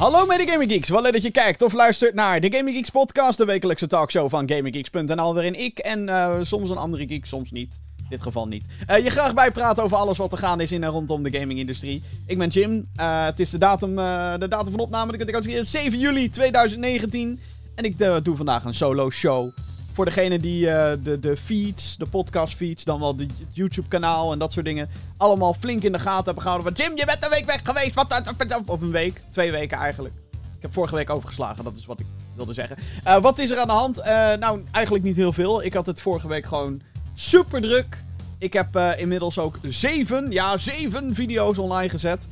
Hallo 0.00 0.26
mede 0.26 0.48
Gaming 0.48 0.70
Geeks, 0.70 0.88
wel 0.88 1.02
leuk 1.02 1.12
dat 1.12 1.22
je 1.22 1.30
kijkt 1.30 1.62
of 1.62 1.72
luistert 1.72 2.14
naar 2.14 2.40
de 2.40 2.52
Gaming 2.52 2.76
Geeks 2.76 2.90
podcast, 2.90 3.38
de 3.38 3.44
wekelijkse 3.44 3.86
talkshow 3.86 4.30
van 4.30 4.48
GamingGeeks.nl, 4.48 5.34
waarin 5.34 5.60
ik 5.60 5.78
en 5.78 6.08
uh, 6.08 6.36
soms 6.40 6.70
een 6.70 6.76
andere 6.76 7.06
geek, 7.06 7.26
soms 7.26 7.50
niet, 7.50 7.80
in 7.96 8.06
dit 8.08 8.22
geval 8.22 8.48
niet, 8.48 8.66
uh, 8.90 9.04
je 9.04 9.10
graag 9.10 9.34
bijpraat 9.34 9.80
over 9.80 9.96
alles 9.96 10.18
wat 10.18 10.32
er 10.32 10.38
gaande 10.38 10.62
is 10.62 10.72
in 10.72 10.84
en 10.84 10.90
rondom 10.90 11.22
de 11.22 11.38
gamingindustrie. 11.38 12.02
Ik 12.26 12.38
ben 12.38 12.48
Jim, 12.48 12.72
uh, 12.72 13.24
het 13.24 13.40
is 13.40 13.50
de 13.50 13.58
datum, 13.58 13.96
de 14.40 14.46
datum 14.48 14.70
van 14.70 14.80
opname, 14.80 15.16
dat 15.16 15.28
ik 15.28 15.54
het 15.54 15.68
7 15.68 15.98
juli 15.98 16.30
2019 16.30 17.40
en 17.74 17.84
ik 17.84 17.98
doe 18.22 18.36
vandaag 18.36 18.64
een 18.64 18.74
solo 18.74 19.10
show. 19.10 19.52
Voor 20.00 20.08
degene 20.08 20.38
die 20.38 20.66
uh, 20.66 20.92
de, 21.02 21.18
de 21.18 21.36
feeds, 21.36 21.96
de 21.96 22.06
podcast 22.06 22.54
feeds, 22.54 22.84
dan 22.84 23.00
wel 23.00 23.16
de 23.16 23.26
YouTube 23.52 23.88
kanaal 23.88 24.32
en 24.32 24.38
dat 24.38 24.52
soort 24.52 24.64
dingen, 24.64 24.88
allemaal 25.16 25.54
flink 25.54 25.82
in 25.82 25.92
de 25.92 25.98
gaten 25.98 26.24
hebben 26.24 26.42
gehouden. 26.42 26.74
Van 26.74 26.84
Jim, 26.84 26.96
je 26.96 27.04
bent 27.04 27.24
een 27.24 27.30
week 27.30 27.46
weg 27.46 27.60
geweest. 27.64 27.94
Wat, 27.94 28.22
of 28.66 28.80
een 28.80 28.90
week, 28.90 29.22
twee 29.30 29.50
weken 29.50 29.78
eigenlijk. 29.78 30.14
Ik 30.56 30.62
heb 30.62 30.72
vorige 30.72 30.94
week 30.94 31.10
overgeslagen, 31.10 31.64
dat 31.64 31.76
is 31.76 31.86
wat 31.86 32.00
ik 32.00 32.06
wilde 32.34 32.52
zeggen. 32.52 32.76
Uh, 33.06 33.18
wat 33.18 33.38
is 33.38 33.50
er 33.50 33.58
aan 33.58 33.66
de 33.66 33.72
hand? 33.72 33.98
Uh, 33.98 34.04
nou, 34.34 34.64
eigenlijk 34.70 35.04
niet 35.04 35.16
heel 35.16 35.32
veel. 35.32 35.64
Ik 35.64 35.74
had 35.74 35.86
het 35.86 36.00
vorige 36.00 36.28
week 36.28 36.46
gewoon 36.46 36.80
super 37.14 37.60
druk. 37.60 37.96
Ik 38.38 38.52
heb 38.52 38.76
inmiddels 38.96 39.38
ook 39.38 39.58
zeven, 39.62 40.30
ja 40.30 40.56
zeven 40.56 41.14
video's 41.14 41.58
online 41.58 41.88
gezet. 41.88 42.26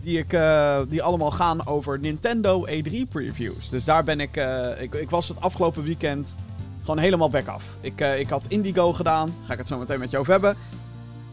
Die, 0.00 0.18
ik, 0.18 0.30
die 0.88 1.02
allemaal 1.02 1.30
gaan 1.30 1.66
over 1.66 1.98
Nintendo 1.98 2.66
E3 2.66 2.92
previews. 3.10 3.68
Dus 3.68 3.84
daar 3.84 4.04
ben 4.04 4.20
ik, 4.20 4.36
ik... 4.78 4.94
Ik 4.94 5.10
was 5.10 5.28
het 5.28 5.40
afgelopen 5.40 5.82
weekend 5.82 6.34
gewoon 6.82 6.98
helemaal 6.98 7.30
back 7.30 7.46
af. 7.46 7.64
Ik, 7.80 8.00
uh, 8.00 8.18
ik 8.18 8.28
had 8.28 8.44
Indigo 8.48 8.92
gedaan. 8.92 9.34
Ga 9.46 9.52
ik 9.52 9.58
het 9.58 9.68
zo 9.68 9.78
meteen 9.78 9.98
met 9.98 10.10
je 10.10 10.18
over 10.18 10.32
hebben. 10.32 10.56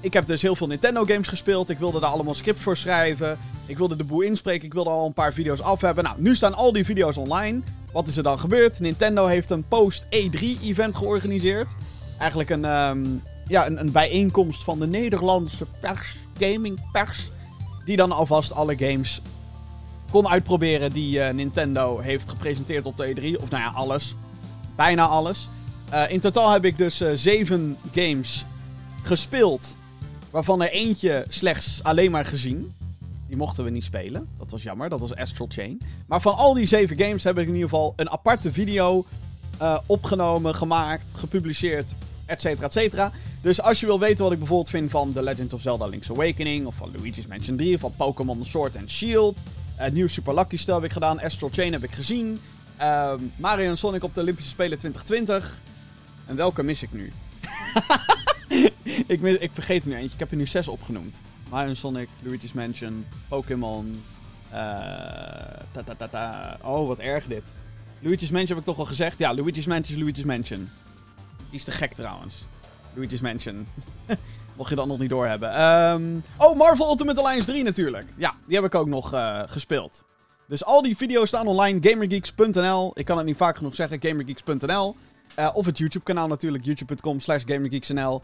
Ik 0.02 0.14
heb 0.14 0.26
dus 0.26 0.42
heel 0.42 0.56
veel 0.56 0.68
Nintendo 0.68 1.06
games 1.06 1.28
gespeeld. 1.28 1.70
Ik 1.70 1.78
wilde 1.78 2.00
daar 2.00 2.10
allemaal 2.10 2.34
scripts 2.34 2.64
voor 2.64 2.78
schrijven. 2.78 3.38
Ik 3.66 3.78
wilde 3.78 3.96
de 3.96 4.04
boel 4.04 4.22
inspreken. 4.22 4.66
Ik 4.66 4.74
wilde 4.74 4.90
al 4.90 5.06
een 5.06 5.14
paar 5.14 5.34
video's 5.34 5.62
af 5.62 5.82
hebben. 5.82 6.04
Nou, 6.04 6.16
nu 6.20 6.36
staan 6.36 6.54
al 6.54 6.74
die 6.74 6.86
video's 6.86 7.18
online. 7.18 7.62
Wat 7.92 8.08
is 8.08 8.18
er 8.18 8.24
dan 8.24 8.40
gebeurd? 8.40 8.80
Nintendo 8.80 9.26
heeft 9.26 9.50
een 9.50 9.64
post-E3-event 9.68 10.96
georganiseerd. 10.96 11.76
Eigenlijk 12.18 12.50
een, 12.50 12.66
um, 12.66 13.22
ja, 13.48 13.68
een, 13.68 13.80
een 13.80 13.92
bijeenkomst 13.92 14.64
van 14.64 14.80
de 14.80 14.88
Nederlandse 14.88 15.66
pers, 15.80 16.16
gaming 16.40 16.92
pers. 16.92 17.30
Die 17.86 17.98
dan 17.98 18.12
alvast 18.12 18.54
alle 18.54 18.78
games 18.78 19.22
kon 20.12 20.28
uitproberen 20.28 20.92
die 20.92 21.18
uh, 21.18 21.30
Nintendo 21.30 22.00
heeft 22.00 22.30
gepresenteerd 22.30 22.86
op 22.86 22.98
de 22.98 23.16
E3. 23.16 23.42
Of 23.42 23.50
nou 23.50 23.64
ja, 23.64 23.72
alles 23.76 24.16
bijna 24.80 25.08
alles. 25.08 25.50
Uh, 25.94 26.12
in 26.12 26.20
totaal 26.20 26.52
heb 26.52 26.66
ik 26.66 26.78
dus 26.78 27.02
uh, 27.02 27.10
zeven 27.14 27.78
games 27.94 28.46
gespeeld. 29.04 29.76
Waarvan 30.30 30.62
er 30.62 30.72
eentje 30.72 31.26
slechts 31.30 31.80
alleen 31.84 32.12
maar 32.12 32.26
gezien. 32.26 32.72
Die 33.28 33.38
mochten 33.38 33.64
we 33.64 33.70
niet 33.70 33.84
spelen. 33.84 34.28
Dat 34.38 34.52
was 34.52 34.64
jammer. 34.64 34.90
Dat 34.90 35.00
was 35.00 35.16
Astral 35.16 35.48
Chain. 35.50 35.82
Maar 36.08 36.22
van 36.22 36.36
al 36.36 36.54
die 36.54 36.66
zeven 36.66 37.00
games 37.00 37.24
heb 37.24 37.38
ik 37.38 37.48
in 37.48 37.54
ieder 37.54 37.70
geval 37.70 37.94
een 37.96 38.10
aparte 38.10 38.52
video 38.52 39.06
uh, 39.62 39.78
opgenomen, 39.86 40.56
gemaakt, 40.56 41.14
gepubliceerd, 41.16 41.94
et 42.26 42.42
cetera, 42.42 42.66
et 42.66 42.74
cetera. 42.74 43.12
Dus 43.42 43.62
als 43.62 43.80
je 43.80 43.86
wil 43.86 44.00
weten 44.00 44.24
wat 44.24 44.32
ik 44.32 44.40
bijvoorbeeld 44.40 44.70
vind 44.70 44.92
van 44.92 45.14
The 45.14 45.24
Legend 45.24 45.54
of 45.54 45.62
Zelda 45.62 45.86
Link's 45.86 46.10
Awakening, 46.10 46.66
of 46.66 46.76
van 46.76 46.92
Luigi's 46.96 47.28
Mansion 47.28 47.58
3, 47.58 47.76
of 47.76 47.82
van 47.82 47.94
Pokémon 47.98 48.46
Sword 48.46 48.78
and 48.78 48.90
Shield, 48.90 49.44
uh, 49.80 49.88
nieuw 49.88 50.08
Super 50.08 50.34
Lucky 50.34 50.58
Stel 50.58 50.76
heb 50.76 50.84
ik 50.84 50.92
gedaan, 50.92 51.22
Astral 51.22 51.50
Chain 51.54 51.72
heb 51.72 51.84
ik 51.84 51.92
gezien, 51.92 52.40
Um, 52.82 53.34
Mario 53.36 53.70
en 53.70 53.78
Sonic 53.78 54.04
op 54.04 54.14
de 54.14 54.22
Olympische 54.22 54.50
Spelen 54.50 54.78
2020. 54.78 55.60
En 56.26 56.36
welke 56.36 56.64
mis 56.64 56.84
ik 56.84 56.92
nu? 56.92 57.14
ik, 59.14 59.22
mis, 59.22 59.38
ik 59.38 59.50
vergeet 59.54 59.84
er 59.84 59.90
nu 59.90 59.96
eentje. 59.96 60.14
Ik 60.14 60.20
heb 60.20 60.32
er 60.32 60.38
nu 60.38 60.46
zes 60.46 60.68
opgenoemd. 60.68 61.20
Mario 61.50 61.70
en 61.70 61.76
Sonic, 61.76 62.10
Luigi's 62.22 62.54
Mansion, 62.54 63.06
Pokémon. 63.28 64.04
Uh, 64.52 64.56
ta, 65.72 65.84
ta, 65.86 65.96
ta, 65.98 66.08
ta. 66.08 66.58
Oh, 66.62 66.88
wat 66.88 67.00
erg 67.00 67.28
dit. 67.28 67.44
Luigi's 68.00 68.30
Mansion 68.30 68.58
heb 68.58 68.58
ik 68.58 68.74
toch 68.74 68.80
al 68.80 68.86
gezegd. 68.86 69.20
Ja, 69.20 69.34
Luigi's 69.34 69.66
Mansion 69.66 69.98
is 69.98 70.04
Luigi's 70.04 70.24
Mansion. 70.24 70.70
Die 71.38 71.60
is 71.60 71.64
te 71.64 71.72
gek 71.72 71.94
trouwens. 71.94 72.46
Luigi's 72.94 73.22
Mansion. 73.22 73.68
Mocht 74.58 74.70
je 74.70 74.76
dat 74.76 74.88
nog 74.88 75.00
niet 75.00 75.10
doorhebben. 75.10 75.62
Um, 75.64 76.24
oh, 76.38 76.58
Marvel 76.58 76.90
Ultimate 76.90 77.22
Alliance 77.22 77.48
3 77.48 77.64
natuurlijk. 77.64 78.14
Ja, 78.18 78.36
die 78.46 78.56
heb 78.56 78.66
ik 78.66 78.76
ook 78.76 78.88
nog 78.88 79.14
uh, 79.14 79.42
gespeeld. 79.46 80.04
Dus 80.50 80.66
al 80.66 80.82
die 80.82 80.98
video's 80.98 81.28
staan 81.28 81.48
online. 81.48 81.80
Gamergeeks.nl. 81.82 82.92
Ik 82.94 83.06
kan 83.06 83.18
het 83.18 83.26
niet 83.26 83.38
vaak 83.38 83.58
genoeg 83.58 83.76
zeggen. 83.76 83.98
Gamergeeks.nl. 84.02 84.96
Uh, 85.40 85.50
of 85.54 85.66
het 85.66 85.78
YouTube 85.78 86.06
kanaal 86.06 86.28
natuurlijk. 86.28 86.66
YouTube.com 86.66 87.20
slash 87.20 87.44
GamerGeeksNL. 87.46 88.22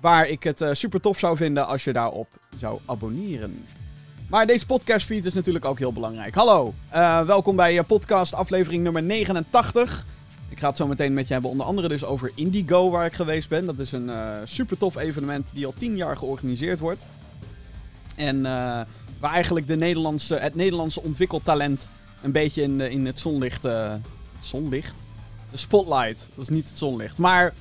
Waar 0.00 0.28
ik 0.28 0.42
het 0.42 0.60
uh, 0.60 0.72
super 0.72 1.00
tof 1.00 1.18
zou 1.18 1.36
vinden 1.36 1.66
als 1.66 1.84
je 1.84 1.92
daarop 1.92 2.28
zou 2.58 2.80
abonneren. 2.86 3.66
Maar 4.28 4.46
deze 4.46 4.66
podcastfeed 4.66 5.24
is 5.24 5.34
natuurlijk 5.34 5.64
ook 5.64 5.78
heel 5.78 5.92
belangrijk. 5.92 6.34
Hallo, 6.34 6.74
uh, 6.92 7.22
welkom 7.22 7.56
bij 7.56 7.82
podcast 7.82 8.34
aflevering 8.34 8.82
nummer 8.82 9.02
89. 9.02 10.06
Ik 10.48 10.58
ga 10.58 10.68
het 10.68 10.76
zo 10.76 10.86
meteen 10.86 11.14
met 11.14 11.26
je 11.26 11.32
hebben 11.32 11.50
onder 11.50 11.66
andere 11.66 11.88
dus 11.88 12.04
over 12.04 12.32
Indigo 12.34 12.90
waar 12.90 13.06
ik 13.06 13.14
geweest 13.14 13.48
ben. 13.48 13.66
Dat 13.66 13.78
is 13.78 13.92
een 13.92 14.10
super 14.44 14.78
tof 14.78 14.96
evenement 14.96 15.50
die 15.54 15.66
al 15.66 15.74
10 15.76 15.96
jaar 15.96 16.16
georganiseerd 16.16 16.78
wordt. 16.78 17.04
En 18.16 18.46
Waar 19.18 19.32
eigenlijk 19.32 19.66
de 19.66 19.76
Nederlandse, 19.76 20.34
het 20.34 20.54
Nederlandse 20.54 21.02
ontwikkeltalent 21.02 21.88
een 22.22 22.32
beetje 22.32 22.62
in, 22.62 22.80
in 22.80 23.06
het 23.06 23.18
zonlicht. 23.18 23.64
Uh, 23.64 23.94
zonlicht? 24.40 25.04
De 25.50 25.56
spotlight. 25.56 26.28
Dat 26.34 26.44
is 26.44 26.48
niet 26.48 26.68
het 26.68 26.78
zonlicht. 26.78 27.18
Maar 27.18 27.54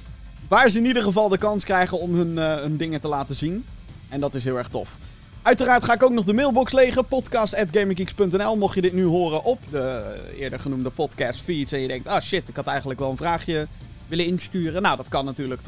waar 0.48 0.70
ze 0.70 0.78
in 0.78 0.86
ieder 0.86 1.04
geval 1.04 1.30
de 1.30 1.38
kans 1.38 1.64
krijgen 1.64 2.00
om 2.00 2.16
hun, 2.16 2.32
uh, 2.32 2.56
hun 2.56 2.78
dingen 2.78 3.02
te 3.02 3.08
laten 3.08 3.36
zien. 3.36 3.66
En 4.10 4.20
dat 4.20 4.36
is 4.36 4.44
heel 4.44 4.58
erg 4.58 4.68
tof. 4.68 4.98
Uiteraard 5.42 5.84
ga 5.84 5.94
ik 5.94 6.04
ook 6.04 6.12
nog 6.12 6.26
de 6.26 6.34
mailbox 6.34 6.72
legen. 6.72 7.06
Podcast.gaminggeeks.nl. 7.06 8.58
Mocht 8.58 8.76
je 8.76 8.82
dit 8.82 8.94
nu 8.94 9.06
horen 9.06 9.44
op 9.44 9.60
de 9.70 10.16
eerder 10.38 10.60
genoemde 10.60 10.90
podcast 10.90 11.42
feeds. 11.42 11.72
En 11.72 11.82
je 11.82 11.88
denkt, 11.88 12.08
ah 12.08 12.22
shit, 12.22 12.48
ik 12.48 12.56
had 12.56 12.68
eigenlijk 12.68 13.00
wel 13.00 13.10
een 13.10 13.18
vraagje 13.18 13.68
willen 14.08 14.26
insturen. 14.26 14.82
Nou, 14.82 14.98
dat 14.98 15.08
kan 15.08 15.26
natuurlijk 15.26 15.62
24-7, 15.62 15.64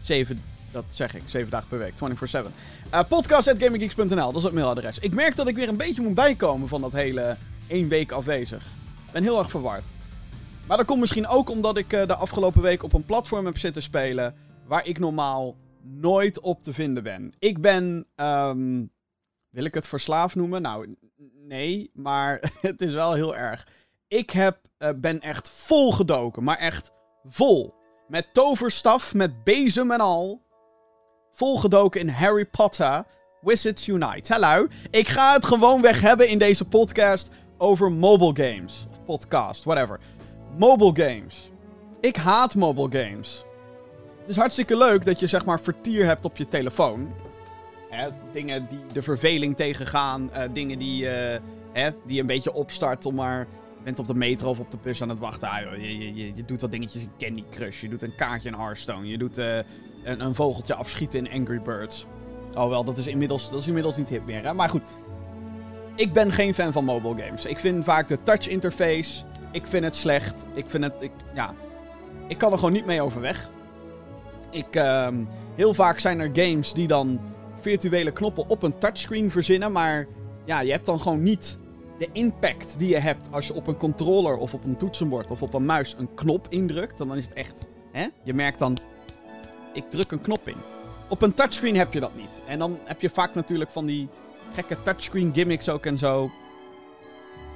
7 0.00 0.40
dat 0.72 0.84
zeg 0.88 1.14
ik, 1.14 1.22
7 1.26 1.50
dagen 1.50 1.68
per 1.68 1.78
week, 1.78 1.92
24-7. 1.92 2.46
Uh, 2.94 3.00
Podcast.gaminggeeks.nl, 3.08 4.06
dat 4.14 4.36
is 4.36 4.42
het 4.42 4.52
mailadres. 4.52 4.98
Ik 4.98 5.14
merk 5.14 5.36
dat 5.36 5.48
ik 5.48 5.54
weer 5.54 5.68
een 5.68 5.76
beetje 5.76 6.02
moet 6.02 6.14
bijkomen 6.14 6.68
van 6.68 6.80
dat 6.80 6.92
hele 6.92 7.36
één 7.66 7.88
week 7.88 8.12
afwezig. 8.12 8.66
Ben 9.12 9.22
heel 9.22 9.38
erg 9.38 9.50
verward. 9.50 9.92
Maar 10.66 10.76
dat 10.76 10.86
komt 10.86 11.00
misschien 11.00 11.26
ook 11.26 11.50
omdat 11.50 11.76
ik 11.76 11.92
uh, 11.92 12.06
de 12.06 12.14
afgelopen 12.14 12.62
week 12.62 12.82
op 12.82 12.92
een 12.92 13.04
platform 13.04 13.46
heb 13.46 13.58
zitten 13.58 13.82
spelen. 13.82 14.34
waar 14.66 14.86
ik 14.86 14.98
normaal 14.98 15.56
nooit 15.82 16.40
op 16.40 16.62
te 16.62 16.72
vinden 16.72 17.02
ben. 17.02 17.32
Ik 17.38 17.60
ben. 17.60 18.06
Um, 18.16 18.90
wil 19.50 19.64
ik 19.64 19.74
het 19.74 19.86
verslaafd 19.86 20.34
noemen? 20.34 20.62
Nou, 20.62 20.96
nee, 21.46 21.90
maar 21.94 22.50
het 22.60 22.80
is 22.80 22.92
wel 22.92 23.14
heel 23.14 23.36
erg. 23.36 23.66
Ik 24.08 24.30
heb, 24.30 24.58
uh, 24.78 24.88
ben 24.96 25.20
echt 25.20 25.48
vol 25.48 25.92
gedoken, 25.92 26.44
maar 26.44 26.58
echt 26.58 26.92
vol. 27.24 27.74
Met 28.08 28.28
toverstaf, 28.32 29.14
met 29.14 29.44
bezem 29.44 29.90
en 29.90 30.00
al 30.00 30.42
volgedoken 31.40 32.00
in 32.00 32.08
Harry 32.08 32.44
Potter 32.44 33.04
Wizards 33.40 33.88
Unite. 33.88 34.32
Hallo, 34.32 34.66
ik 34.90 35.08
ga 35.08 35.32
het 35.32 35.44
gewoon 35.44 35.82
weg 35.82 36.00
hebben 36.00 36.28
in 36.28 36.38
deze 36.38 36.64
podcast 36.64 37.30
over 37.58 37.92
mobile 37.92 38.48
games. 38.48 38.86
Of 38.90 39.04
podcast, 39.04 39.64
whatever. 39.64 40.00
Mobile 40.58 41.06
games. 41.06 41.50
Ik 42.00 42.16
haat 42.16 42.54
mobile 42.54 43.04
games. 43.04 43.44
Het 44.20 44.28
is 44.28 44.36
hartstikke 44.36 44.76
leuk 44.76 45.04
dat 45.04 45.20
je 45.20 45.26
zeg 45.26 45.44
maar 45.44 45.60
vertier 45.60 46.06
hebt 46.06 46.24
op 46.24 46.36
je 46.36 46.48
telefoon. 46.48 47.14
Hè, 47.90 48.08
dingen 48.32 48.66
die 48.68 48.86
de 48.92 49.02
verveling 49.02 49.56
tegengaan. 49.56 50.30
Uh, 50.32 50.42
dingen 50.52 50.78
die, 50.78 51.02
uh, 51.02 51.38
hè, 51.72 51.90
die 52.06 52.20
een 52.20 52.26
beetje 52.26 52.52
opstart 52.52 53.06
om 53.06 53.14
maar... 53.14 53.46
Bent 53.84 53.98
op 53.98 54.06
de 54.06 54.14
metro 54.14 54.50
of 54.50 54.58
op 54.58 54.70
de 54.70 54.78
bus 54.82 55.02
aan 55.02 55.08
het 55.08 55.18
wachten. 55.18 55.48
Ah, 55.48 55.76
je, 56.16 56.44
doet 56.46 56.60
wat 56.60 56.70
dingetjes 56.70 57.02
in 57.02 57.10
Candy 57.18 57.44
Crush. 57.50 57.80
Je 57.80 57.88
doet 57.88 58.02
een 58.02 58.14
kaartje 58.14 58.48
in 58.48 58.54
Hearthstone. 58.54 59.06
Je 59.06 59.18
doet... 59.18 59.38
Uh, 59.38 59.58
een, 60.04 60.20
een 60.20 60.34
vogeltje 60.34 60.74
afschieten 60.74 61.26
in 61.26 61.40
Angry 61.40 61.60
Birds. 61.62 62.06
Oh 62.54 62.68
wel, 62.68 62.84
dat 62.84 62.96
is 62.98 63.06
inmiddels, 63.06 63.50
dat 63.50 63.60
is 63.60 63.66
inmiddels 63.66 63.96
niet 63.96 64.08
hip 64.08 64.24
meer. 64.24 64.44
Hè? 64.44 64.54
Maar 64.54 64.68
goed. 64.68 64.82
Ik 65.96 66.12
ben 66.12 66.32
geen 66.32 66.54
fan 66.54 66.72
van 66.72 66.84
mobile 66.84 67.22
games. 67.22 67.44
Ik 67.44 67.58
vind 67.58 67.84
vaak 67.84 68.08
de 68.08 68.22
touch 68.22 68.48
interface. 68.48 69.24
Ik 69.52 69.66
vind 69.66 69.84
het 69.84 69.96
slecht. 69.96 70.44
Ik 70.54 70.64
vind 70.68 70.84
het. 70.84 70.94
Ik, 70.98 71.10
ja. 71.34 71.54
Ik 72.28 72.38
kan 72.38 72.52
er 72.52 72.58
gewoon 72.58 72.72
niet 72.72 72.86
mee 72.86 73.02
overweg. 73.02 73.50
Ik, 74.50 74.76
uh, 74.76 75.08
heel 75.54 75.74
vaak 75.74 75.98
zijn 75.98 76.20
er 76.20 76.30
games 76.32 76.72
die 76.72 76.86
dan 76.86 77.20
virtuele 77.60 78.12
knoppen 78.12 78.48
op 78.48 78.62
een 78.62 78.78
touchscreen 78.78 79.30
verzinnen. 79.30 79.72
Maar 79.72 80.06
ja, 80.44 80.60
je 80.60 80.70
hebt 80.70 80.86
dan 80.86 81.00
gewoon 81.00 81.22
niet 81.22 81.58
de 81.98 82.08
impact 82.12 82.78
die 82.78 82.88
je 82.88 82.98
hebt 82.98 83.28
als 83.30 83.46
je 83.46 83.54
op 83.54 83.66
een 83.66 83.76
controller 83.76 84.36
of 84.36 84.54
op 84.54 84.64
een 84.64 84.76
toetsenbord 84.76 85.30
of 85.30 85.42
op 85.42 85.54
een 85.54 85.64
muis 85.64 85.94
een 85.98 86.14
knop 86.14 86.46
indrukt. 86.48 86.98
Dan 86.98 87.16
is 87.16 87.24
het 87.24 87.32
echt. 87.32 87.66
Hè? 87.92 88.06
Je 88.24 88.34
merkt 88.34 88.58
dan 88.58 88.76
ik 89.72 89.90
druk 89.90 90.10
een 90.10 90.20
knop 90.20 90.48
in. 90.48 90.56
Op 91.08 91.22
een 91.22 91.34
touchscreen 91.34 91.76
heb 91.76 91.92
je 91.92 92.00
dat 92.00 92.14
niet. 92.14 92.40
En 92.46 92.58
dan 92.58 92.78
heb 92.84 93.00
je 93.00 93.10
vaak 93.10 93.34
natuurlijk 93.34 93.70
van 93.70 93.86
die 93.86 94.08
gekke 94.54 94.82
touchscreen 94.82 95.30
gimmicks 95.34 95.68
ook 95.68 95.86
en 95.86 95.98
zo. 95.98 96.30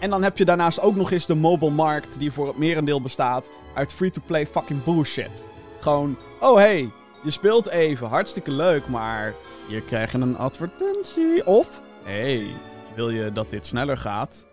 En 0.00 0.10
dan 0.10 0.22
heb 0.22 0.38
je 0.38 0.44
daarnaast 0.44 0.80
ook 0.80 0.96
nog 0.96 1.10
eens 1.10 1.26
de 1.26 1.34
mobile 1.34 1.70
markt, 1.70 2.18
die 2.18 2.32
voor 2.32 2.46
het 2.46 2.56
merendeel 2.56 3.00
bestaat 3.00 3.50
uit 3.74 3.92
free-to-play 3.92 4.46
fucking 4.46 4.84
bullshit. 4.84 5.44
Gewoon, 5.78 6.16
oh 6.40 6.56
hey, 6.56 6.90
je 7.22 7.30
speelt 7.30 7.68
even, 7.68 8.06
hartstikke 8.06 8.50
leuk, 8.50 8.88
maar 8.88 9.34
je 9.68 9.80
krijgt 9.80 10.14
een 10.14 10.36
advertentie. 10.36 11.46
Of, 11.46 11.80
hey, 12.02 12.56
wil 12.94 13.10
je 13.10 13.32
dat 13.32 13.50
dit 13.50 13.66
sneller 13.66 13.96
gaat? 13.96 14.46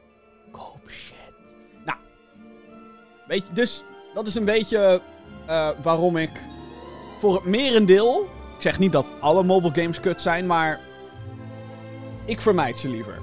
Koop 0.51 0.89
shit. 0.89 1.33
Nou. 1.85 1.97
Weet 3.27 3.47
je, 3.47 3.53
dus 3.53 3.83
dat 4.13 4.27
is 4.27 4.35
een 4.35 4.45
beetje 4.45 5.01
uh, 5.49 5.69
waarom 5.81 6.17
ik 6.17 6.31
voor 7.21 7.35
het 7.35 7.45
merendeel... 7.45 8.27
Ik 8.56 8.62
zeg 8.68 8.79
niet 8.79 8.91
dat 8.91 9.09
alle 9.19 9.44
mobile 9.44 9.73
games 9.73 10.00
kut 10.00 10.21
zijn, 10.21 10.45
maar... 10.45 10.79
Ik 12.25 12.41
vermijd 12.41 12.77
ze 12.77 12.89
liever. 12.89 13.19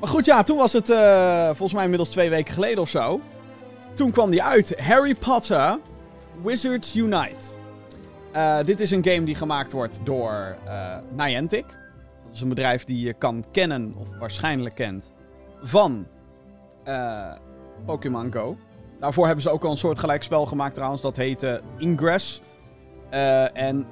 Maar 0.00 0.08
goed, 0.08 0.24
ja, 0.24 0.42
toen 0.42 0.56
was 0.56 0.72
het 0.72 0.90
uh, 0.90 1.46
volgens 1.46 1.72
mij 1.72 1.82
inmiddels 1.82 2.10
twee 2.10 2.30
weken 2.30 2.54
geleden 2.54 2.82
of 2.82 2.88
zo. 2.88 3.20
Toen 3.94 4.10
kwam 4.10 4.30
die 4.30 4.42
uit. 4.42 4.80
Harry 4.80 5.14
Potter 5.14 5.78
Wizards 6.42 6.96
Unite. 6.96 7.46
Uh, 8.34 8.58
dit 8.64 8.80
is 8.80 8.90
een 8.90 9.04
game 9.04 9.24
die 9.24 9.34
gemaakt 9.34 9.72
wordt 9.72 10.00
door 10.02 10.56
uh, 10.66 10.96
Niantic. 11.16 11.66
Dat 12.24 12.34
is 12.34 12.40
een 12.40 12.48
bedrijf 12.48 12.84
die 12.84 13.06
je 13.06 13.12
kan 13.12 13.44
kennen, 13.52 13.94
of 13.96 14.08
waarschijnlijk 14.18 14.74
kent, 14.74 15.12
van 15.62 16.06
Pokémon 17.86 18.32
Go. 18.32 18.56
Daarvoor 18.98 19.24
hebben 19.24 19.42
ze 19.42 19.50
ook 19.50 19.64
al 19.64 19.70
een 19.70 19.78
soortgelijk 19.78 20.22
spel 20.22 20.46
gemaakt 20.46 20.74
trouwens, 20.74 21.02
dat 21.02 21.16
heette 21.16 21.62
Ingress. 21.76 22.40
en 23.52 23.86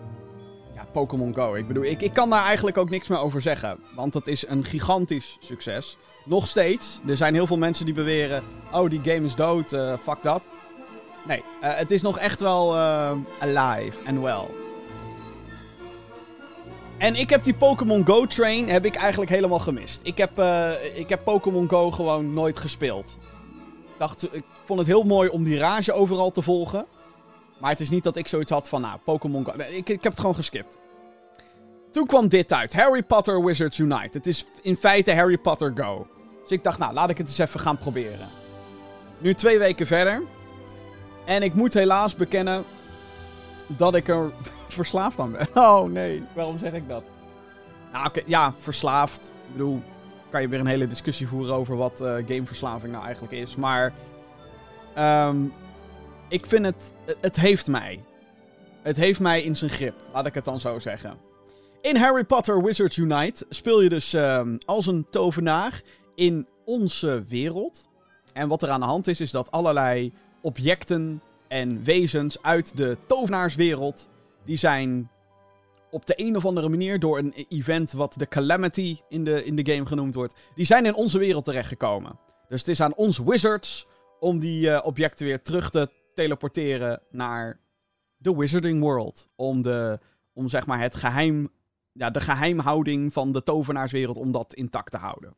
ja, 0.75 0.87
Pokémon 0.93 1.35
Go. 1.35 1.55
Ik 1.55 1.67
bedoel, 1.67 1.85
ik, 1.85 2.03
ik 2.03 2.13
kan 2.13 2.31
daar 2.31 2.45
eigenlijk 2.45 2.79
ook 2.79 2.91
niks 2.91 3.09
meer 3.09 3.21
over 3.21 3.41
zeggen. 3.41 3.79
Want 3.95 4.13
dat 4.13 4.27
is 4.27 4.47
een 4.49 4.65
gigantisch 4.65 5.37
succes. 5.41 5.97
Nog 6.25 6.47
steeds. 6.47 7.01
Er 7.09 7.17
zijn 7.17 7.35
heel 7.35 7.47
veel 7.47 7.59
mensen 7.59 7.85
die 7.85 7.95
beweren: 7.95 8.43
oh, 8.73 8.91
die 8.91 9.01
game 9.03 9.27
is 9.27 9.35
dood, 9.35 9.69
fuck 10.03 10.23
dat. 10.23 10.49
Nee, 11.27 11.43
uh, 11.63 11.75
het 11.75 11.91
is 11.91 12.03
nog 12.03 12.19
echt 12.19 12.41
wel 12.41 12.75
uh, 12.75 13.11
alive 13.41 13.97
and 14.07 14.21
well. 14.21 14.45
En 16.99 17.15
ik 17.15 17.31
heb 17.31 17.43
die 17.43 17.55
Pokémon 17.55 18.07
Go 18.07 18.27
train 18.27 18.69
heb 18.69 18.85
ik 18.85 18.95
eigenlijk 18.95 19.31
helemaal 19.31 19.59
gemist. 19.59 20.01
Ik 20.03 20.19
heb, 20.19 20.39
uh, 20.39 20.71
ik 20.95 21.09
heb 21.09 21.25
Pokémon 21.25 21.69
Go 21.69 21.91
gewoon 21.91 22.35
nooit 22.35 22.59
gespeeld. 22.59 23.17
Dacht, 23.99 24.35
ik 24.35 24.45
vond 24.65 24.79
het 24.79 24.89
heel 24.89 25.03
mooi 25.03 25.29
om 25.29 25.45
die 25.45 25.59
rage 25.59 25.93
overal 25.93 26.31
te 26.31 26.43
volgen. 26.43 26.87
Maar 27.59 27.71
het 27.71 27.81
is 27.81 27.91
niet 27.91 28.05
dat 28.05 28.17
ik 28.17 28.29
zoiets 28.29 28.51
had 28.51 28.69
van, 28.69 28.81
nou, 28.81 28.99
Pokémon 29.05 29.47
ik, 29.69 29.89
ik 29.89 30.03
heb 30.03 30.13
het 30.13 30.21
gewoon 30.21 30.35
geskipt. 30.35 30.79
Toen 31.93 32.07
kwam 32.07 32.29
dit 32.29 32.53
uit. 32.53 32.75
Harry 32.75 33.03
Potter 33.03 33.45
Wizards 33.45 33.79
Unite. 33.79 34.19
Het 34.19 34.27
is 34.27 34.47
in 34.63 34.77
feite 34.77 35.15
Harry 35.15 35.39
Potter 35.39 35.73
Go. 35.75 36.07
Dus 36.43 36.51
ik 36.51 36.65
dacht, 36.65 36.79
nou, 36.79 36.93
laat 36.93 37.11
ik 37.11 37.19
het 37.19 37.27
eens 37.27 37.39
even 37.39 37.61
gaan 37.61 37.79
proberen. 37.79 38.29
Nu 39.19 39.35
twee 39.35 39.59
weken 39.59 39.87
verder. 39.87 40.23
En 41.25 41.43
ik 41.43 41.55
moet 41.55 41.75
helaas 41.75 42.15
bekennen 42.15 42.65
dat 43.67 43.95
ik 43.95 44.09
er 44.09 44.31
verslaafd 44.69 45.19
aan 45.19 45.33
ben. 45.33 45.49
Oh 45.55 45.83
nee, 45.83 46.23
waarom 46.35 46.59
zeg 46.59 46.73
ik 46.73 46.89
dat? 46.89 47.03
Nou, 47.93 48.09
ja, 48.27 48.53
verslaafd. 48.57 49.31
Ik 49.47 49.53
bedoel, 49.53 49.83
kan 50.31 50.41
je 50.41 50.49
weer 50.49 50.61
een 50.61 50.67
hele 50.67 50.87
discussie 50.87 51.29
voeren 51.29 51.55
over 51.55 51.77
wat 51.77 52.01
uh, 52.01 52.15
gameverslaving 52.15 52.93
nou 52.93 53.05
eigenlijk 53.05 53.35
is. 53.35 53.57
Maar 53.57 53.93
um, 54.99 55.53
ik 56.29 56.47
vind 56.47 56.65
het, 56.65 56.95
het 57.21 57.37
heeft 57.37 57.67
mij. 57.67 58.05
Het 58.83 58.97
heeft 58.97 59.21
mij 59.21 59.43
in 59.43 59.57
zijn 59.57 59.71
grip, 59.71 59.95
laat 60.13 60.27
ik 60.27 60.35
het 60.35 60.45
dan 60.45 60.61
zo 60.61 60.79
zeggen. 60.79 61.17
In 61.81 61.97
Harry 61.97 62.25
Potter 62.25 62.63
Wizards 62.63 62.97
Unite 62.97 63.47
speel 63.49 63.83
je 63.83 63.89
dus 63.89 64.13
um, 64.13 64.59
als 64.65 64.87
een 64.87 65.07
tovenaar 65.11 65.83
in 66.15 66.47
onze 66.65 67.25
wereld. 67.29 67.89
En 68.33 68.49
wat 68.49 68.63
er 68.63 68.69
aan 68.69 68.81
de 68.81 68.87
hand 68.87 69.07
is, 69.07 69.21
is 69.21 69.31
dat 69.31 69.51
allerlei 69.51 70.13
objecten 70.43 71.23
en 71.49 71.83
wezens 71.83 72.43
uit 72.43 72.77
de 72.77 72.97
tovenaarswereld. 73.07 74.09
Die 74.45 74.57
zijn 74.57 75.11
op 75.91 76.07
de 76.07 76.15
een 76.17 76.37
of 76.37 76.47
andere 76.47 76.69
manier 76.69 76.99
door 76.99 77.19
een 77.19 77.33
event 77.49 77.93
wat 77.93 78.15
de 78.19 78.29
Calamity 78.29 78.99
in 79.09 79.25
de, 79.25 79.45
in 79.45 79.57
de 79.57 79.73
game 79.73 79.87
genoemd 79.87 80.15
wordt. 80.15 80.35
Die 80.55 80.67
zijn 80.67 80.87
in 80.87 80.95
onze 80.95 81.19
wereld 81.19 81.45
terechtgekomen. 81.45 82.19
Dus 82.49 82.61
het 82.61 82.69
is 82.69 82.81
aan 82.81 82.95
ons 82.95 83.19
wizards 83.19 83.87
om 84.21 84.39
die 84.39 84.67
uh, 84.67 84.81
objecten 84.83 85.27
weer 85.27 85.43
terug 85.43 85.71
te 85.71 85.91
teleporteren 86.15 87.03
naar 87.11 87.61
de 88.17 88.37
Wizarding 88.37 88.81
World. 88.81 89.27
Om, 89.37 89.63
de, 89.63 89.99
om 90.35 90.49
zeg 90.49 90.67
maar 90.67 90.81
het 90.81 90.95
geheim, 90.95 91.49
ja, 91.93 92.11
de 92.11 92.21
geheimhouding 92.21 93.13
van 93.13 93.33
de 93.33 93.43
tovenaarswereld, 93.43 94.17
om 94.17 94.33
dat 94.33 94.55
intact 94.55 94.91
te 94.91 94.97
houden. 94.97 95.37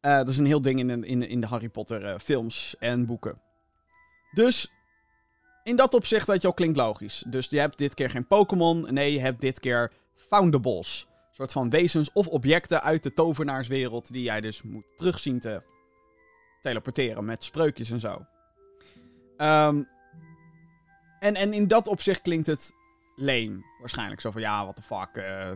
Uh, 0.00 0.16
dat 0.16 0.28
is 0.28 0.38
een 0.38 0.46
heel 0.46 0.62
ding 0.62 0.78
in, 0.78 1.04
in, 1.04 1.28
in 1.28 1.40
de 1.40 1.46
Harry 1.46 1.68
Potter 1.68 2.04
uh, 2.04 2.14
films 2.18 2.74
en 2.78 3.06
boeken. 3.06 3.40
Dus 4.32 4.70
in 5.66 5.76
dat 5.76 5.94
opzicht, 5.94 6.26
weet 6.26 6.42
je 6.42 6.48
al, 6.48 6.54
klinkt 6.54 6.76
logisch. 6.76 7.24
Dus 7.26 7.46
je 7.46 7.58
hebt 7.58 7.78
dit 7.78 7.94
keer 7.94 8.10
geen 8.10 8.26
Pokémon. 8.26 8.86
Nee, 8.90 9.12
je 9.12 9.20
hebt 9.20 9.40
dit 9.40 9.60
keer 9.60 9.92
Foundables. 10.14 11.06
Een 11.08 11.34
soort 11.34 11.52
van 11.52 11.70
wezens 11.70 12.12
of 12.12 12.26
objecten 12.26 12.82
uit 12.82 13.02
de 13.02 13.12
tovenaarswereld. 13.12 14.12
Die 14.12 14.22
jij 14.22 14.40
dus 14.40 14.62
moet 14.62 14.84
terugzien 14.96 15.40
te 15.40 15.62
teleporteren 16.60 17.24
met 17.24 17.44
spreukjes 17.44 17.90
en 17.90 18.00
zo. 18.00 18.26
Um, 19.38 19.88
en, 21.20 21.34
en 21.34 21.52
in 21.52 21.68
dat 21.68 21.88
opzicht 21.88 22.22
klinkt 22.22 22.46
het 22.46 22.72
lame. 23.16 23.64
Waarschijnlijk 23.80 24.20
zo 24.20 24.30
van 24.30 24.40
ja, 24.40 24.62
what 24.62 24.76
the 24.76 24.82
fuck. 24.82 25.08
Uh, 25.14 25.50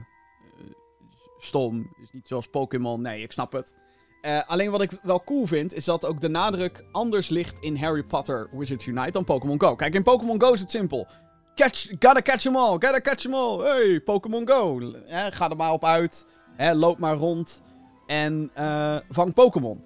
stom. 1.38 1.94
Is 2.02 2.10
niet 2.12 2.28
zoals 2.28 2.46
Pokémon. 2.46 3.02
Nee, 3.02 3.22
ik 3.22 3.32
snap 3.32 3.52
het. 3.52 3.74
Uh, 4.22 4.40
alleen 4.46 4.70
wat 4.70 4.82
ik 4.82 4.90
wel 5.02 5.24
cool 5.24 5.46
vind, 5.46 5.74
is 5.74 5.84
dat 5.84 6.06
ook 6.06 6.20
de 6.20 6.28
nadruk 6.28 6.84
anders 6.92 7.28
ligt 7.28 7.58
in 7.58 7.76
Harry 7.76 8.02
Potter 8.02 8.48
Wizards 8.52 8.86
Unite 8.86 9.10
dan 9.10 9.24
Pokémon 9.24 9.60
Go. 9.60 9.74
Kijk, 9.74 9.94
in 9.94 10.02
Pokémon 10.02 10.40
Go 10.40 10.52
is 10.52 10.60
het 10.60 10.70
simpel. 10.70 11.06
Catch, 11.54 11.86
gotta 11.86 12.20
catch 12.20 12.40
them 12.40 12.56
all, 12.56 12.70
gotta 12.70 13.00
catch 13.00 13.22
them 13.22 13.34
all. 13.34 13.58
Hey, 13.58 14.00
Pokémon 14.00 14.48
Go. 14.48 14.92
Eh, 14.92 15.26
ga 15.30 15.50
er 15.50 15.56
maar 15.56 15.72
op 15.72 15.84
uit. 15.84 16.26
Loop 16.56 16.98
maar 16.98 17.14
rond. 17.14 17.62
En 18.06 18.50
uh, 18.58 18.98
vang 19.08 19.34
Pokémon. 19.34 19.82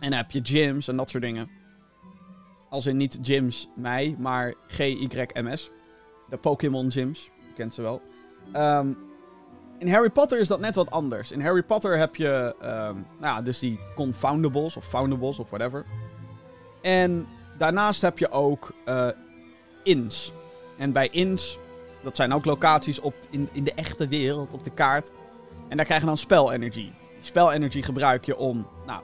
En 0.00 0.10
dan 0.10 0.18
heb 0.18 0.30
je 0.30 0.40
gyms 0.42 0.88
en 0.88 0.96
dat 0.96 1.10
soort 1.10 1.22
dingen. 1.22 1.50
Als 2.68 2.86
in 2.86 2.96
niet 2.96 3.18
gyms 3.22 3.68
mij, 3.76 4.16
maar 4.18 4.54
G-Y-M-S. 4.66 5.70
De 6.28 6.36
Pokémon 6.36 6.90
gyms. 6.90 7.30
Je 7.46 7.52
kent 7.54 7.74
ze 7.74 7.82
wel. 7.82 8.02
Um, 8.56 9.07
in 9.78 9.88
Harry 9.88 10.10
Potter 10.10 10.38
is 10.38 10.48
dat 10.48 10.60
net 10.60 10.74
wat 10.74 10.90
anders. 10.90 11.32
In 11.32 11.40
Harry 11.40 11.62
Potter 11.62 11.98
heb 11.98 12.16
je, 12.16 12.54
um, 12.62 12.66
nou 13.18 13.34
ja, 13.34 13.42
dus 13.42 13.58
die 13.58 13.80
confoundables 13.94 14.76
of 14.76 14.84
foundables 14.84 15.38
of 15.38 15.48
whatever. 15.48 15.84
En 16.82 17.26
daarnaast 17.58 18.00
heb 18.02 18.18
je 18.18 18.30
ook 18.30 18.74
uh, 18.86 19.08
ins. 19.82 20.32
En 20.76 20.92
bij 20.92 21.08
ins, 21.08 21.58
dat 22.02 22.16
zijn 22.16 22.32
ook 22.32 22.44
locaties 22.44 23.00
op, 23.00 23.14
in, 23.30 23.48
in 23.52 23.64
de 23.64 23.72
echte 23.74 24.08
wereld, 24.08 24.54
op 24.54 24.64
de 24.64 24.70
kaart. 24.70 25.10
En 25.68 25.76
daar 25.76 25.86
krijg 25.86 26.00
je 26.00 26.06
dan 26.06 26.18
spelenergy. 26.18 26.80
Die 26.80 26.92
spelenergy 27.20 27.82
gebruik 27.82 28.24
je 28.24 28.36
om, 28.36 28.66
nou, 28.86 29.02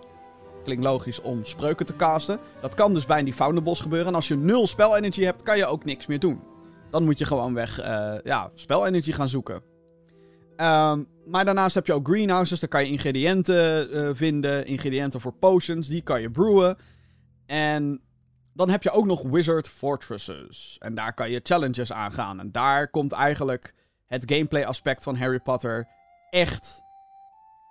klinkt 0.65 0.85
logisch, 0.85 1.21
om 1.21 1.45
spreuken 1.45 1.87
te 1.87 1.97
casten. 1.97 2.39
Dat 2.61 2.75
kan 2.75 2.95
dus 2.95 3.07
bij 3.07 3.23
die 3.23 3.33
foundables 3.33 3.81
gebeuren. 3.81 4.09
En 4.09 4.15
als 4.15 4.29
je 4.29 4.37
nul 4.37 4.67
spelenergy 4.67 5.23
hebt, 5.23 5.43
kan 5.43 5.57
je 5.57 5.67
ook 5.67 5.85
niks 5.85 6.07
meer 6.07 6.21
doen. 6.21 6.43
Dan 6.91 7.05
moet 7.05 7.19
je 7.19 7.25
gewoon 7.25 7.55
weg, 7.55 7.81
uh, 7.87 8.15
ja, 8.23 8.51
spelenergy 8.55 9.13
gaan 9.13 9.29
zoeken. 9.29 9.74
Um, 10.57 11.09
maar 11.27 11.45
daarnaast 11.45 11.75
heb 11.75 11.87
je 11.87 11.93
ook 11.93 12.09
greenhouses. 12.09 12.61
Daar 12.61 12.69
kan 12.69 12.85
je 12.85 12.91
ingrediënten 12.91 13.95
uh, 13.95 14.11
vinden. 14.13 14.67
Ingrediënten 14.67 15.21
voor 15.21 15.33
potions. 15.33 15.89
Die 15.89 16.03
kan 16.03 16.21
je 16.21 16.31
brewen. 16.31 16.77
En 17.47 18.01
dan 18.55 18.71
heb 18.71 18.83
je 18.83 18.91
ook 18.91 19.07
nog 19.07 19.23
Wizard 19.23 19.69
Fortresses. 19.69 20.77
En 20.79 20.95
daar 20.95 21.15
kan 21.15 21.31
je 21.31 21.41
challenges 21.43 21.93
aangaan. 21.93 22.41
En 22.41 22.53
daar 22.53 22.91
komt 22.91 23.13
eigenlijk 23.13 23.75
het 24.07 24.33
gameplay 24.33 24.65
aspect 24.65 25.03
van 25.03 25.17
Harry 25.17 25.41
Potter 25.41 25.89
echt, 26.31 26.83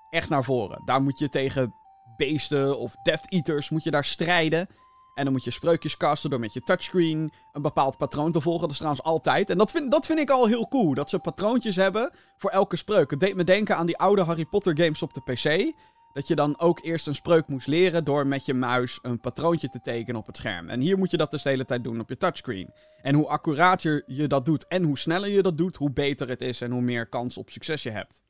echt 0.09 0.29
naar 0.29 0.43
voren. 0.43 0.81
Daar 0.85 1.01
moet 1.01 1.19
je 1.19 1.29
tegen 1.29 1.73
beesten 2.17 2.79
of 2.79 2.95
Death 3.03 3.25
Eaters 3.29 3.69
moet 3.69 3.83
je 3.83 3.91
daar 3.91 4.05
strijden. 4.05 4.67
En 5.13 5.24
dan 5.24 5.34
moet 5.34 5.43
je 5.43 5.51
spreukjes 5.51 5.98
casten 5.98 6.29
door 6.29 6.39
met 6.39 6.53
je 6.53 6.62
touchscreen 6.62 7.32
een 7.51 7.62
bepaald 7.62 7.98
patroon 7.98 8.32
te 8.32 8.41
volgen. 8.41 8.62
Dat 8.62 8.72
is 8.72 8.77
trouwens 8.77 9.03
altijd. 9.03 9.50
En 9.50 9.58
dat 9.58 9.72
vind, 9.72 9.91
dat 9.91 10.05
vind 10.05 10.20
ik 10.20 10.29
al 10.29 10.48
heel 10.48 10.67
cool. 10.67 10.93
Dat 10.93 11.10
ze 11.10 11.20
patroontjes 11.20 11.75
hebben 11.75 12.12
voor 12.38 12.50
elke 12.50 12.75
spreuk. 12.75 13.12
Het 13.12 13.20
deed 13.20 13.36
me 13.36 13.43
denken 13.43 13.77
aan 13.77 13.86
die 13.86 13.98
oude 13.98 14.22
Harry 14.22 14.46
Potter 14.46 14.77
games 14.77 15.01
op 15.01 15.13
de 15.13 15.22
PC. 15.22 15.74
Dat 16.13 16.27
je 16.27 16.36
dan 16.36 16.60
ook 16.60 16.79
eerst 16.84 17.08
een 17.08 17.15
spreuk 17.15 17.48
moest 17.48 17.67
leren 17.67 18.03
door 18.03 18.27
met 18.27 18.46
je 18.46 18.53
muis 18.53 19.00
een 19.01 19.20
patroontje 19.20 19.70
te 19.70 19.82
tekenen 19.82 20.20
op 20.20 20.27
het 20.27 20.38
scherm. 20.38 20.70
En 20.70 20.79
hier 20.79 20.98
moet 20.98 21.12
je 21.12 21.17
dat 21.17 21.32
dus 21.32 21.43
de 21.43 21.50
hele 21.50 21.65
tijd 21.65 21.84
doen 21.84 22.00
op 22.00 22.10
je 22.10 22.17
touchscreen. 22.17 22.74
En 23.01 23.15
hoe 23.15 23.27
accurater 23.27 24.03
je 24.08 24.27
dat 24.27 24.46
doet 24.46 24.67
en 24.67 24.84
hoe 24.84 24.98
sneller 24.98 25.29
je 25.29 25.41
dat 25.41 25.58
doet, 25.58 25.75
hoe 25.75 25.91
beter 25.91 26.29
het 26.29 26.41
is 26.41 26.62
en 26.62 26.72
hoe 26.72 26.82
meer 26.82 27.08
kans 27.08 27.38
op 27.38 27.50
succes 27.50 27.84
je 27.84 27.89
hebt. 27.89 28.24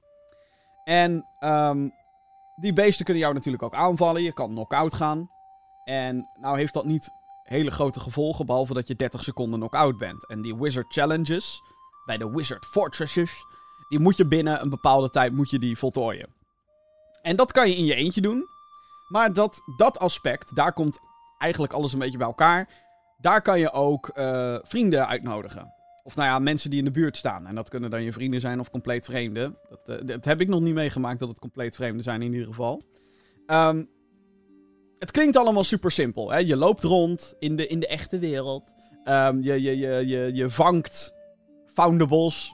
En 0.84 1.26
um, 1.40 1.92
die 2.56 2.74
beesten 2.74 3.06
kunnen 3.06 3.24
jou 3.24 3.36
natuurlijk 3.36 3.64
ook 3.64 3.74
aanvallen. 3.74 4.24
Je 4.24 4.34
kan 4.34 4.50
knock-out 4.50 4.94
gaan. 4.94 5.30
En 5.84 6.30
nou 6.40 6.58
heeft 6.58 6.74
dat 6.74 6.86
niet 6.86 7.10
hele 7.44 7.72
grote 7.72 8.00
gevolgen, 8.00 8.46
behalve 8.46 8.74
dat 8.74 8.88
je 8.88 8.96
30 8.96 9.24
seconden 9.24 9.60
knock-out 9.60 9.98
bent. 9.98 10.28
En 10.28 10.42
die 10.42 10.56
Wizard 10.56 10.94
Challenges, 10.94 11.62
bij 12.06 12.18
de 12.18 12.30
Wizard 12.30 12.66
Fortresses, 12.66 13.46
die 13.90 14.00
moet 14.00 14.18
je 14.18 14.26
binnen 14.26 14.62
een 14.62 14.70
bepaalde 14.70 15.10
tijd 15.10 15.34
moet 15.34 15.50
je 15.50 15.60
die 15.60 15.78
voltooien. 15.78 16.30
En 17.22 17.36
dat 17.36 17.52
kan 17.52 17.70
je 17.70 17.76
in 17.76 17.86
je 17.86 17.96
eentje 17.96 18.22
doen. 18.22 18.46
Maar 19.08 19.34
dat, 19.34 19.62
dat 19.78 20.00
aspect, 20.00 20.56
daar 20.56 20.74
komt 20.74 21.00
eigenlijk 21.38 21.74
alles 21.74 21.94
een 21.94 22.00
beetje 22.00 22.18
bij 22.18 22.28
elkaar. 22.28 22.70
Daar 23.18 23.42
kan 23.42 23.60
je 23.60 23.72
ook 23.72 24.12
uh, 24.18 24.58
vrienden 24.62 25.08
uitnodigen. 25.08 25.74
Of 26.04 26.16
nou 26.16 26.28
ja, 26.28 26.40
mensen 26.40 26.70
die 26.70 26.80
in 26.80 26.86
de 26.86 26.92
buurt 26.92 27.18
staan. 27.18 27.48
En 27.48 27.56
dat 27.56 27.70
kunnen 27.70 27.90
dan 27.90 28.04
je 28.04 28.14
vrienden 28.14 28.40
zijn 28.40 28.60
of 28.60 28.70
compleet 28.70 29.06
vreemden. 29.06 29.58
Dat, 29.70 30.02
uh, 30.02 30.08
dat 30.08 30.26
heb 30.26 30.42
ik 30.42 30.48
nog 30.48 30.62
niet 30.62 30.74
meegemaakt 30.74 31.20
dat 31.20 31.30
het 31.30 31.40
compleet 31.40 31.76
vreemden 31.76 32.04
zijn 32.04 32.22
in 32.22 32.34
ieder 32.34 32.48
geval. 32.48 32.84
Ehm, 33.46 33.84
het 35.04 35.12
klinkt 35.12 35.38
allemaal 35.38 35.64
super 35.64 35.92
simpel. 35.92 36.32
Hè? 36.32 36.38
Je 36.38 36.56
loopt 36.56 36.84
rond 36.84 37.34
in 37.40 37.56
de, 37.56 37.68
in 37.68 37.80
de 37.80 37.88
echte 37.88 38.20
wereld. 38.20 38.74
Ehm, 39.04 39.40
je, 39.42 39.62
je, 39.62 39.78
je, 39.78 40.08
je, 40.08 40.30
je 40.34 40.50
vangt 40.50 41.14
foundables. 41.74 42.54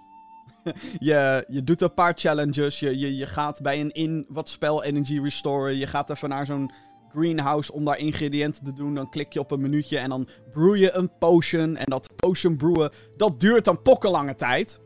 je, 1.00 1.46
je 1.48 1.64
doet 1.64 1.82
een 1.82 1.94
paar 1.94 2.14
challenges. 2.16 2.80
Je, 2.80 3.00
je, 3.00 3.16
je 3.16 3.26
gaat 3.26 3.62
bij 3.62 3.80
een 3.80 3.92
in 3.92 4.26
wat 4.30 4.50
spel 4.50 4.84
energy 4.84 5.20
restoren. 5.20 5.78
Je 5.78 5.88
gaat 5.88 6.10
even 6.10 6.30
naar 6.30 6.46
zo'n 6.46 6.72
greenhouse 7.14 7.74
om 7.74 7.86
daar 7.86 7.98
ingrediënten 7.98 8.64
te 8.64 8.74
doen. 8.74 8.96
Dan 8.96 9.10
klik 9.10 9.34
je 9.34 9.40
op 9.40 9.52
een 9.52 9.62
minuutje 9.62 9.98
en 9.98 10.10
dan 10.10 10.28
brew 10.52 10.76
je 10.76 10.92
een 10.92 11.18
potion. 11.18 11.76
En 11.76 11.86
dat 11.86 12.16
potion 12.16 12.58
brewen, 12.58 12.92
dat 13.18 13.40
duurt 13.40 13.66
dan 13.66 13.82
pokkenlange 13.82 14.36
tijd. 14.36 14.80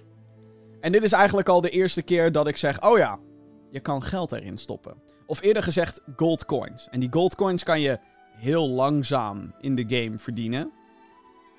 En 0.79 0.91
dit 0.91 1.03
is 1.03 1.11
eigenlijk 1.11 1.49
al 1.49 1.61
de 1.61 1.69
eerste 1.69 2.01
keer 2.01 2.31
dat 2.31 2.47
ik 2.47 2.57
zeg: 2.57 2.83
oh 2.83 2.97
ja, 2.97 3.19
je 3.71 3.79
kan 3.79 4.03
geld 4.03 4.31
erin 4.31 4.57
stoppen. 4.57 5.02
Of 5.25 5.41
eerder 5.41 5.63
gezegd, 5.63 6.01
gold 6.15 6.45
coins. 6.45 6.87
En 6.91 6.99
die 6.99 7.11
gold 7.11 7.35
coins 7.35 7.63
kan 7.63 7.81
je 7.81 7.99
heel 8.35 8.69
langzaam 8.69 9.53
in 9.59 9.75
de 9.75 9.85
game 9.87 10.19
verdienen. 10.19 10.71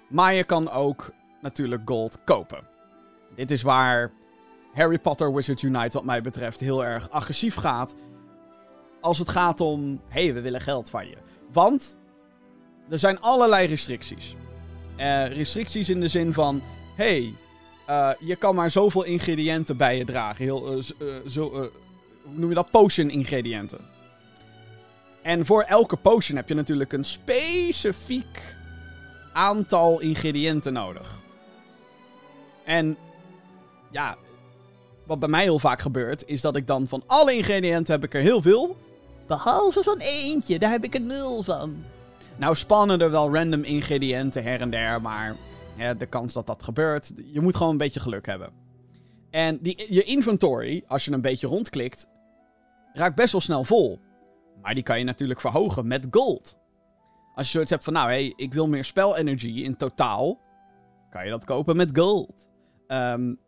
Maar 0.08 0.34
je 0.34 0.44
kan 0.44 0.70
ook 0.70 1.12
natuurlijk 1.40 1.82
gold 1.84 2.18
kopen. 2.24 2.66
Dit 3.34 3.50
is 3.50 3.62
waar 3.62 4.12
Harry 4.72 4.98
Potter 4.98 5.34
Wizards 5.34 5.62
Unite, 5.62 5.96
wat 5.96 6.04
mij 6.04 6.20
betreft, 6.20 6.60
heel 6.60 6.84
erg 6.84 7.10
agressief 7.10 7.54
gaat. 7.54 7.94
Als 9.00 9.18
het 9.18 9.28
gaat 9.28 9.60
om: 9.60 10.00
hé, 10.08 10.24
hey, 10.24 10.34
we 10.34 10.40
willen 10.40 10.60
geld 10.60 10.90
van 10.90 11.06
je. 11.06 11.16
Want 11.52 11.96
er 12.88 12.98
zijn 12.98 13.20
allerlei 13.20 13.66
restricties. 13.66 14.34
Uh, 14.96 15.26
restricties 15.26 15.88
in 15.88 16.00
de 16.00 16.08
zin 16.08 16.32
van: 16.32 16.62
hey, 16.96 17.34
uh, 17.90 18.10
je 18.18 18.36
kan 18.36 18.54
maar 18.54 18.70
zoveel 18.70 19.04
ingrediënten 19.04 19.76
bij 19.76 19.96
je 19.96 20.04
dragen. 20.04 20.44
Heel, 20.44 20.76
uh, 20.76 20.82
zo, 21.26 21.70
hoe 22.24 22.38
noem 22.38 22.48
je 22.48 22.54
dat? 22.54 22.70
Potion 22.70 23.10
ingrediënten. 23.10 23.78
En 25.22 25.46
voor 25.46 25.62
elke 25.62 25.96
potion 25.96 26.36
heb 26.36 26.48
je 26.48 26.54
natuurlijk 26.54 26.92
een 26.92 27.04
specifiek 27.04 28.56
aantal 29.32 30.00
ingrediënten 30.00 30.72
nodig. 30.72 31.18
En 32.64 32.96
ja, 33.90 34.16
wat 35.06 35.18
bij 35.18 35.28
mij 35.28 35.42
heel 35.42 35.58
vaak 35.58 35.80
gebeurt, 35.80 36.26
is 36.26 36.40
dat 36.40 36.56
ik 36.56 36.66
dan 36.66 36.88
van 36.88 37.02
alle 37.06 37.34
ingrediënten 37.34 37.94
heb 37.94 38.04
ik 38.04 38.14
er 38.14 38.20
heel 38.20 38.42
veel. 38.42 38.76
Behalve 39.26 39.82
van 39.82 39.98
eentje, 39.98 40.58
daar 40.58 40.70
heb 40.70 40.84
ik 40.84 40.94
een 40.94 41.06
nul 41.06 41.42
van. 41.42 41.84
Nou 42.36 42.56
spannen 42.56 43.00
er 43.00 43.10
wel 43.10 43.34
random 43.34 43.62
ingrediënten 43.62 44.42
her 44.42 44.60
en 44.60 44.70
der, 44.70 45.00
maar 45.00 45.36
ja, 45.76 45.94
de 45.94 46.06
kans 46.06 46.32
dat 46.32 46.46
dat 46.46 46.62
gebeurt, 46.62 47.12
je 47.32 47.40
moet 47.40 47.56
gewoon 47.56 47.72
een 47.72 47.78
beetje 47.78 48.00
geluk 48.00 48.26
hebben. 48.26 48.50
En 49.30 49.58
die, 49.60 49.86
je 49.88 50.02
inventory, 50.02 50.84
als 50.86 51.04
je 51.04 51.12
een 51.12 51.20
beetje 51.20 51.46
rondklikt, 51.46 52.06
raakt 52.94 53.16
best 53.16 53.32
wel 53.32 53.40
snel 53.40 53.64
vol. 53.64 54.00
Maar 54.62 54.74
die 54.74 54.82
kan 54.82 54.98
je 54.98 55.04
natuurlijk 55.04 55.40
verhogen 55.40 55.86
met 55.86 56.06
gold. 56.10 56.58
Als 57.34 57.46
je 57.46 57.52
zoiets 57.52 57.70
hebt 57.70 57.84
van, 57.84 57.92
nou 57.92 58.08
hé, 58.08 58.14
hey, 58.14 58.32
ik 58.36 58.54
wil 58.54 58.68
meer 58.68 58.84
spelenergy 58.84 59.62
in 59.62 59.76
totaal, 59.76 60.40
kan 61.10 61.24
je 61.24 61.30
dat 61.30 61.44
kopen 61.44 61.76
met 61.76 61.98
gold. 61.98 62.48
Um, 62.88 63.38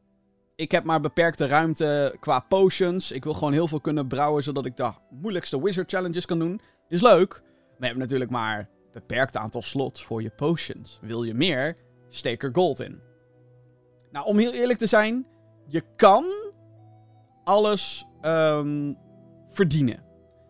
ik 0.56 0.70
heb 0.70 0.84
maar 0.84 1.00
beperkte 1.00 1.46
ruimte 1.46 2.16
qua 2.20 2.40
potions. 2.40 3.12
Ik 3.12 3.24
wil 3.24 3.34
gewoon 3.34 3.52
heel 3.52 3.68
veel 3.68 3.80
kunnen 3.80 4.06
brouwen, 4.06 4.42
zodat 4.42 4.66
ik 4.66 4.76
de 4.76 4.90
moeilijkste 5.10 5.62
wizard 5.62 5.90
challenges 5.90 6.26
kan 6.26 6.38
doen. 6.38 6.60
Is 6.88 7.00
leuk. 7.00 7.42
Maar 7.42 7.76
je 7.78 7.86
hebt 7.86 7.98
natuurlijk 7.98 8.30
maar 8.30 8.58
een 8.58 8.66
beperkt 8.92 9.36
aantal 9.36 9.62
slots 9.62 10.04
voor 10.04 10.22
je 10.22 10.30
potions. 10.30 10.98
Wil 11.02 11.22
je 11.22 11.34
meer, 11.34 11.76
steek 12.08 12.42
er 12.42 12.50
gold 12.52 12.80
in. 12.80 13.00
Nou, 14.10 14.26
om 14.26 14.38
heel 14.38 14.52
eerlijk 14.52 14.78
te 14.78 14.86
zijn, 14.86 15.26
je 15.66 15.82
kan 15.96 16.24
alles 17.44 18.06
um, 18.22 18.98
verdienen. 19.56 20.04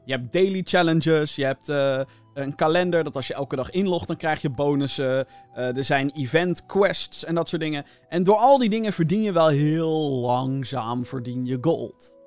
Je 0.05 0.13
hebt 0.13 0.33
daily 0.33 0.63
challenges, 0.65 1.35
je 1.35 1.45
hebt 1.45 1.69
uh, 1.69 2.01
een 2.35 2.55
kalender 2.55 3.05
dat 3.05 3.17
als 3.17 3.27
je 3.27 3.35
elke 3.35 3.57
dag 3.57 3.71
inlogt, 3.71 4.07
dan 4.07 4.17
krijg 4.17 4.43
je 4.43 4.51
bonussen. 4.51 5.27
Uh, 5.57 5.77
er 5.77 5.85
zijn 5.85 6.11
event 6.11 6.67
quests 6.67 7.25
en 7.25 7.35
dat 7.35 7.49
soort 7.49 7.63
dingen. 7.63 7.85
En 8.09 8.23
door 8.23 8.37
al 8.37 8.59
die 8.59 8.69
dingen 8.69 8.93
verdien 8.93 9.23
je 9.23 9.33
wel 9.33 9.49
heel 9.49 10.11
langzaam 10.11 11.07
verdien 11.07 11.47
je 11.47 11.59
gold. 11.61 12.19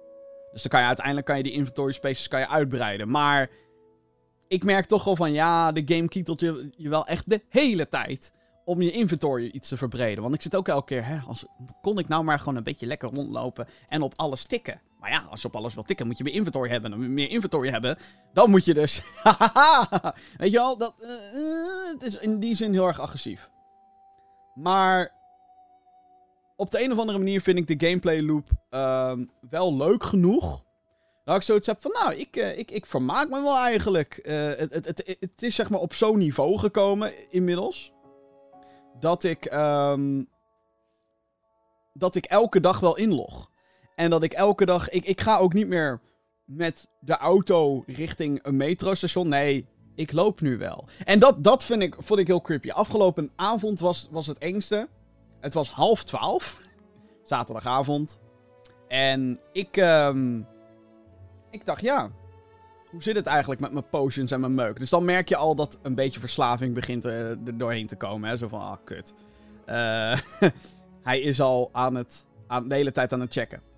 Dus 0.52 0.62
dan 0.62 0.72
kan 0.72 0.80
je 0.80 0.88
uiteindelijk 0.88 1.26
kan 1.26 1.38
je 1.38 1.44
die 1.44 1.52
inventory 1.52 1.92
spaces 1.92 2.28
kan 2.28 2.40
je 2.40 2.48
uitbreiden. 2.48 3.10
Maar 3.10 3.50
ik 4.48 4.64
merk 4.64 4.86
toch 4.86 5.04
wel 5.04 5.16
van 5.16 5.32
ja, 5.32 5.72
de 5.72 5.96
game 5.96 6.08
kietelt 6.08 6.40
je, 6.40 6.70
je 6.78 6.90
wel 6.90 7.06
echt 7.06 7.30
de 7.30 7.42
hele 7.50 7.90
tijd 7.90 8.32
om 8.66 8.82
je 8.82 8.92
inventory 8.92 9.46
iets 9.46 9.70
te 9.70 9.78
verbreden. 9.78 10.22
Want 10.22 10.36
ik 10.36 10.42
zit 10.42 10.56
ook 10.56 10.68
elke 10.68 10.86
keer, 10.86 11.06
hè, 11.06 11.20
als, 11.28 11.46
kon 11.82 12.00
ik 12.00 12.08
nou 12.08 12.24
maar 12.24 12.40
gewoon 12.40 12.56
een 12.56 12.64
beetje 12.64 12.86
lekker 12.86 13.10
rondlopen 13.10 13.68
en 13.88 14.02
op 14.02 14.14
alles 14.16 14.46
tikken. 14.46 14.82
Maar 15.00 15.12
ja, 15.12 15.26
als 15.30 15.42
je 15.42 15.48
op 15.48 15.56
alles 15.56 15.74
wil 15.74 15.84
tikken, 15.84 16.08
moet 16.08 16.18
je 16.18 16.24
meer 16.24 16.34
inventory 16.34 16.70
hebben. 16.70 16.94
En 16.94 17.14
meer 17.14 17.30
inventory 17.30 17.70
hebben, 17.70 17.98
dan 18.34 18.50
moet 18.50 18.66
je 18.66 18.74
dus... 18.74 19.02
Weet 20.38 20.52
je 20.52 20.58
wel, 20.58 20.78
dat, 20.78 20.94
uh, 21.00 21.94
het 21.94 22.04
is 22.04 22.18
in 22.18 22.40
die 22.40 22.56
zin 22.56 22.74
heel 22.74 22.88
erg 22.88 23.00
agressief. 23.00 23.50
Maar 24.56 25.12
op 26.56 26.72
de 26.72 26.84
een 26.84 26.92
of 26.92 26.98
andere 26.98 27.18
manier 27.18 27.42
vind 27.42 27.58
ik 27.58 27.80
de 27.80 27.88
gameplay 27.88 28.22
loop 28.22 28.50
uh, 28.72 29.14
wel 29.50 29.76
leuk 29.76 30.04
genoeg. 30.04 30.66
Dat 31.24 31.36
ik 31.36 31.42
zoiets 31.42 31.68
heb 31.68 31.82
van, 31.82 31.92
nou, 31.92 32.14
ik, 32.16 32.36
uh, 32.36 32.58
ik, 32.58 32.72
ik 32.72 32.86
vermaak 32.86 33.30
me 33.30 33.42
wel 33.42 33.58
eigenlijk. 33.58 34.20
Het, 34.24 34.74
het, 34.74 34.86
het, 34.86 35.18
het, 35.20 35.44
is 35.44 35.56
zeg 35.56 35.70
maar 35.70 35.80
op 35.80 35.94
zo'n 35.94 36.18
niveau 36.18 36.58
gekomen 36.58 37.32
inmiddels. 37.32 37.94
Dat 39.00 39.24
ik, 39.24 39.54
um, 39.54 40.30
dat 41.94 42.16
ik 42.16 42.26
elke 42.26 42.60
dag 42.60 42.80
wel 42.80 42.98
inlog. 42.98 43.49
En 44.00 44.10
dat 44.10 44.24
ik 44.24 44.34
elke 44.34 44.66
dag. 44.66 44.90
Ik, 44.90 45.06
ik 45.06 45.22
ga 45.22 45.38
ook 45.38 45.54
niet 45.54 45.68
meer 45.68 46.00
met 46.46 46.88
de 47.00 47.18
auto 47.18 47.84
richting 47.88 48.40
een 48.42 48.58
metrostation. 48.58 49.28
Nee, 49.28 49.68
ik 49.96 50.12
loop 50.12 50.42
nu 50.42 50.58
wel. 50.58 50.88
En 51.06 51.20
dat, 51.20 51.44
dat 51.44 51.64
vind 51.64 51.82
ik, 51.82 51.96
vond 51.98 52.20
ik 52.20 52.28
heel 52.28 52.42
creepy. 52.42 52.70
Afgelopen 52.70 53.32
avond 53.36 53.80
was, 53.80 54.08
was 54.12 54.28
het 54.28 54.38
engste. 54.38 54.88
Het 55.40 55.54
was 55.54 55.70
half 55.70 56.04
twaalf. 56.04 56.62
Zaterdagavond. 57.24 58.20
En 58.88 59.40
ik. 59.52 59.78
Um, 59.78 60.48
ik 61.52 61.66
dacht, 61.66 61.82
ja. 61.82 62.12
Hoe 62.90 63.04
zit 63.04 63.16
het 63.16 63.26
eigenlijk 63.26 63.62
met 63.62 63.72
mijn 63.72 63.90
potions 63.90 64.32
en 64.32 64.40
mijn 64.40 64.56
meuk? 64.56 64.80
Dus 64.80 64.90
dan 64.90 65.06
merk 65.06 65.30
je 65.30 65.36
al 65.36 65.56
dat 65.56 65.80
een 65.82 65.96
beetje 65.96 66.20
verslaving 66.20 66.74
begint 66.74 67.06
er, 67.06 67.38
er 67.46 67.58
doorheen 67.58 67.88
te 67.88 67.96
komen. 67.96 68.30
Hè? 68.30 68.38
Zo 68.38 68.48
van, 68.48 68.60
ah, 68.60 68.78
kut. 68.84 69.14
Uh, 69.66 70.18
hij 71.10 71.20
is 71.20 71.42
al 71.42 71.70
aan 71.72 71.96
het, 71.96 72.26
aan, 72.48 72.68
de 72.68 72.76
hele 72.76 72.92
tijd 72.92 73.14
aan 73.14 73.20
het 73.20 73.34
checken. 73.34 73.69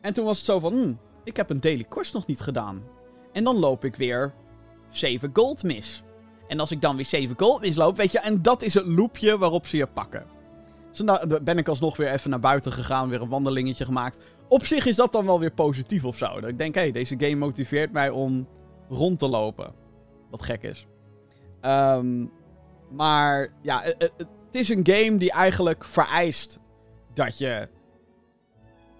En 0.00 0.12
toen 0.12 0.24
was 0.24 0.36
het 0.36 0.46
zo 0.46 0.58
van, 0.58 0.72
hmm, 0.72 0.98
ik 1.24 1.36
heb 1.36 1.50
een 1.50 1.60
daily 1.60 1.84
quest 1.84 2.14
nog 2.14 2.26
niet 2.26 2.40
gedaan. 2.40 2.82
En 3.32 3.44
dan 3.44 3.58
loop 3.58 3.84
ik 3.84 3.96
weer 3.96 4.34
7 4.90 5.30
gold 5.32 5.62
mis. 5.62 6.02
En 6.48 6.60
als 6.60 6.70
ik 6.70 6.80
dan 6.80 6.96
weer 6.96 7.04
7 7.04 7.38
gold 7.38 7.60
misloop, 7.60 7.96
weet 7.96 8.12
je, 8.12 8.20
en 8.20 8.42
dat 8.42 8.62
is 8.62 8.74
het 8.74 8.86
loopje 8.86 9.38
waarop 9.38 9.66
ze 9.66 9.76
je 9.76 9.86
pakken. 9.86 10.26
Dus 10.90 10.98
dan 10.98 11.40
ben 11.44 11.58
ik 11.58 11.68
alsnog 11.68 11.96
weer 11.96 12.08
even 12.08 12.30
naar 12.30 12.40
buiten 12.40 12.72
gegaan, 12.72 13.08
weer 13.08 13.22
een 13.22 13.28
wandelingetje 13.28 13.84
gemaakt. 13.84 14.20
Op 14.48 14.64
zich 14.64 14.86
is 14.86 14.96
dat 14.96 15.12
dan 15.12 15.26
wel 15.26 15.40
weer 15.40 15.52
positief 15.52 16.04
of 16.04 16.16
zo. 16.16 16.40
Dat 16.40 16.50
ik 16.50 16.58
denk, 16.58 16.74
hé, 16.74 16.80
hey, 16.80 16.92
deze 16.92 17.14
game 17.18 17.34
motiveert 17.34 17.92
mij 17.92 18.10
om 18.10 18.48
rond 18.88 19.18
te 19.18 19.28
lopen. 19.28 19.74
Wat 20.30 20.42
gek 20.42 20.62
is. 20.62 20.86
Um, 21.62 22.30
maar 22.90 23.48
ja, 23.62 23.82
het, 23.82 24.12
het 24.16 24.28
is 24.50 24.68
een 24.68 24.86
game 24.86 25.16
die 25.16 25.32
eigenlijk 25.32 25.84
vereist 25.84 26.58
dat 27.14 27.38
je 27.38 27.68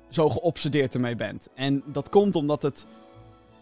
zo 0.08 0.28
geobsedeerd 0.28 0.94
ermee 0.94 1.16
bent. 1.16 1.48
En 1.54 1.82
dat 1.86 2.08
komt 2.08 2.36
omdat 2.36 2.62
het 2.62 2.86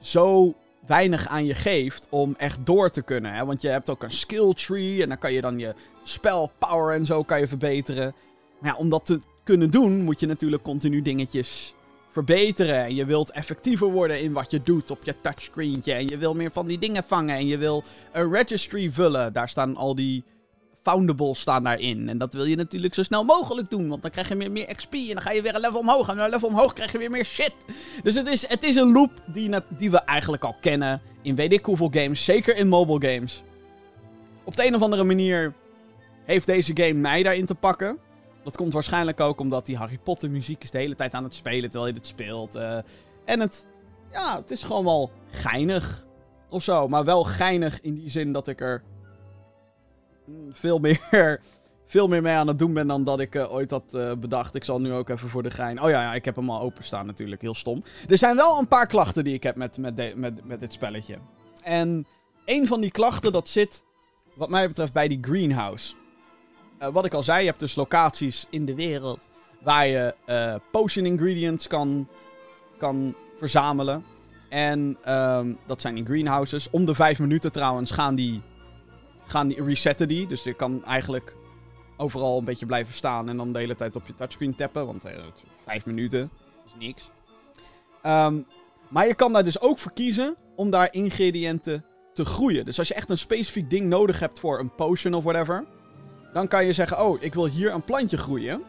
zo 0.00 0.54
weinig 0.86 1.26
aan 1.26 1.44
je 1.44 1.54
geeft 1.54 2.06
om 2.10 2.34
echt 2.38 2.58
door 2.64 2.90
te 2.90 3.02
kunnen. 3.02 3.34
Hè? 3.34 3.44
Want 3.44 3.62
je 3.62 3.68
hebt 3.68 3.90
ook 3.90 4.02
een 4.02 4.10
skill 4.10 4.52
tree 4.54 5.02
en 5.02 5.08
dan 5.08 5.18
kan 5.18 5.32
je 5.32 5.40
dan 5.40 5.58
je 5.58 5.74
spelpower 6.02 6.94
en 6.94 7.06
zo 7.06 7.22
kan 7.22 7.40
je 7.40 7.48
verbeteren. 7.48 8.14
Maar 8.58 8.70
ja, 8.70 8.76
om 8.78 8.88
dat 8.88 9.06
te 9.06 9.20
kunnen 9.44 9.70
doen 9.70 10.02
moet 10.02 10.20
je 10.20 10.26
natuurlijk 10.26 10.62
continu 10.62 11.02
dingetjes 11.02 11.74
verbeteren. 12.10 12.84
En 12.84 12.94
je 12.94 13.04
wilt 13.04 13.30
effectiever 13.30 13.90
worden 13.90 14.20
in 14.20 14.32
wat 14.32 14.50
je 14.50 14.62
doet 14.62 14.90
op 14.90 15.04
je 15.04 15.14
touchscreentje. 15.20 15.92
En 15.92 16.06
je 16.06 16.18
wil 16.18 16.34
meer 16.34 16.50
van 16.50 16.66
die 16.66 16.78
dingen 16.78 17.04
vangen. 17.04 17.36
En 17.36 17.46
je 17.46 17.58
wil 17.58 17.84
een 18.12 18.32
registry 18.32 18.90
vullen. 18.90 19.32
Daar 19.32 19.48
staan 19.48 19.76
al 19.76 19.94
die 19.94 20.24
foundables 20.90 21.40
staan 21.40 21.64
daarin. 21.64 22.08
En 22.08 22.18
dat 22.18 22.32
wil 22.32 22.44
je 22.44 22.56
natuurlijk 22.56 22.94
zo 22.94 23.02
snel 23.02 23.24
mogelijk 23.24 23.70
doen. 23.70 23.88
Want 23.88 24.02
dan 24.02 24.10
krijg 24.10 24.28
je 24.28 24.34
meer, 24.34 24.50
meer 24.50 24.74
XP. 24.74 24.92
En 24.92 25.06
dan 25.12 25.22
ga 25.22 25.30
je 25.30 25.42
weer 25.42 25.54
een 25.54 25.60
level 25.60 25.80
omhoog. 25.80 26.08
En 26.08 26.18
een 26.18 26.30
level 26.30 26.48
omhoog 26.48 26.72
krijg 26.72 26.92
je 26.92 26.98
weer 26.98 27.10
meer 27.10 27.24
shit. 27.24 27.52
Dus 28.02 28.14
het 28.14 28.26
is, 28.26 28.48
het 28.48 28.62
is 28.62 28.76
een 28.76 28.92
loop 28.92 29.10
die, 29.26 29.50
die 29.68 29.90
we 29.90 29.98
eigenlijk 29.98 30.44
al 30.44 30.56
kennen. 30.60 31.02
In 31.22 31.34
weet 31.34 31.52
ik 31.52 31.64
hoeveel 31.64 31.90
games. 31.92 32.24
Zeker 32.24 32.56
in 32.56 32.68
mobile 32.68 33.14
games. 33.14 33.42
Op 34.44 34.56
de 34.56 34.66
een 34.66 34.74
of 34.74 34.82
andere 34.82 35.04
manier 35.04 35.54
heeft 36.24 36.46
deze 36.46 36.76
game 36.76 37.00
mij 37.00 37.22
daarin 37.22 37.46
te 37.46 37.54
pakken. 37.54 37.98
Dat 38.44 38.56
komt 38.56 38.72
waarschijnlijk 38.72 39.20
ook 39.20 39.40
omdat 39.40 39.66
die 39.66 39.76
Harry 39.76 39.98
Potter 39.98 40.30
muziek 40.30 40.62
is 40.62 40.70
de 40.70 40.78
hele 40.78 40.94
tijd 40.94 41.12
aan 41.12 41.24
het 41.24 41.34
spelen 41.34 41.70
terwijl 41.70 41.92
je 41.92 41.98
het 41.98 42.06
speelt. 42.06 42.56
Uh, 42.56 42.78
en 43.24 43.40
het, 43.40 43.66
ja, 44.12 44.36
het 44.36 44.50
is 44.50 44.62
gewoon 44.62 44.84
wel 44.84 45.10
geinig 45.30 46.06
of 46.48 46.62
zo. 46.62 46.88
Maar 46.88 47.04
wel 47.04 47.24
geinig 47.24 47.80
in 47.80 47.94
die 47.94 48.10
zin 48.10 48.32
dat 48.32 48.48
ik 48.48 48.60
er 48.60 48.82
veel 50.50 50.78
meer 50.78 51.00
veel 51.86 52.08
meer 52.08 52.22
mee 52.22 52.34
aan 52.34 52.46
het 52.46 52.58
doen 52.58 52.74
ben 52.74 52.86
dan 52.86 53.04
dat 53.04 53.20
ik 53.20 53.34
eh, 53.34 53.52
ooit 53.52 53.70
had 53.70 53.94
eh, 53.94 54.12
bedacht. 54.12 54.54
Ik 54.54 54.64
zal 54.64 54.80
nu 54.80 54.92
ook 54.92 55.08
even 55.08 55.28
voor 55.28 55.42
de 55.42 55.50
gein. 55.50 55.82
Oh 55.82 55.90
ja, 55.90 56.02
ja, 56.02 56.14
ik 56.14 56.24
heb 56.24 56.36
hem 56.36 56.50
al 56.50 56.60
openstaan 56.60 57.06
natuurlijk. 57.06 57.42
Heel 57.42 57.54
stom. 57.54 57.82
Er 58.08 58.18
zijn 58.18 58.36
wel 58.36 58.58
een 58.58 58.68
paar 58.68 58.86
klachten 58.86 59.24
die 59.24 59.34
ik 59.34 59.42
heb 59.42 59.56
met, 59.56 59.78
met, 59.78 60.16
met, 60.16 60.44
met 60.44 60.60
dit 60.60 60.72
spelletje. 60.72 61.18
En 61.62 62.06
een 62.44 62.66
van 62.66 62.80
die 62.80 62.90
klachten, 62.90 63.32
dat 63.32 63.48
zit, 63.48 63.82
wat 64.34 64.50
mij 64.50 64.68
betreft, 64.68 64.92
bij 64.92 65.08
die 65.08 65.18
greenhouse. 65.20 65.94
Uh, 66.82 66.88
wat 66.88 67.04
ik 67.04 67.14
al 67.14 67.22
zei, 67.22 67.40
je 67.40 67.46
hebt 67.46 67.60
dus 67.60 67.74
locaties 67.74 68.46
in 68.50 68.64
de 68.64 68.74
wereld 68.74 69.20
waar 69.62 69.86
je 69.86 70.14
potion 70.70 71.06
ingredients 71.06 71.66
kan, 71.66 72.08
kan 72.78 73.14
verzamelen. 73.38 74.04
En 74.48 74.98
um, 75.08 75.58
dat 75.66 75.80
zijn 75.80 75.96
in 75.96 76.06
greenhouses. 76.06 76.70
Om 76.70 76.84
de 76.84 76.94
vijf 76.94 77.18
minuten 77.18 77.52
trouwens 77.52 77.90
gaan 77.90 78.14
die, 78.14 78.42
gaan 79.26 79.48
die 79.48 79.64
resetten 79.64 80.08
die. 80.08 80.26
Dus 80.26 80.42
je 80.42 80.54
kan 80.54 80.84
eigenlijk 80.84 81.36
overal 81.96 82.38
een 82.38 82.44
beetje 82.44 82.66
blijven 82.66 82.94
staan 82.94 83.28
en 83.28 83.36
dan 83.36 83.52
de 83.52 83.58
hele 83.58 83.74
tijd 83.74 83.96
op 83.96 84.06
je 84.06 84.14
touchscreen 84.14 84.54
tappen. 84.54 84.86
Want 84.86 85.04
eh, 85.04 85.12
vijf 85.64 85.86
minuten 85.86 86.30
is 86.66 86.72
niks. 86.78 87.10
Um, 88.06 88.46
maar 88.88 89.06
je 89.06 89.14
kan 89.14 89.32
daar 89.32 89.44
dus 89.44 89.60
ook 89.60 89.78
voor 89.78 89.92
kiezen 89.92 90.36
om 90.56 90.70
daar 90.70 90.88
ingrediënten 90.92 91.84
te 92.12 92.24
groeien. 92.24 92.64
Dus 92.64 92.78
als 92.78 92.88
je 92.88 92.94
echt 92.94 93.10
een 93.10 93.18
specifiek 93.18 93.70
ding 93.70 93.88
nodig 93.88 94.20
hebt 94.20 94.40
voor 94.40 94.58
een 94.58 94.74
potion 94.74 95.14
of 95.14 95.24
whatever. 95.24 95.64
Dan 96.32 96.48
kan 96.48 96.64
je 96.64 96.72
zeggen, 96.72 97.04
oh, 97.04 97.22
ik 97.22 97.34
wil 97.34 97.46
hier 97.46 97.72
een 97.72 97.84
plantje 97.84 98.16
groeien. 98.16 98.62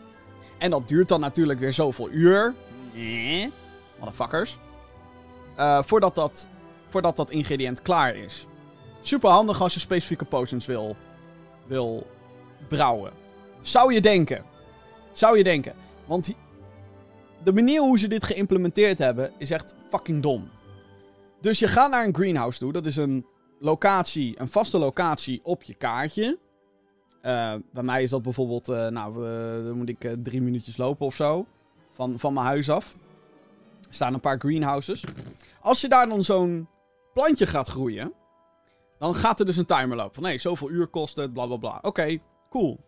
En 0.58 0.72
dat 0.72 0.88
duurt 0.88 1.08
dan 1.08 1.20
natuurlijk 1.20 1.60
weer 1.60 1.74
zoveel 1.74 2.10
uur. 2.12 2.54
Nee, 2.94 3.52
motherfuckers. 4.00 4.58
Uh, 5.58 5.84
voordat, 5.84 6.16
dat, 6.16 6.48
voordat 6.90 7.16
dat 7.16 7.32
ingrediënt 7.32 7.82
klaar 7.82 8.16
is. 8.16 8.46
Super 9.08 9.30
handig 9.30 9.62
als 9.62 9.74
je 9.74 9.80
specifieke 9.80 10.26
potions 10.26 10.66
wil, 10.66 10.96
wil 11.68 12.08
brouwen. 12.68 13.12
Zou 13.62 13.94
je 13.94 14.02
denken. 14.02 14.44
Zou 15.12 15.38
je 15.38 15.44
denken. 15.44 15.74
Want 16.06 16.34
de 17.44 17.54
manier 17.54 17.82
hoe 17.82 18.00
ze 18.00 18.08
dit 18.08 18.24
geïmplementeerd 18.24 18.98
hebben 18.98 19.32
is 19.38 19.52
echt 19.52 19.76
fucking 19.90 20.22
dom. 20.22 20.50
Dus 21.42 21.60
je 21.60 21.68
gaat 21.68 21.92
naar 21.92 22.06
een 22.06 22.16
greenhouse 22.16 22.60
toe. 22.60 22.72
Dat 22.72 22.86
is 22.86 22.96
een 22.96 23.26
locatie, 23.60 24.40
een 24.40 24.50
vaste 24.50 24.78
locatie 24.78 25.40
op 25.44 25.64
je 25.64 25.74
kaartje. 25.74 26.38
Uh, 27.24 27.54
bij 27.72 27.84
mij 27.84 28.04
is 28.04 28.10
dat 28.10 28.22
bijvoorbeeld, 28.22 28.70
uh, 28.70 28.88
nou, 28.88 29.28
uh, 29.28 29.66
dan 29.66 29.78
moet 29.78 29.90
ik 29.90 30.16
drie 30.24 30.42
minuutjes 30.42 30.78
lopen 30.78 31.06
of 31.06 31.16
zo. 31.16 31.46
Van, 31.94 32.20
van 32.20 32.34
mijn 32.34 32.46
huis 32.46 32.70
af. 32.70 32.96
Er 33.88 33.94
staan 33.94 34.14
een 34.14 34.20
paar 34.20 34.40
greenhouses. 34.40 35.04
Als 35.62 35.82
je 35.82 35.88
daar 35.88 36.08
dan 36.08 36.24
zo'n 36.24 36.68
plantje 37.14 37.46
gaat 37.46 37.68
groeien, 37.68 38.14
dan 39.00 39.16
gaat 39.16 39.40
er 39.40 39.46
dus 39.46 39.58
een 39.58 39.66
timer 39.66 39.98
lopen. 39.98 40.14
Van 40.14 40.24
nee, 40.24 40.38
zoveel 40.38 40.70
uur 40.70 40.88
kost 40.88 41.16
het, 41.16 41.34
bla 41.34 41.46
bla 41.46 41.58
bla. 41.58 41.80
Oké, 41.82 42.18
cool. 42.50 42.86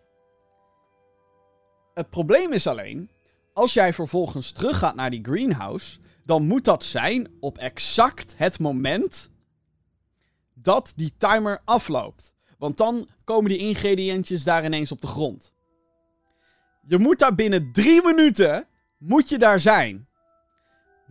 Het 1.93 2.09
probleem 2.09 2.53
is 2.53 2.67
alleen, 2.67 3.09
als 3.53 3.73
jij 3.73 3.93
vervolgens 3.93 4.51
teruggaat 4.51 4.95
naar 4.95 5.09
die 5.09 5.23
greenhouse, 5.23 5.99
dan 6.25 6.47
moet 6.47 6.65
dat 6.65 6.83
zijn 6.83 7.27
op 7.39 7.57
exact 7.57 8.37
het 8.37 8.59
moment 8.59 9.31
dat 10.53 10.93
die 10.95 11.13
timer 11.17 11.61
afloopt. 11.65 12.33
Want 12.57 12.77
dan 12.77 13.07
komen 13.23 13.49
die 13.49 13.57
ingrediëntjes 13.57 14.43
daar 14.43 14.65
ineens 14.65 14.91
op 14.91 15.01
de 15.01 15.07
grond. 15.07 15.53
Je 16.87 16.97
moet 16.97 17.19
daar 17.19 17.35
binnen 17.35 17.71
drie 17.71 18.03
minuten, 18.03 18.67
moet 18.97 19.29
je 19.29 19.37
daar 19.37 19.59
zijn. 19.59 20.07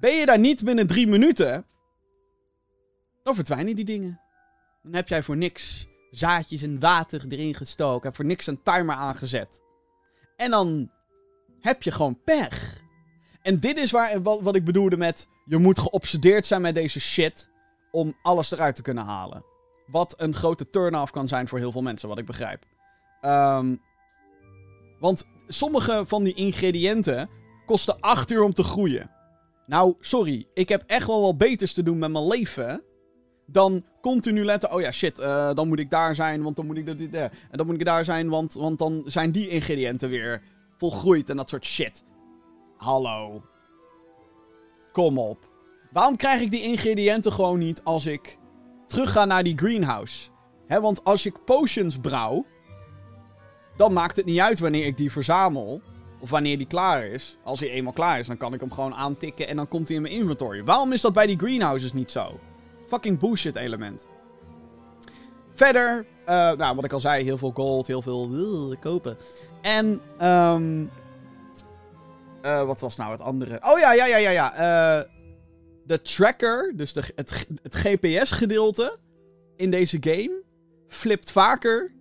Ben 0.01 0.15
je 0.15 0.27
daar 0.27 0.39
niet 0.39 0.65
binnen 0.65 0.87
drie 0.87 1.07
minuten, 1.07 1.67
dan 3.23 3.35
verdwijnen 3.35 3.77
die 3.77 3.85
dingen. 3.85 4.21
Dan 4.83 4.95
heb 4.95 5.09
jij 5.09 5.23
voor 5.23 5.37
niks 5.37 5.87
zaadjes 6.11 6.63
en 6.63 6.81
water 6.81 7.25
erin 7.29 7.55
gestoken. 7.55 8.07
Heb 8.07 8.17
voor 8.17 8.25
niks 8.25 8.47
een 8.47 8.63
timer 8.63 8.95
aangezet. 8.95 9.61
En 10.37 10.51
dan 10.51 10.91
heb 11.61 11.83
je 11.83 11.91
gewoon 11.91 12.23
pech. 12.25 12.81
En 13.43 13.61
dit 13.61 13.79
is 13.79 13.91
waar, 13.91 14.23
wat, 14.23 14.55
ik 14.55 14.65
bedoelde 14.65 14.97
met... 14.97 15.29
Je 15.45 15.59
moet 15.59 15.79
geobsedeerd 15.79 16.47
zijn 16.47 16.61
met 16.61 16.75
deze 16.75 17.01
shit... 17.01 17.51
om 17.91 18.17
alles 18.23 18.51
eruit 18.51 18.75
te 18.75 18.83
kunnen 18.83 19.05
halen. 19.05 19.45
Wat 19.87 20.15
een 20.17 20.35
grote 20.35 20.71
turn-off 20.71 21.11
kan 21.11 21.29
zijn 21.29 21.49
voor 21.49 21.59
heel 21.59 21.73
veel 21.73 21.83
mensen, 21.83 22.09
wat 22.09 22.19
ik 22.19 22.27
begrijp. 22.27 22.65
Um, 23.23 23.81
want 24.99 25.29
sommige 25.47 26.03
van 26.07 26.25
die 26.25 26.35
ingrediënten 26.35 27.31
kosten 27.67 28.01
8 28.01 28.31
uur 28.31 28.43
om 28.43 28.53
te 28.53 28.63
groeien. 28.63 29.11
Nou, 29.67 29.95
sorry. 30.01 30.47
Ik 30.55 30.69
heb 30.69 30.83
echt 30.87 31.07
wel 31.07 31.23
wat 31.23 31.39
beters 31.39 31.73
te 31.73 31.83
doen 31.83 31.99
met 31.99 32.11
mijn 32.11 32.27
leven. 32.27 32.83
Dan 33.47 33.85
continu 34.09 34.45
letten. 34.45 34.73
Oh 34.73 34.81
ja, 34.81 34.91
shit. 34.91 35.21
Uh, 35.21 35.51
dan 35.55 35.69
moet 35.69 35.79
ik 35.79 35.91
daar 35.91 36.15
zijn. 36.15 36.43
Want 36.43 36.57
dan 36.57 36.67
moet 36.67 36.77
ik. 36.77 36.87
Dat, 36.87 37.01
uh, 37.01 37.23
en 37.23 37.31
dan 37.51 37.67
moet 37.67 37.75
ik 37.75 37.85
daar 37.85 38.05
zijn. 38.05 38.29
Want, 38.29 38.53
want 38.53 38.79
dan 38.79 39.03
zijn 39.07 39.31
die 39.31 39.49
ingrediënten 39.49 40.09
weer 40.09 40.43
volgroeid. 40.77 41.31
En 41.31 41.37
dat 41.37 41.49
soort 41.49 41.67
shit. 41.67 42.05
Hallo. 42.77 43.43
Kom 44.93 45.19
op. 45.19 45.51
Waarom 45.91 46.17
krijg 46.17 46.41
ik 46.41 46.51
die 46.51 46.63
ingrediënten 46.63 47.33
gewoon 47.33 47.59
niet 47.59 47.85
als 47.85 48.07
ik 48.07 48.39
terug 48.87 49.13
ga 49.13 49.25
naar 49.25 49.43
die 49.43 49.59
greenhouse? 49.59 50.29
He, 50.67 50.81
want 50.81 51.05
als 51.05 51.27
ik 51.27 51.45
potions 51.45 51.99
brouw. 51.99 52.47
Dan 53.77 53.93
maakt 53.93 54.17
het 54.17 54.27
niet 54.27 54.41
uit 54.41 54.59
wanneer 54.59 54.87
ik 54.87 54.97
die 54.97 55.13
verzamel. 55.13 55.81
Of 56.21 56.31
wanneer 56.31 56.59
die 56.59 56.67
klaar 56.67 57.05
is. 57.05 57.37
Als 57.45 57.61
hij 57.61 57.71
eenmaal 57.71 57.93
klaar 57.93 58.19
is, 58.19 58.27
dan 58.27 58.37
kan 58.37 58.55
ik 58.55 58.61
hem 58.61 58.73
gewoon 58.73 58.95
aantikken 58.95 59.49
en 59.49 59.57
dan 59.57 59.69
komt 59.69 59.89
hij 59.89 59.97
in 59.97 60.03
mijn 60.03 60.15
inventory. 60.15 60.65
Waarom 60.65 60.93
is 60.93 61.01
dat 61.01 61.13
bij 61.13 61.27
die 61.27 61.39
greenhouses 61.39 61.93
niet 61.93 62.11
zo? 62.11 62.41
Fucking 62.89 63.19
bullshit 63.19 63.57
element. 63.57 64.09
Verder, 65.53 66.07
uh, 66.21 66.53
nou, 66.53 66.75
wat 66.75 66.85
ik 66.85 66.93
al 66.93 67.01
zei, 67.01 67.25
heel 67.25 67.39
veel 67.39 67.51
gold, 67.51 67.87
heel 67.87 68.03
veel 68.03 68.31
uh, 68.31 68.81
kopen. 68.81 69.17
En, 69.63 70.01
um, 70.23 70.91
uh, 72.43 72.67
wat 72.67 72.81
was 72.81 72.97
nou 72.97 73.11
het 73.11 73.21
andere? 73.21 73.59
Oh 73.61 73.79
ja, 73.79 73.93
ja, 73.93 74.07
ja, 74.07 74.17
ja, 74.17 74.31
ja. 74.31 74.53
de 75.85 76.03
tracker, 76.03 76.73
dus 76.77 76.93
de, 76.93 77.03
het, 77.15 77.47
het 77.63 77.77
GPS-gedeelte 77.77 78.99
in 79.57 79.71
deze 79.71 79.97
game, 80.01 80.43
flipt 80.89 81.31
vaker 81.31 81.93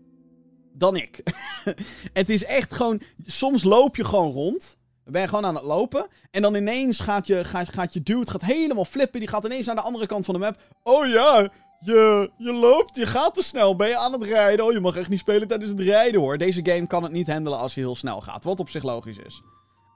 dan 0.74 0.96
ik. 0.96 1.24
het 2.14 2.30
is 2.30 2.44
echt 2.44 2.74
gewoon. 2.74 3.02
Soms 3.26 3.64
loop 3.64 3.96
je 3.96 4.04
gewoon 4.04 4.32
rond. 4.32 4.77
Ben 5.10 5.22
je 5.22 5.28
gewoon 5.28 5.46
aan 5.46 5.56
het 5.56 5.64
lopen. 5.64 6.08
En 6.32 6.42
dan 6.42 6.56
ineens 6.56 7.00
gaat 7.00 7.28
je, 7.28 7.44
gaat, 7.44 7.70
gaat 7.70 7.94
je 7.94 8.04
dude 8.04 8.32
gaat 8.32 8.42
helemaal 8.42 8.86
flippen. 8.86 9.20
Die 9.20 9.30
gaat 9.30 9.46
ineens 9.46 9.66
naar 9.66 9.76
de 9.76 9.82
andere 9.82 10.06
kant 10.06 10.26
van 10.26 10.34
de 10.34 10.40
map. 10.40 10.58
Oh 10.84 11.08
ja, 11.08 11.50
je, 11.80 12.32
je 12.38 12.54
loopt, 12.54 12.96
je 12.96 13.06
gaat 13.06 13.34
te 13.34 13.44
snel. 13.44 13.76
Ben 13.76 13.88
je 13.88 13.98
aan 13.98 14.12
het 14.12 14.24
rijden? 14.24 14.66
Oh, 14.66 14.72
je 14.72 14.80
mag 14.80 14.96
echt 14.96 15.10
niet 15.10 15.20
spelen 15.20 15.48
tijdens 15.48 15.70
het 15.70 15.80
rijden 15.80 16.22
hoor. 16.22 16.38
Deze 16.38 16.66
game 16.66 16.88
kan 16.88 17.04
het 17.04 17.12
niet 17.12 17.32
handelen 17.32 17.60
als 17.60 17.74
je 17.74 17.80
heel 17.80 17.96
snel 17.96 18.22
gaat. 18.22 18.44
Wat 18.44 18.60
op 18.60 18.70
zich 18.70 18.84
logisch 18.84 19.18
is. 19.18 19.42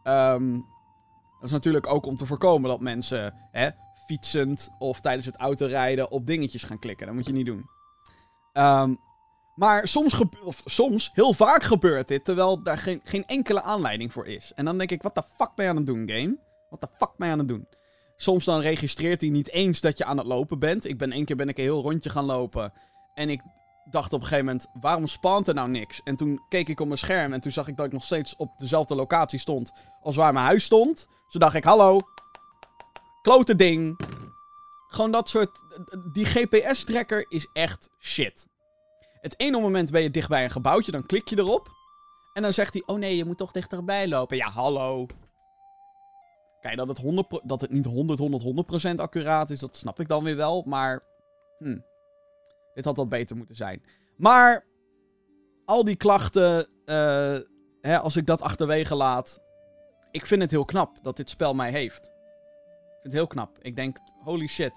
Um, 0.04 0.66
dat 1.40 1.50
is 1.50 1.52
natuurlijk 1.52 1.88
ook 1.88 2.06
om 2.06 2.16
te 2.16 2.26
voorkomen 2.26 2.70
dat 2.70 2.80
mensen 2.80 3.34
hè, 3.52 3.70
fietsend 4.06 4.70
of 4.80 5.00
tijdens 5.00 5.26
het 5.26 5.38
autorijden 5.38 6.12
op 6.12 6.28
dingetjes 6.28 6.64
gaan 6.64 6.80
klikken. 6.80 7.06
Dat 7.06 7.16
moet 7.16 7.28
je 7.28 7.34
niet 7.34 7.46
doen. 7.46 7.66
Um, 8.54 9.00
maar 9.62 9.88
soms, 9.88 10.22
of 10.44 10.62
soms, 10.66 11.10
heel 11.14 11.34
vaak 11.34 11.64
gebeurt 11.64 12.08
dit, 12.08 12.26
terwijl 12.26 12.64
daar 12.64 12.78
geen, 13.04 13.26
enkele 13.26 13.62
aanleiding 13.62 14.14
voor 14.14 14.28
is. 14.28 14.52
En 14.56 14.66
dan 14.66 14.78
denk 14.78 14.92
ik, 14.92 15.02
wat 15.02 15.16
de 15.16 15.24
fuck 15.36 15.56
ben 15.56 15.66
je 15.66 15.72
aan 15.72 15.78
het 15.78 15.86
doen, 15.86 16.10
game? 16.10 16.38
Wat 16.70 16.82
de 16.82 16.88
fuck 16.98 17.12
ben 17.18 17.28
je 17.28 17.34
aan 17.34 17.40
het 17.40 17.48
doen? 17.48 17.68
Soms 18.16 18.46
dan 18.46 18.60
registreert 18.60 19.22
hij 19.22 19.30
niet 19.30 19.50
eens 19.50 19.82
dat 19.82 19.98
je 19.98 20.06
aan 20.06 20.18
het 20.18 20.28
lopen 20.28 20.60
bent. 20.60 20.86
Ik 20.86 20.98
ben 20.98 21.12
één 21.12 21.26
keer 21.26 21.36
ben 21.36 21.50
ik 21.50 21.58
een 21.58 21.64
heel 21.64 21.82
rondje 21.82 22.10
gaan 22.10 22.26
lopen. 22.26 22.74
En 23.14 23.30
ik 23.30 23.42
dacht 23.90 24.14
op 24.14 24.22
een 24.22 24.28
gegeven 24.28 24.46
moment, 24.46 24.68
waarom 24.74 25.08
spant 25.08 25.48
er 25.48 25.54
nou 25.54 25.70
niks? 25.70 26.02
En 26.04 26.16
toen 26.16 26.42
keek 26.50 26.70
ik 26.70 26.80
op 26.80 26.88
mijn 26.88 27.00
scherm 27.00 27.34
en 27.34 27.42
toen 27.42 27.52
zag 27.52 27.68
ik 27.68 27.78
dat 27.78 27.86
ik 27.86 27.92
nog 27.92 28.04
steeds 28.04 28.36
op 28.36 28.58
dezelfde 28.58 28.96
locatie 28.96 29.40
stond 29.40 29.72
als 30.02 30.16
waar 30.16 30.34
mijn 30.34 30.46
huis 30.46 30.64
stond. 30.64 31.08
Dus 31.30 31.42
dacht 31.42 31.56
ik, 31.56 31.64
hallo, 31.64 32.00
klote 33.22 33.56
ding. 33.56 34.00
Gewoon 34.88 35.12
dat 35.12 35.30
soort... 35.30 35.50
Die 36.12 36.26
GPS-tracker 36.26 37.26
is 37.30 37.48
echt 37.54 37.90
shit. 38.00 38.50
Het 39.22 39.40
ene 39.40 39.60
moment 39.60 39.92
ben 39.92 40.02
je 40.02 40.12
dicht 40.12 40.30
bij 40.30 40.44
een 40.44 40.50
gebouwtje, 40.50 40.92
dan 40.92 41.06
klik 41.06 41.28
je 41.28 41.38
erop. 41.38 41.70
En 42.34 42.42
dan 42.42 42.54
zegt 42.54 42.74
hij, 42.74 42.84
oh 42.86 42.98
nee, 42.98 43.16
je 43.16 43.26
moet 43.26 43.38
toch 43.38 43.52
dichterbij 43.52 44.08
lopen. 44.08 44.38
Ja, 44.38 44.50
hallo. 44.50 45.06
Kijk, 46.62 46.78
dat 46.78 46.88
het, 46.88 46.98
100 46.98 47.42
dat 47.44 47.62
het 47.62 47.72
niet 47.72 47.86
100, 47.86 48.20
100, 48.20 48.92
100% 48.92 48.96
accuraat 48.96 49.50
is, 49.50 49.60
dat 49.60 49.78
snap 49.78 50.00
ik 50.00 50.08
dan 50.08 50.24
weer 50.24 50.36
wel. 50.36 50.64
Maar, 50.66 51.04
hm, 51.58 51.80
dit 52.74 52.86
had 52.86 52.98
wat 52.98 53.10
beter 53.10 53.36
moeten 53.36 53.56
zijn. 53.56 53.84
Maar, 54.18 54.66
al 55.66 55.84
die 55.84 55.96
klachten, 55.96 56.68
uh, 56.86 57.38
hè, 57.82 58.00
als 58.00 58.16
ik 58.16 58.26
dat 58.26 58.42
achterwege 58.42 58.96
laat. 58.96 59.42
Ik 60.12 60.26
vind 60.26 60.42
het 60.42 60.52
heel 60.52 60.66
knap 60.66 61.04
dat 61.04 61.18
dit 61.18 61.30
spel 61.30 61.54
mij 61.54 61.72
heeft. 61.72 62.06
Ik 62.06 63.00
vind 63.02 63.04
het 63.04 63.14
heel 63.14 63.28
knap. 63.28 63.58
Ik 63.62 63.76
denk, 63.76 63.98
holy 64.24 64.48
shit. 64.48 64.74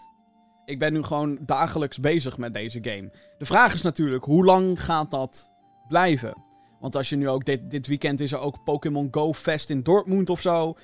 Ik 0.64 0.78
ben 0.78 0.92
nu 0.92 1.02
gewoon 1.02 1.38
dagelijks 1.40 1.98
bezig 1.98 2.38
met 2.38 2.54
deze 2.54 2.78
game. 2.82 3.10
De 3.38 3.44
vraag 3.44 3.74
is 3.74 3.82
natuurlijk, 3.82 4.24
hoe 4.24 4.44
lang 4.44 4.84
gaat 4.84 5.10
dat 5.10 5.50
blijven? 5.88 6.34
Want 6.80 6.96
als 6.96 7.08
je 7.08 7.16
nu 7.16 7.28
ook 7.28 7.44
dit, 7.44 7.70
dit 7.70 7.86
weekend 7.86 8.20
is 8.20 8.32
er 8.32 8.38
ook 8.38 8.64
Pokémon 8.64 9.08
Go 9.10 9.32
Fest 9.32 9.70
in 9.70 9.82
Dortmund 9.82 10.30
of 10.30 10.40
zo. 10.40 10.74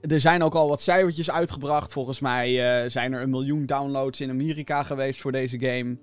Er 0.00 0.20
zijn 0.20 0.42
ook 0.42 0.54
al 0.54 0.68
wat 0.68 0.80
cijfertjes 0.80 1.30
uitgebracht. 1.30 1.92
Volgens 1.92 2.20
mij 2.20 2.82
uh, 2.84 2.90
zijn 2.90 3.12
er 3.12 3.22
een 3.22 3.30
miljoen 3.30 3.66
downloads 3.66 4.20
in 4.20 4.30
Amerika 4.30 4.82
geweest 4.82 5.20
voor 5.20 5.32
deze 5.32 5.60
game. 5.60 5.96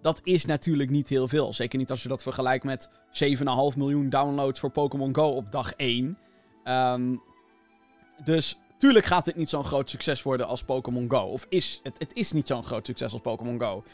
dat 0.00 0.20
is 0.22 0.44
natuurlijk 0.44 0.90
niet 0.90 1.08
heel 1.08 1.28
veel. 1.28 1.52
Zeker 1.52 1.78
niet 1.78 1.90
als 1.90 2.02
je 2.02 2.08
dat 2.08 2.22
vergelijkt 2.22 2.64
met 2.64 2.90
7,5 2.90 3.76
miljoen 3.76 4.08
downloads 4.08 4.60
voor 4.60 4.70
Pokémon 4.70 5.14
Go 5.14 5.28
op 5.28 5.52
dag 5.52 5.72
1. 5.76 6.18
Ehm, 6.64 7.16
dus 8.24 8.58
tuurlijk 8.78 9.04
gaat 9.04 9.24
dit 9.24 9.36
niet 9.36 9.48
zo'n 9.48 9.64
groot 9.64 9.90
succes 9.90 10.22
worden 10.22 10.46
als 10.46 10.62
Pokémon 10.62 11.10
Go. 11.10 11.18
Of 11.18 11.46
is 11.48 11.80
het, 11.82 11.98
het 11.98 12.14
is 12.14 12.32
niet 12.32 12.46
zo'n 12.46 12.64
groot 12.64 12.86
succes 12.86 13.12
als 13.12 13.20
Pokémon 13.20 13.60
Go. 13.60 13.84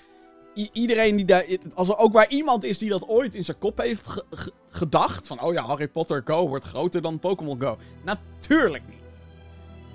iedereen 0.73 1.17
die 1.17 1.25
daar. 1.25 1.45
Als 1.75 1.89
er 1.89 1.97
ook 1.97 2.13
maar 2.13 2.29
iemand 2.29 2.65
is 2.65 2.79
die 2.79 2.91
dat 2.91 3.09
ooit 3.09 3.35
in 3.35 3.45
zijn 3.45 3.59
kop 3.59 3.79
heeft 3.79 4.25
gedacht. 4.69 5.27
Van 5.27 5.43
oh 5.43 5.53
ja, 5.53 5.65
Harry 5.65 5.89
Potter 5.89 6.23
Go 6.25 6.49
wordt 6.49 6.65
groter 6.65 7.03
dan 7.03 7.19
Pokémon 7.19 7.61
Go. 7.61 7.79
Natuurlijk 8.05 8.83
niet. 8.89 8.99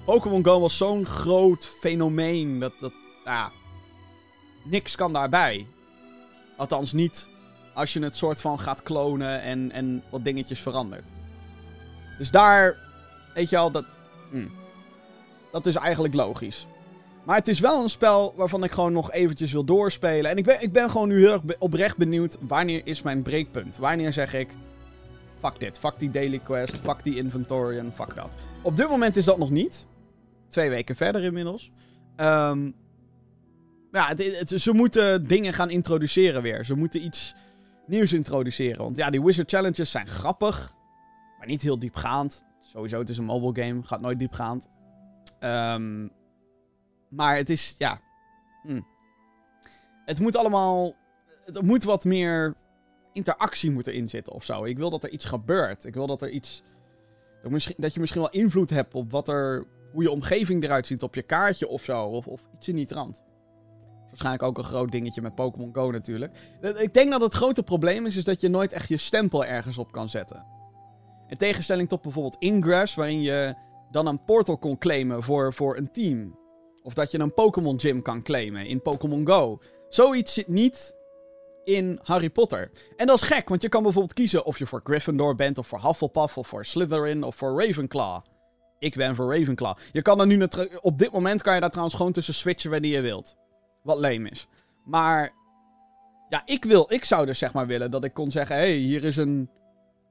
Pokémon 0.06 0.46
Go 0.46 0.60
was 0.60 0.78
zo'n 0.78 1.06
groot 1.06 1.66
fenomeen. 1.66 2.60
Dat, 2.60 2.74
dat, 2.80 2.94
ja, 3.26 3.52
niks 4.64 4.96
kan 4.96 5.14
daarbij. 5.14 5.68
Althans 6.58 6.94
niet 6.94 7.28
als 7.74 7.94
je 7.94 8.00
het 8.00 8.18
soort 8.18 8.42
van 8.42 8.60
gaat 8.60 8.84
klonen 8.84 9.42
en, 9.42 9.72
en 9.72 10.04
wat 10.10 10.24
dingetjes 10.24 10.60
verandert. 10.60 11.10
Dus 12.18 12.32
daar, 12.32 12.76
weet 13.34 13.50
je 13.50 13.58
al, 13.58 13.72
dat, 13.72 13.86
hm, 14.32 14.48
dat 15.56 15.66
is 15.66 15.76
eigenlijk 15.76 16.14
logisch. 16.14 16.68
Maar 17.24 17.36
het 17.36 17.48
is 17.48 17.60
wel 17.60 17.82
een 17.82 17.90
spel 17.90 18.34
waarvan 18.36 18.64
ik 18.64 18.72
gewoon 18.72 18.94
nog 18.94 19.12
eventjes 19.12 19.52
wil 19.52 19.64
doorspelen. 19.64 20.32
En 20.32 20.38
ik 20.38 20.44
ben, 20.44 20.62
ik 20.62 20.72
ben 20.72 20.90
gewoon 20.90 21.08
nu 21.08 21.20
heel 21.20 21.42
oprecht 21.60 21.98
benieuwd, 21.98 22.38
wanneer 22.40 22.82
is 22.84 23.02
mijn 23.02 23.22
breekpunt? 23.22 23.78
Wanneer 23.78 24.14
zeg 24.14 24.34
ik, 24.34 24.50
fuck 25.40 25.60
dit, 25.60 25.80
fuck 25.80 26.00
die 26.00 26.10
daily 26.10 26.40
quest, 26.40 26.76
fuck 26.76 27.04
die 27.04 27.16
inventory 27.16 27.78
en 27.78 27.92
fuck 27.94 28.16
dat. 28.16 28.36
Op 28.62 28.78
dit 28.78 28.90
moment 28.90 29.16
is 29.16 29.26
dat 29.26 29.38
nog 29.38 29.50
niet. 29.50 29.86
Twee 30.48 30.70
weken 30.70 30.96
verder 30.96 31.24
inmiddels. 31.24 31.72
Um, 32.18 32.76
ja, 33.92 34.14
het, 34.16 34.54
ze 34.62 34.74
moeten 34.74 35.28
dingen 35.28 35.54
gaan 35.54 35.70
introduceren 35.70 36.42
weer. 36.42 36.66
Ze 36.66 36.76
moeten 36.76 37.06
iets 37.06 37.36
nieuws 37.88 38.14
introduceren. 38.14 38.84
Want 38.84 38.98
ja, 38.98 39.10
die 39.10 39.24
Wizard 39.24 39.52
Challenges 39.52 39.92
zijn 39.92 40.08
grappig. 40.08 40.74
Maar 41.38 41.48
niet 41.48 41.62
heel 41.62 41.80
diepgaand. 41.80 42.46
Sowieso, 42.60 43.00
het 43.00 43.10
is 43.10 43.18
een 43.18 43.26
mobile 43.26 43.66
game. 43.66 43.84
Gaat 43.84 44.02
nooit 44.02 44.20
diepgaand. 44.20 44.70
Um, 45.46 46.12
maar 47.10 47.36
het 47.38 47.50
is, 47.50 47.76
ja... 47.78 48.00
Hm. 48.64 48.82
Het 50.06 50.20
moet 50.20 50.36
allemaal... 50.36 50.94
Het 51.46 51.62
moet 51.62 51.84
wat 51.84 52.06
meer 52.06 52.56
interactie 53.14 53.72
moeten 53.72 53.94
inzitten 53.94 54.34
of 54.34 54.44
zo. 54.44 54.64
Ik 54.64 54.78
wil 54.78 54.90
dat 54.90 55.04
er 55.04 55.10
iets 55.10 55.26
gebeurt. 55.26 55.86
Ik 55.86 55.94
wil 55.94 56.08
dat 56.08 56.22
er 56.22 56.30
iets... 56.30 56.64
Dat, 57.44 57.74
dat 57.78 57.94
je 57.94 58.00
misschien 58.00 58.22
wel 58.22 58.30
invloed 58.30 58.70
hebt 58.70 58.94
op 58.94 59.12
wat 59.12 59.28
er... 59.28 59.68
Hoe 59.92 60.04
je 60.04 60.12
omgeving 60.12 60.64
eruit 60.64 60.88
ziet 60.88 61.04
op 61.04 61.16
je 61.16 61.22
kaartje 61.22 61.68
of 61.68 61.84
zo. 61.84 62.02
Of, 62.04 62.28
of 62.28 62.42
iets 62.56 62.68
in 62.68 62.76
die 62.76 62.86
trant. 62.86 63.24
Waarschijnlijk 64.06 64.44
ook 64.44 64.58
een 64.58 64.64
groot 64.64 64.92
dingetje 64.92 65.22
met 65.22 65.36
Pokémon 65.36 65.74
Go 65.74 65.92
natuurlijk. 65.92 66.38
Ik 66.78 66.94
denk 66.94 67.12
dat 67.12 67.22
het 67.22 67.34
grote 67.34 67.64
probleem 67.64 68.06
is, 68.06 68.16
is 68.16 68.24
dat 68.24 68.42
je 68.42 68.50
nooit 68.50 68.74
echt 68.74 68.88
je 68.88 68.98
stempel 68.98 69.46
ergens 69.46 69.78
op 69.78 69.92
kan 69.92 70.10
zetten. 70.10 70.46
In 71.28 71.38
tegenstelling 71.38 71.90
tot 71.90 72.02
bijvoorbeeld 72.02 72.36
Ingress, 72.40 72.96
waarin 72.96 73.22
je 73.22 73.56
dan 73.96 74.08
een 74.08 74.24
portal 74.24 74.58
kon 74.58 74.78
claimen 74.78 75.24
voor, 75.24 75.54
voor 75.54 75.78
een 75.78 75.92
team. 75.92 76.40
Of 76.84 76.94
dat 76.94 77.12
je 77.12 77.20
een 77.20 77.34
Pokémon 77.34 77.80
Gym 77.80 78.02
kan 78.02 78.22
claimen 78.22 78.66
in 78.66 78.82
Pokémon 78.82 79.28
Go. 79.28 79.60
Zoiets 79.90 80.34
zit 80.34 80.48
niet 80.48 80.96
in 81.64 82.00
Harry 82.04 82.30
Potter. 82.30 82.72
En 82.96 83.08
dat 83.08 83.16
is 83.22 83.28
gek, 83.28 83.50
want 83.50 83.62
je 83.62 83.70
kan 83.70 83.84
bijvoorbeeld 83.84 84.14
kiezen 84.14 84.46
of 84.46 84.60
je 84.60 84.66
voor 84.66 84.82
Gryffindor 84.84 85.36
bent, 85.36 85.58
of 85.58 85.68
voor 85.68 85.82
Hufflepuff, 85.82 86.38
of 86.38 86.48
voor 86.48 86.66
Slytherin, 86.66 87.24
of 87.24 87.36
voor 87.36 87.64
Ravenclaw. 87.66 88.22
Ik 88.80 88.96
ben 88.96 89.16
voor 89.16 89.38
Ravenclaw. 89.38 89.78
Je 89.92 90.02
kan 90.02 90.20
er 90.20 90.28
nu 90.28 90.48
op 90.82 91.00
dit 91.00 91.12
moment 91.12 91.42
kan 91.42 91.54
je 91.54 91.60
daar 91.60 91.70
trouwens 91.70 91.96
gewoon 91.96 92.12
tussen 92.12 92.34
switchen 92.34 92.72
wanneer 92.72 92.92
je 92.92 93.02
wilt. 93.02 93.36
Wat 93.84 94.00
leem 94.00 94.26
is. 94.26 94.48
Maar 94.86 95.34
ja, 96.30 96.42
ik, 96.46 96.64
wil, 96.64 96.86
ik 96.88 97.04
zou 97.04 97.26
dus 97.26 97.38
zeg 97.38 97.54
maar 97.54 97.68
willen 97.68 97.92
dat 97.92 98.04
ik 98.04 98.14
kon 98.14 98.32
zeggen: 98.32 98.56
hey, 98.56 98.74
hier 98.74 99.04
is 99.04 99.18
een. 99.18 99.50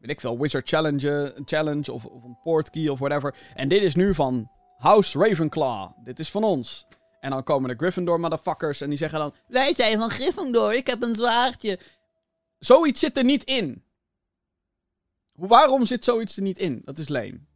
Weet 0.05 0.12
ik 0.12 0.21
veel, 0.21 0.38
Wizard 0.38 0.69
Challenge, 0.69 1.35
challenge 1.45 1.93
of, 1.93 2.05
of 2.05 2.25
een 2.25 2.38
portkey 2.43 2.88
of 2.88 2.99
whatever. 2.99 3.35
En 3.55 3.69
dit 3.69 3.83
is 3.83 3.95
nu 3.95 4.14
van 4.14 4.51
House 4.77 5.19
Ravenclaw. 5.19 5.90
Dit 6.05 6.19
is 6.19 6.31
van 6.31 6.45
ons. 6.45 6.87
En 7.21 7.31
dan 7.31 7.43
komen 7.43 7.71
de 7.71 7.77
Gryffindor 7.77 8.21
motherfuckers 8.21 8.81
en 8.81 8.88
die 8.88 8.99
zeggen 8.99 9.19
dan: 9.19 9.35
Wij 9.49 9.75
zijn 9.75 9.99
van 9.99 10.11
Gryffindor, 10.11 10.75
ik 10.75 10.87
heb 10.87 11.03
een 11.03 11.14
zwaardje. 11.14 11.79
Zoiets 12.59 13.01
zit 13.01 13.17
er 13.17 13.25
niet 13.25 13.45
in. 13.45 13.85
Waarom 15.33 15.87
zit 15.87 16.05
zoiets 16.05 16.37
er 16.37 16.43
niet 16.43 16.59
in? 16.59 16.83
Dat 16.85 16.99
is 16.99 17.09
leem. 17.09 17.47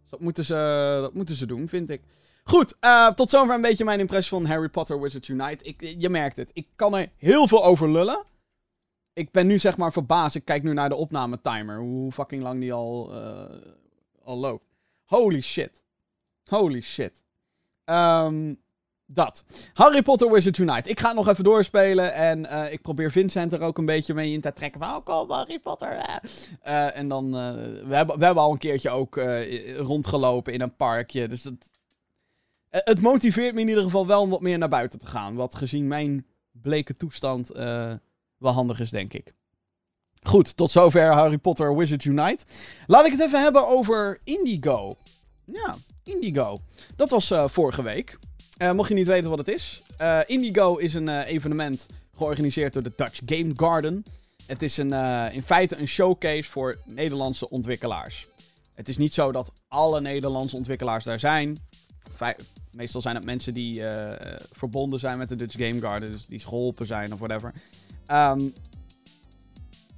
Dus 0.00 0.10
dat 0.10 0.20
moeten 0.20 0.44
ze, 0.44 0.98
dat 1.00 1.14
moeten 1.14 1.34
ze 1.34 1.46
doen, 1.46 1.68
vind 1.68 1.90
ik. 1.90 2.02
Goed, 2.44 2.76
uh, 2.80 3.10
tot 3.10 3.30
zover 3.30 3.54
een 3.54 3.60
beetje 3.60 3.84
mijn 3.84 4.00
impressie 4.00 4.36
van 4.36 4.46
Harry 4.46 4.68
Potter 4.68 5.00
Wizards 5.00 5.28
Unite. 5.28 5.64
Ik, 5.64 5.94
je 5.98 6.08
merkt 6.08 6.36
het, 6.36 6.50
ik 6.52 6.66
kan 6.76 6.94
er 6.94 7.12
heel 7.16 7.48
veel 7.48 7.64
over 7.64 7.90
lullen. 7.90 8.24
Ik 9.18 9.30
ben 9.30 9.46
nu 9.46 9.58
zeg 9.58 9.76
maar 9.76 9.92
verbaasd. 9.92 10.36
Ik 10.36 10.44
kijk 10.44 10.62
nu 10.62 10.72
naar 10.72 10.88
de 10.88 10.94
opnametimer. 10.94 11.78
Hoe 11.78 12.12
fucking 12.12 12.42
lang 12.42 12.60
die 12.60 12.72
al, 12.72 13.10
uh, 13.14 13.44
al 14.24 14.36
loopt. 14.36 14.64
Holy 15.04 15.40
shit. 15.40 15.82
Holy 16.44 16.80
shit. 16.80 17.22
Um, 17.84 18.60
dat. 19.06 19.44
Harry 19.72 20.02
Potter 20.02 20.32
Wizards 20.32 20.58
Unite. 20.58 20.90
Ik 20.90 21.00
ga 21.00 21.12
nog 21.12 21.28
even 21.28 21.44
doorspelen. 21.44 22.12
En 22.12 22.38
uh, 22.40 22.72
ik 22.72 22.82
probeer 22.82 23.10
Vincent 23.10 23.52
er 23.52 23.60
ook 23.60 23.78
een 23.78 23.86
beetje 23.86 24.14
mee 24.14 24.32
in 24.32 24.40
te 24.40 24.52
trekken. 24.52 24.80
Van, 24.80 25.02
oh, 25.04 25.30
Harry 25.30 25.58
Potter. 25.58 26.20
Uh, 26.66 26.96
en 26.96 27.08
dan... 27.08 27.30
We, 27.30 27.94
hebben, 27.94 28.18
we 28.18 28.24
hebben 28.24 28.42
al 28.42 28.52
een 28.52 28.58
keertje 28.58 28.90
ook 28.90 29.20
rondgelopen 29.76 30.52
in 30.52 30.60
een 30.60 30.76
parkje. 30.76 31.28
Dus 31.28 31.42
dat, 31.42 31.70
eh, 32.68 32.80
het 32.84 33.00
motiveert 33.00 33.54
me 33.54 33.60
in 33.60 33.68
ieder 33.68 33.82
geval 33.82 34.06
wel 34.06 34.22
om 34.22 34.30
wat 34.30 34.40
meer 34.40 34.58
naar 34.58 34.68
buiten 34.68 34.98
te 34.98 35.06
gaan. 35.06 35.34
Wat 35.34 35.54
gezien 35.54 35.86
mijn 35.86 36.26
bleke 36.50 36.94
toestand 36.94 37.50
wel 38.38 38.52
handig 38.52 38.80
is, 38.80 38.90
denk 38.90 39.12
ik. 39.12 39.34
Goed, 40.22 40.56
tot 40.56 40.70
zover 40.70 41.12
Harry 41.12 41.38
Potter 41.38 41.76
Wizards 41.76 42.04
Unite. 42.04 42.44
Laat 42.86 43.06
ik 43.06 43.12
het 43.12 43.20
even 43.20 43.42
hebben 43.42 43.66
over 43.66 44.20
Indigo. 44.24 44.96
Ja, 45.44 45.76
Indigo. 46.02 46.60
Dat 46.96 47.10
was 47.10 47.30
uh, 47.30 47.48
vorige 47.48 47.82
week. 47.82 48.18
Uh, 48.62 48.72
mocht 48.72 48.88
je 48.88 48.94
niet 48.94 49.06
weten 49.06 49.30
wat 49.30 49.38
het 49.38 49.48
is. 49.48 49.82
Indigo 50.26 50.76
is 50.76 50.94
een 50.94 51.08
evenement 51.08 51.86
georganiseerd 52.16 52.72
door 52.72 52.82
de 52.82 52.92
Dutch 52.96 53.20
Game 53.26 53.52
Garden. 53.56 54.04
Het 54.46 54.62
is 54.62 54.76
een, 54.76 54.92
in 55.32 55.42
feite 55.42 55.76
een 55.76 55.88
showcase 55.88 56.44
voor 56.50 56.78
Nederlandse 56.84 57.50
ontwikkelaars. 57.50 58.26
Het 58.74 58.88
is 58.88 58.96
niet 58.96 59.14
zo 59.14 59.32
dat 59.32 59.52
alle 59.68 60.00
Nederlandse 60.00 60.56
ontwikkelaars 60.56 61.04
daar 61.04 61.18
zijn. 61.18 61.58
Meestal 62.70 63.00
zijn 63.00 63.14
het 63.14 63.24
mensen 63.24 63.54
die 63.54 63.82
verbonden 64.52 64.98
zijn 64.98 65.18
met 65.18 65.28
de 65.28 65.36
Dutch 65.36 65.56
Game 65.58 65.80
Garden. 65.80 66.10
Dus 66.10 66.26
die 66.26 66.40
geholpen 66.40 66.86
zijn 66.86 67.12
of 67.12 67.18
whatever. 67.18 67.52
Um, 68.12 68.52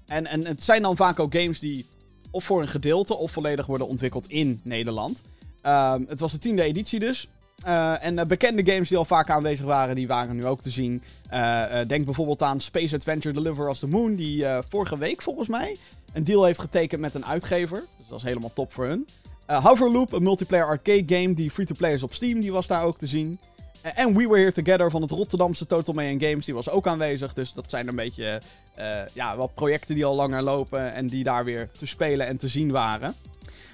en, 0.07 0.27
en 0.27 0.47
het 0.47 0.63
zijn 0.63 0.83
dan 0.83 0.97
vaak 0.97 1.19
ook 1.19 1.35
games 1.35 1.59
die 1.61 1.87
of 2.31 2.45
voor 2.45 2.63
een 2.63 2.69
gedeelte 2.69 3.17
of 3.17 3.31
volledig 3.31 3.67
worden 3.67 3.87
ontwikkeld 3.87 4.29
in 4.29 4.61
Nederland. 4.63 5.23
Um, 5.67 6.05
het 6.09 6.21
was 6.21 6.33
de 6.33 6.39
tiende 6.39 6.63
editie 6.63 7.01
dus. 7.01 7.29
Uh, 7.67 8.05
en 8.05 8.19
uh, 8.19 8.25
bekende 8.25 8.73
games 8.73 8.89
die 8.89 8.99
al 8.99 9.05
vaak 9.05 9.31
aanwezig 9.31 9.67
waren, 9.67 9.95
die 9.95 10.07
waren 10.07 10.37
nu 10.37 10.47
ook 10.47 10.61
te 10.61 10.71
zien. 10.71 11.03
Uh, 11.33 11.65
denk 11.87 12.05
bijvoorbeeld 12.05 12.43
aan 12.43 12.61
Space 12.61 12.95
Adventure 12.95 13.35
Deliver 13.35 13.69
Us 13.69 13.79
the 13.79 13.89
Moon, 13.89 14.15
die 14.15 14.45
vorige 14.69 14.99
week 14.99 15.23
volgens 15.23 15.49
mij 15.49 15.77
een 16.13 16.25
deal 16.25 16.45
heeft 16.45 16.61
getekend 16.61 17.01
met 17.01 17.15
een 17.15 17.27
uitgever. 17.27 17.85
Dus 17.99 18.09
dat 18.09 18.19
is 18.19 18.25
helemaal 18.25 18.53
top 18.53 18.73
voor 18.73 18.87
hun. 18.87 19.07
Hoverloop, 19.47 20.13
een 20.13 20.23
multiplayer 20.23 20.67
arcade 20.67 21.05
game 21.07 21.35
die 21.35 21.51
free-to-play 21.51 21.93
is 21.93 22.03
op 22.03 22.15
Steam, 22.15 22.41
die 22.41 22.53
was 22.53 22.67
daar 22.67 22.85
ook 22.85 22.99
te 22.99 23.07
zien. 23.07 23.39
Uh, 23.85 23.91
en 23.95 24.17
We 24.17 24.29
Were 24.29 24.39
Here 24.39 24.53
Together 24.53 24.91
van 24.91 25.03
het 25.03 25.11
Rotterdamse 25.11 25.67
Total 25.67 25.95
May 25.95 26.19
Games, 26.19 26.45
die 26.45 26.55
was 26.55 26.71
ook 26.71 26.87
aanwezig. 26.87 27.33
Dus 27.33 27.53
dat 27.53 27.71
zijn 27.71 27.89
een 27.89 27.97
beetje 27.97 28.41
uh, 28.79 29.01
ja, 29.13 29.37
wat 29.37 29.55
projecten 29.55 29.95
die 29.95 30.05
al 30.05 30.15
langer 30.15 30.43
lopen 30.43 30.93
en 30.93 31.07
die 31.07 31.25
daar 31.25 31.45
weer 31.45 31.71
te 31.79 31.87
spelen 31.87 32.27
en 32.27 32.37
te 32.37 32.49
zien 32.49 32.71
waren. 32.71 33.15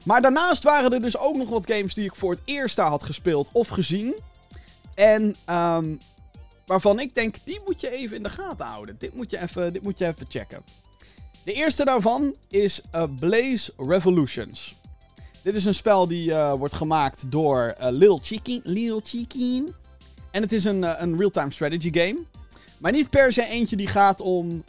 Maar 0.05 0.23
daarnaast 0.23 0.63
waren 0.63 0.93
er 0.93 1.01
dus 1.01 1.19
ook 1.19 1.37
nog 1.37 1.49
wat 1.49 1.71
games 1.71 1.95
die 1.95 2.05
ik 2.05 2.15
voor 2.15 2.31
het 2.31 2.43
eerst 2.45 2.77
daar 2.77 2.89
had 2.89 3.03
gespeeld 3.03 3.49
of 3.53 3.69
gezien. 3.69 4.15
En 4.95 5.37
um, 5.51 5.99
waarvan 6.67 7.01
ik 7.01 7.15
denk, 7.15 7.37
die 7.45 7.61
moet 7.65 7.81
je 7.81 7.91
even 7.91 8.17
in 8.17 8.23
de 8.23 8.31
gaten 8.31 8.67
houden. 8.67 8.97
Dit 8.99 9.15
moet 9.15 9.31
je 9.31 9.43
even, 9.43 9.73
dit 9.73 9.83
moet 9.83 9.99
je 9.99 10.07
even 10.07 10.27
checken. 10.29 10.65
De 11.45 11.53
eerste 11.53 11.85
daarvan 11.85 12.35
is 12.49 12.81
Blaze 13.19 13.73
Revolutions. 13.77 14.75
Dit 15.43 15.55
is 15.55 15.65
een 15.65 15.75
spel 15.75 16.09
die 16.09 16.35
wordt 16.35 16.75
gemaakt 16.75 17.31
door 17.31 17.75
Lil 17.79 18.19
Chikin. 18.23 18.61
Lil 18.65 19.01
Chikin. 19.05 19.75
En 20.37 20.43
het 20.43 20.53
is 20.53 20.65
een, 20.65 20.83
uh, 20.83 20.93
een 20.97 21.19
real-time 21.19 21.51
strategy 21.51 21.93
game. 21.93 22.19
Maar 22.79 22.93
niet 22.93 23.11
per 23.11 23.33
se 23.33 23.47
eentje 23.47 23.77
die 23.77 23.87
gaat 23.87 24.21
om 24.21 24.65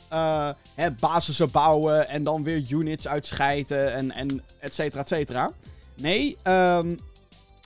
hè, 0.76 0.92
basissen 0.92 1.52
bouwen 1.52 2.10
en 2.10 2.24
dan 2.24 2.44
weer 2.44 2.64
units 2.70 3.08
uitscheiden 3.08 3.94
en, 3.94 4.12
en 4.12 4.42
et 4.60 4.74
cetera, 4.74 5.02
et 5.02 5.08
cetera. 5.08 5.52
Nee, 5.96 6.38
um, 6.44 7.00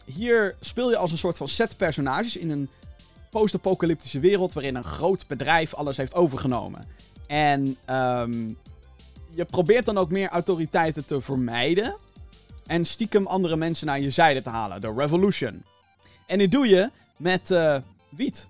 hier 0.05 0.55
speel 0.59 0.89
je 0.89 0.97
als 0.97 1.11
een 1.11 1.17
soort 1.17 1.37
van 1.37 1.47
set 1.47 1.77
personages 1.77 2.37
in 2.37 2.49
een 2.49 2.69
post-apocalyptische 3.29 4.19
wereld 4.19 4.53
waarin 4.53 4.75
een 4.75 4.83
groot 4.83 5.27
bedrijf 5.27 5.73
alles 5.73 5.97
heeft 5.97 6.13
overgenomen. 6.13 6.85
En 7.27 7.77
um, 7.89 8.57
je 9.29 9.45
probeert 9.45 9.85
dan 9.85 9.97
ook 9.97 10.11
meer 10.11 10.29
autoriteiten 10.29 11.05
te 11.05 11.21
vermijden 11.21 11.95
en 12.65 12.85
stiekem 12.85 13.27
andere 13.27 13.55
mensen 13.55 13.87
naar 13.87 13.99
je 13.99 14.09
zijde 14.09 14.41
te 14.41 14.49
halen. 14.49 14.81
De 14.81 14.93
Revolution. 14.97 15.63
En 16.27 16.37
dit 16.37 16.51
doe 16.51 16.67
je 16.67 16.89
met 17.17 17.49
uh, 17.49 17.77
wiet. 18.11 18.47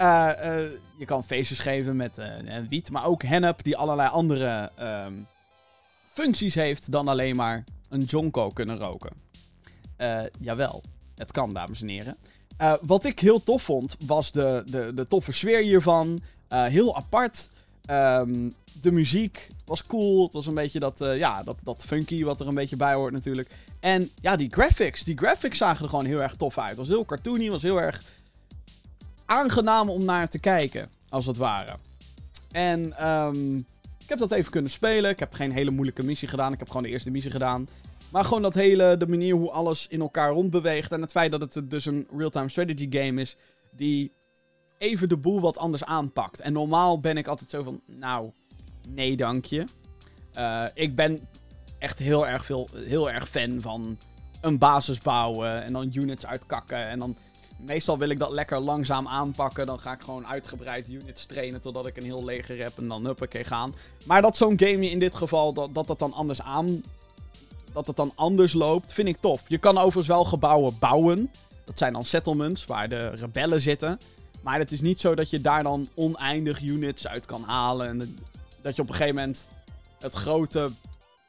uh, 0.00 0.30
uh, 0.44 0.70
je 0.98 1.04
kan 1.04 1.24
feestjes 1.24 1.58
geven 1.58 1.96
met 1.96 2.18
uh, 2.18 2.58
wiet, 2.68 2.90
maar 2.90 3.04
ook 3.04 3.22
hennep 3.22 3.62
die 3.62 3.76
allerlei 3.76 4.08
andere 4.08 4.70
um, 4.80 5.26
functies 6.10 6.54
heeft 6.54 6.90
dan 6.92 7.08
alleen 7.08 7.36
maar 7.36 7.64
een 7.88 8.02
jonko 8.02 8.50
kunnen 8.50 8.78
roken. 8.78 9.10
jawel, 10.40 10.82
het 11.14 11.32
kan, 11.32 11.54
dames 11.54 11.82
en 11.82 11.88
heren. 11.88 12.16
wat 12.80 13.04
ik 13.04 13.20
heel 13.20 13.42
tof 13.42 13.62
vond, 13.62 13.96
was 14.06 14.32
de, 14.32 14.62
de, 14.66 14.94
de 14.94 15.06
toffe 15.06 15.32
sfeer 15.32 15.62
hiervan. 15.62 16.20
heel 16.48 16.96
apart. 16.96 17.48
Um, 17.90 18.54
de 18.80 18.92
muziek 18.92 19.48
was 19.64 19.86
cool. 19.86 20.24
Het 20.24 20.32
was 20.32 20.46
een 20.46 20.54
beetje 20.54 20.78
dat, 20.78 20.98
ja, 20.98 21.42
dat, 21.42 21.56
dat 21.62 21.84
funky 21.84 22.24
wat 22.24 22.40
er 22.40 22.46
een 22.48 22.54
beetje 22.54 22.76
bij 22.76 22.94
hoort 22.94 23.12
natuurlijk. 23.12 23.50
En 23.80 24.10
ja, 24.20 24.36
die 24.36 24.52
graphics. 24.52 25.04
Die 25.04 25.18
graphics 25.18 25.58
zagen 25.58 25.84
er 25.84 25.90
gewoon 25.90 26.04
heel 26.04 26.22
erg 26.22 26.34
tof 26.36 26.58
uit. 26.58 26.68
Het 26.68 26.78
was 26.78 26.88
heel 26.88 27.04
cartoony, 27.04 27.50
was 27.50 27.62
heel 27.62 27.80
erg 27.80 28.02
aangenaam 29.26 29.90
om 29.90 30.04
naar 30.04 30.28
te 30.28 30.38
kijken, 30.38 30.90
als 31.08 31.26
het 31.26 31.36
ware. 31.36 31.76
En 32.50 33.08
um, 33.08 33.56
ik 34.06 34.08
heb 34.08 34.18
dat 34.18 34.32
even 34.32 34.50
kunnen 34.50 34.70
spelen. 34.70 35.10
Ik 35.10 35.18
heb 35.18 35.32
geen 35.32 35.52
hele 35.52 35.70
moeilijke 35.70 36.04
missie 36.04 36.28
gedaan. 36.28 36.52
Ik 36.52 36.58
heb 36.58 36.68
gewoon 36.68 36.82
de 36.82 36.88
eerste 36.88 37.10
missie 37.10 37.32
gedaan. 37.32 37.68
Maar 38.10 38.24
gewoon 38.24 38.42
dat 38.42 38.54
hele, 38.54 38.96
de 38.96 39.08
manier 39.08 39.34
hoe 39.34 39.50
alles 39.50 39.86
in 39.88 40.00
elkaar 40.00 40.30
rondbeweegt. 40.30 40.92
En 40.92 41.00
het 41.00 41.10
feit 41.10 41.30
dat 41.30 41.54
het 41.54 41.70
dus 41.70 41.86
een 41.86 42.06
real-time 42.16 42.48
strategy 42.48 42.86
game 42.90 43.20
is. 43.20 43.36
Die 43.76 44.12
even 44.78 45.08
de 45.08 45.16
boel 45.16 45.40
wat 45.40 45.58
anders 45.58 45.84
aanpakt. 45.84 46.40
En 46.40 46.52
normaal 46.52 46.98
ben 46.98 47.16
ik 47.16 47.26
altijd 47.26 47.50
zo 47.50 47.62
van, 47.62 47.80
nou, 47.86 48.30
nee 48.88 49.16
dankje. 49.16 49.66
Uh, 50.38 50.64
ik 50.74 50.94
ben 50.94 51.28
echt 51.78 51.98
heel 51.98 52.26
erg, 52.26 52.44
veel, 52.44 52.68
heel 52.74 53.10
erg 53.10 53.28
fan 53.28 53.60
van 53.60 53.98
een 54.40 54.58
basis 54.58 54.98
bouwen 54.98 55.64
en 55.64 55.72
dan 55.72 55.90
units 55.92 56.26
uitkakken. 56.26 56.88
En 56.88 56.98
dan 56.98 57.16
meestal 57.56 57.98
wil 57.98 58.08
ik 58.08 58.18
dat 58.18 58.30
lekker 58.30 58.60
langzaam 58.60 59.08
aanpakken. 59.08 59.66
Dan 59.66 59.80
ga 59.80 59.92
ik 59.92 60.00
gewoon 60.00 60.26
uitgebreid 60.26 60.88
units 60.88 61.26
trainen 61.26 61.60
totdat 61.60 61.86
ik 61.86 61.96
een 61.96 62.04
heel 62.04 62.24
leger 62.24 62.58
heb 62.58 62.78
en 62.78 62.88
dan 62.88 63.04
huppakee 63.04 63.44
gaan. 63.44 63.74
Maar 64.04 64.22
dat 64.22 64.36
zo'n 64.36 64.58
game 64.58 64.90
in 64.90 64.98
dit 64.98 65.14
geval, 65.14 65.52
dat, 65.52 65.74
dat 65.74 65.86
dat 65.86 65.98
dan 65.98 66.12
anders 66.12 66.42
aan... 66.42 66.82
Dat 67.72 67.86
het 67.86 67.96
dan 67.96 68.12
anders 68.14 68.52
loopt, 68.52 68.92
vind 68.92 69.08
ik 69.08 69.16
tof. 69.20 69.42
Je 69.48 69.58
kan 69.58 69.78
overigens 69.78 70.06
wel 70.06 70.24
gebouwen 70.24 70.78
bouwen. 70.78 71.30
Dat 71.64 71.78
zijn 71.78 71.92
dan 71.92 72.04
settlements 72.04 72.66
waar 72.66 72.88
de 72.88 73.08
rebellen 73.08 73.60
zitten. 73.60 74.00
Maar 74.40 74.58
het 74.58 74.72
is 74.72 74.80
niet 74.80 75.00
zo 75.00 75.14
dat 75.14 75.30
je 75.30 75.40
daar 75.40 75.62
dan 75.62 75.88
oneindig 75.94 76.60
units 76.60 77.06
uit 77.06 77.26
kan 77.26 77.42
halen. 77.42 77.88
En 77.88 78.18
dat 78.62 78.76
je 78.76 78.82
op 78.82 78.88
een 78.88 78.94
gegeven 78.94 79.14
moment 79.14 79.46
het 79.98 80.14
grote 80.14 80.70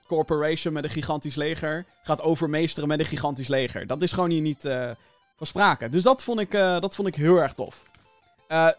corporation 0.08 0.74
met 0.74 0.84
een 0.84 0.90
gigantisch 0.90 1.36
leger 1.36 1.86
gaat 2.04 2.22
overmeesteren 2.22 2.88
met 2.88 3.00
een 3.00 3.06
gigantisch 3.06 3.48
leger. 3.48 3.88
Dat 3.88 4.02
is 4.02 4.12
gewoon 4.12 4.30
hier 4.30 4.42
niet 4.42 4.66
uh, 4.66 4.92
van 5.38 5.48
sprake. 5.48 5.90
Dus 5.90 6.04
dat 6.04 6.24
vond 6.24 6.40
ik, 6.40 6.54
uh, 6.54 6.80
dat 6.80 6.96
vond 6.96 7.08
ik 7.08 7.16
heel 7.16 7.42
erg 7.42 7.54
tof. 7.54 7.84
Uh, 8.52 8.70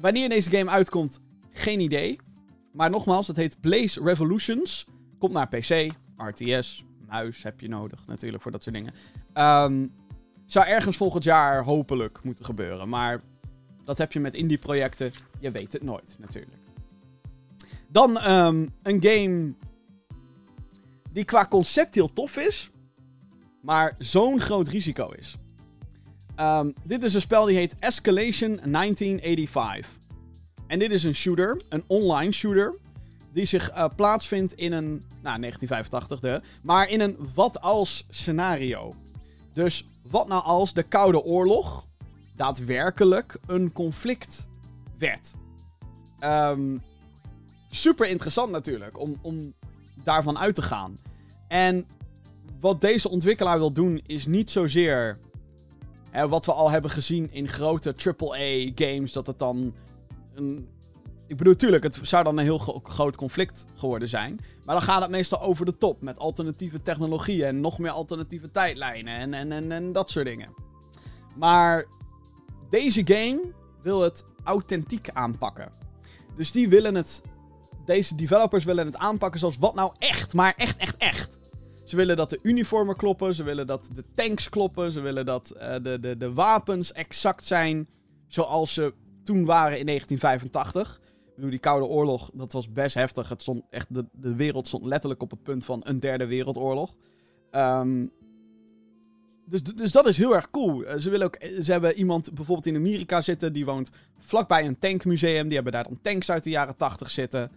wanneer 0.00 0.28
deze 0.28 0.50
game 0.50 0.70
uitkomt, 0.70 1.20
geen 1.50 1.80
idee. 1.80 2.18
Maar 2.72 2.90
nogmaals, 2.90 3.26
het 3.26 3.36
heet 3.36 3.60
Blaze 3.60 4.02
Revolutions. 4.02 4.86
Komt 5.18 5.32
naar 5.32 5.48
PC, 5.48 5.92
RTS, 6.16 6.84
muis 7.08 7.42
heb 7.42 7.60
je 7.60 7.68
nodig 7.68 8.06
natuurlijk 8.06 8.42
voor 8.42 8.52
dat 8.52 8.62
soort 8.62 8.74
dingen. 8.74 8.94
Um, 9.34 9.92
zou 10.46 10.66
ergens 10.66 10.96
volgend 10.96 11.24
jaar 11.24 11.64
hopelijk 11.64 12.22
moeten 12.22 12.44
gebeuren. 12.44 12.88
Maar 12.88 13.20
dat 13.84 13.98
heb 13.98 14.12
je 14.12 14.20
met 14.20 14.34
indie 14.34 14.58
projecten. 14.58 15.12
Je 15.38 15.50
weet 15.50 15.72
het 15.72 15.82
nooit 15.82 16.16
natuurlijk. 16.18 16.62
Dan 17.88 18.30
um, 18.30 18.70
een 18.82 19.02
game 19.02 19.54
die 21.10 21.24
qua 21.24 21.46
concept 21.46 21.94
heel 21.94 22.12
tof 22.12 22.36
is, 22.36 22.70
maar 23.60 23.94
zo'n 23.98 24.40
groot 24.40 24.68
risico 24.68 25.08
is. 25.08 25.36
Um, 26.40 26.74
dit 26.84 27.02
is 27.04 27.14
een 27.14 27.20
spel 27.20 27.44
die 27.44 27.56
heet 27.56 27.76
Escalation 27.78 28.60
1985. 28.64 30.00
En 30.66 30.78
dit 30.78 30.92
is 30.92 31.04
een 31.04 31.14
shooter, 31.14 31.60
een 31.68 31.84
online 31.86 32.32
shooter, 32.32 32.74
die 33.32 33.44
zich 33.44 33.70
uh, 33.70 33.88
plaatsvindt 33.96 34.52
in 34.52 34.72
een, 34.72 35.02
nou 35.22 35.40
1985 35.40 36.20
de, 36.20 36.40
maar 36.62 36.88
in 36.88 37.00
een 37.00 37.16
wat 37.34 37.60
als 37.60 38.06
scenario. 38.10 38.92
Dus 39.52 39.84
wat 40.10 40.28
nou 40.28 40.44
als 40.44 40.72
de 40.72 40.82
Koude 40.82 41.22
Oorlog 41.22 41.86
daadwerkelijk 42.36 43.38
een 43.46 43.72
conflict 43.72 44.48
werd? 44.98 45.34
Um, 46.20 46.82
super 47.70 48.08
interessant 48.08 48.50
natuurlijk 48.50 49.00
om, 49.00 49.16
om 49.22 49.54
daarvan 50.02 50.38
uit 50.38 50.54
te 50.54 50.62
gaan. 50.62 50.96
En 51.48 51.86
wat 52.60 52.80
deze 52.80 53.08
ontwikkelaar 53.08 53.58
wil 53.58 53.72
doen 53.72 54.00
is 54.06 54.26
niet 54.26 54.50
zozeer 54.50 55.18
wat 56.12 56.46
we 56.46 56.52
al 56.52 56.70
hebben 56.70 56.90
gezien 56.90 57.32
in 57.32 57.48
grote 57.48 57.94
AAA-games, 58.18 59.12
dat 59.12 59.26
het 59.26 59.38
dan 59.38 59.74
een 60.34 60.68
ik 61.32 61.38
bedoel, 61.38 61.56
tuurlijk, 61.56 61.82
het 61.82 61.98
zou 62.02 62.24
dan 62.24 62.38
een 62.38 62.44
heel 62.44 62.58
groot 62.82 63.16
conflict 63.16 63.64
geworden 63.74 64.08
zijn. 64.08 64.40
Maar 64.64 64.74
dan 64.74 64.84
gaat 64.84 65.02
het 65.02 65.10
meestal 65.10 65.40
over 65.40 65.64
de 65.64 65.78
top. 65.78 66.02
Met 66.02 66.18
alternatieve 66.18 66.82
technologieën 66.82 67.46
en 67.46 67.60
nog 67.60 67.78
meer 67.78 67.90
alternatieve 67.90 68.50
tijdlijnen 68.50 69.14
en, 69.14 69.34
en, 69.34 69.52
en, 69.52 69.72
en 69.72 69.92
dat 69.92 70.10
soort 70.10 70.26
dingen. 70.26 70.54
Maar 71.36 71.86
deze 72.70 73.02
game 73.04 73.40
wil 73.82 74.00
het 74.00 74.24
authentiek 74.44 75.10
aanpakken. 75.10 75.72
Dus 76.36 76.52
die 76.52 76.68
willen 76.68 76.94
het 76.94 77.22
deze 77.84 78.14
developers 78.14 78.64
willen 78.64 78.86
het 78.86 78.96
aanpakken 78.96 79.40
zoals 79.40 79.58
wat 79.58 79.74
nou 79.74 79.92
echt, 79.98 80.34
maar 80.34 80.54
echt, 80.56 80.76
echt, 80.76 80.96
echt. 80.96 81.38
Ze 81.92 81.98
willen 81.98 82.16
dat 82.16 82.30
de 82.30 82.38
uniformen 82.42 82.96
kloppen, 82.96 83.34
ze 83.34 83.42
willen 83.42 83.66
dat 83.66 83.88
de 83.94 84.04
tanks 84.12 84.48
kloppen, 84.48 84.92
ze 84.92 85.00
willen 85.00 85.26
dat 85.26 85.54
uh, 85.56 85.74
de, 85.82 86.00
de, 86.00 86.16
de 86.16 86.32
wapens 86.32 86.92
exact 86.92 87.44
zijn 87.44 87.88
zoals 88.26 88.72
ze 88.72 88.94
toen 89.22 89.44
waren 89.44 89.78
in 89.78 89.86
1985. 89.86 91.00
Ik 91.26 91.34
bedoel, 91.34 91.50
die 91.50 91.58
Koude 91.58 91.86
Oorlog, 91.86 92.30
dat 92.34 92.52
was 92.52 92.72
best 92.72 92.94
heftig. 92.94 93.28
Het 93.28 93.42
stond 93.42 93.62
echt, 93.70 93.94
de, 93.94 94.04
de 94.12 94.34
wereld 94.34 94.66
stond 94.66 94.84
letterlijk 94.84 95.22
op 95.22 95.30
het 95.30 95.42
punt 95.42 95.64
van 95.64 95.80
een 95.84 96.00
derde 96.00 96.26
wereldoorlog. 96.26 96.96
Um, 97.50 98.12
dus, 99.46 99.62
dus 99.62 99.92
dat 99.92 100.06
is 100.06 100.16
heel 100.16 100.34
erg 100.34 100.50
cool. 100.50 100.82
Uh, 100.82 100.94
ze, 100.94 101.10
willen 101.10 101.26
ook, 101.26 101.36
ze 101.62 101.72
hebben 101.72 101.94
iemand 101.94 102.34
bijvoorbeeld 102.34 102.66
in 102.66 102.76
Amerika 102.76 103.20
zitten, 103.20 103.52
die 103.52 103.64
woont 103.64 103.90
vlakbij 104.18 104.66
een 104.66 104.78
tankmuseum. 104.78 105.44
Die 105.44 105.54
hebben 105.54 105.72
daar 105.72 105.84
dan 105.84 105.98
tanks 106.02 106.30
uit 106.30 106.44
de 106.44 106.50
jaren 106.50 106.76
80 106.76 107.10
zitten. 107.10 107.50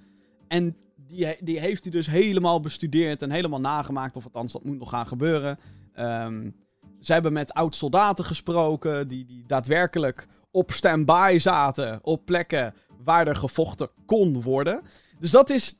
En 0.47 0.75
die, 1.07 1.37
die 1.39 1.59
heeft 1.59 1.83
hij 1.83 1.91
dus 1.91 2.07
helemaal 2.07 2.59
bestudeerd 2.59 3.21
en 3.21 3.31
helemaal 3.31 3.59
nagemaakt. 3.59 4.17
Of 4.17 4.23
althans, 4.23 4.53
dat 4.53 4.63
moet 4.63 4.79
nog 4.79 4.89
gaan 4.89 5.07
gebeuren. 5.07 5.59
Um, 5.99 6.55
ze 6.99 7.13
hebben 7.13 7.33
met 7.33 7.53
oud-soldaten 7.53 8.25
gesproken. 8.25 9.07
Die, 9.07 9.25
die 9.25 9.43
daadwerkelijk 9.47 10.27
op 10.51 10.71
standby 10.71 11.37
zaten. 11.39 11.99
Op 12.01 12.25
plekken 12.25 12.73
waar 13.03 13.27
er 13.27 13.35
gevochten 13.35 13.89
kon 14.05 14.41
worden. 14.41 14.81
Dus 15.19 15.31
dat 15.31 15.49
is 15.49 15.79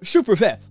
super 0.00 0.36
vet. 0.36 0.70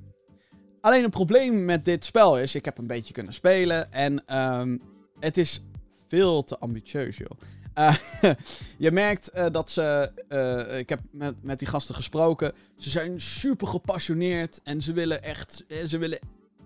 Alleen 0.82 1.02
het 1.02 1.12
probleem 1.12 1.66
met 1.66 1.86
dit 1.86 2.06
spel 2.06 2.40
is, 2.40 2.56
ik 2.56 2.66
heb 2.66 2.78
een 2.78 2.88
beetje 2.88 3.14
kunnen 3.14 3.34
spelen 3.34 3.92
en 3.92 4.38
um, 4.38 4.82
het 5.20 5.38
is 5.38 5.62
veel 6.08 6.44
te 6.44 6.60
ambitieus, 6.60 7.18
joh. 7.18 7.32
Uh, 7.76 7.96
je 8.78 8.92
merkt 8.92 9.36
uh, 9.36 9.46
dat 9.52 9.72
ze. 9.72 10.12
Uh, 10.30 10.80
ik 10.80 10.90
heb 10.90 11.00
met, 11.12 11.44
met 11.44 11.60
die 11.60 11.68
gasten 11.68 11.96
gesproken. 11.96 12.54
Ze 12.78 12.90
zijn 12.90 13.20
super 13.20 13.68
gepassioneerd. 13.68 14.60
En 14.64 14.82
ze 14.82 14.94
willen 14.94 15.24
echt. 15.24 15.64
Ze 15.88 15.98
willen 15.98 16.20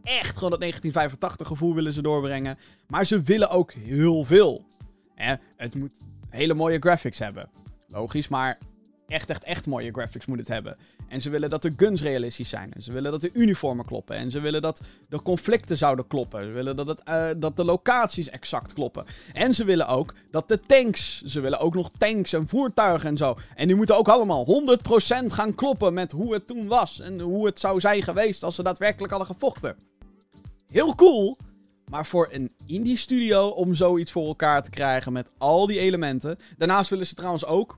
echt 0.03 0.33
gewoon 0.33 0.49
dat 0.49 0.59
1985 0.59 1.47
gevoel 1.47 1.75
willen 1.75 1.93
ze 1.93 2.01
doorbrengen. 2.01 2.57
Maar 2.87 3.05
ze 3.05 3.21
willen 3.21 3.49
ook 3.49 3.71
heel 3.71 4.23
veel. 4.23 4.65
Het 5.55 5.75
moet 5.75 5.93
hele 6.29 6.53
mooie 6.53 6.79
graphics 6.79 7.19
hebben. 7.19 7.49
Logisch, 7.87 8.27
maar 8.27 8.57
echt, 9.13 9.29
echt, 9.29 9.43
echt 9.43 9.65
mooie 9.65 9.91
graphics 9.91 10.25
moet 10.25 10.39
het 10.39 10.47
hebben. 10.47 10.77
En 11.07 11.21
ze 11.21 11.29
willen 11.29 11.49
dat 11.49 11.61
de 11.61 11.73
guns 11.77 12.01
realistisch 12.01 12.49
zijn. 12.49 12.73
En 12.73 12.81
ze 12.81 12.91
willen 12.91 13.11
dat 13.11 13.21
de 13.21 13.29
uniformen 13.33 13.85
kloppen. 13.85 14.15
En 14.15 14.31
ze 14.31 14.39
willen 14.39 14.61
dat 14.61 14.81
de 15.09 15.21
conflicten 15.21 15.77
zouden 15.77 16.07
kloppen. 16.07 16.45
Ze 16.45 16.51
willen 16.51 16.75
dat, 16.75 16.87
het, 16.87 17.01
uh, 17.09 17.29
dat 17.37 17.55
de 17.55 17.63
locaties 17.63 18.29
exact 18.29 18.73
kloppen. 18.73 19.05
En 19.33 19.53
ze 19.53 19.63
willen 19.63 19.87
ook 19.87 20.13
dat 20.31 20.47
de 20.47 20.59
tanks. 20.59 21.21
Ze 21.21 21.39
willen 21.39 21.59
ook 21.59 21.75
nog 21.75 21.91
tanks 21.97 22.33
en 22.33 22.47
voertuigen 22.47 23.09
en 23.09 23.17
zo. 23.17 23.37
En 23.55 23.67
die 23.67 23.75
moeten 23.75 23.97
ook 23.97 24.07
allemaal 24.07 24.45
100% 24.45 25.25
gaan 25.25 25.55
kloppen 25.55 25.93
met 25.93 26.11
hoe 26.11 26.33
het 26.33 26.47
toen 26.47 26.67
was. 26.67 26.99
En 26.99 27.19
hoe 27.19 27.45
het 27.45 27.59
zou 27.59 27.79
zijn 27.79 28.03
geweest 28.03 28.43
als 28.43 28.55
ze 28.55 28.63
daadwerkelijk 28.63 29.13
hadden 29.13 29.35
gevochten. 29.35 29.75
Heel 30.67 30.95
cool. 30.95 31.37
Maar 31.89 32.05
voor 32.05 32.27
een 32.31 32.51
indie 32.65 32.97
studio 32.97 33.47
om 33.47 33.75
zoiets 33.75 34.11
voor 34.11 34.27
elkaar 34.27 34.63
te 34.63 34.69
krijgen 34.69 35.13
met 35.13 35.31
al 35.37 35.67
die 35.67 35.79
elementen. 35.79 36.37
Daarnaast 36.57 36.89
willen 36.89 37.05
ze 37.05 37.15
trouwens 37.15 37.45
ook 37.45 37.77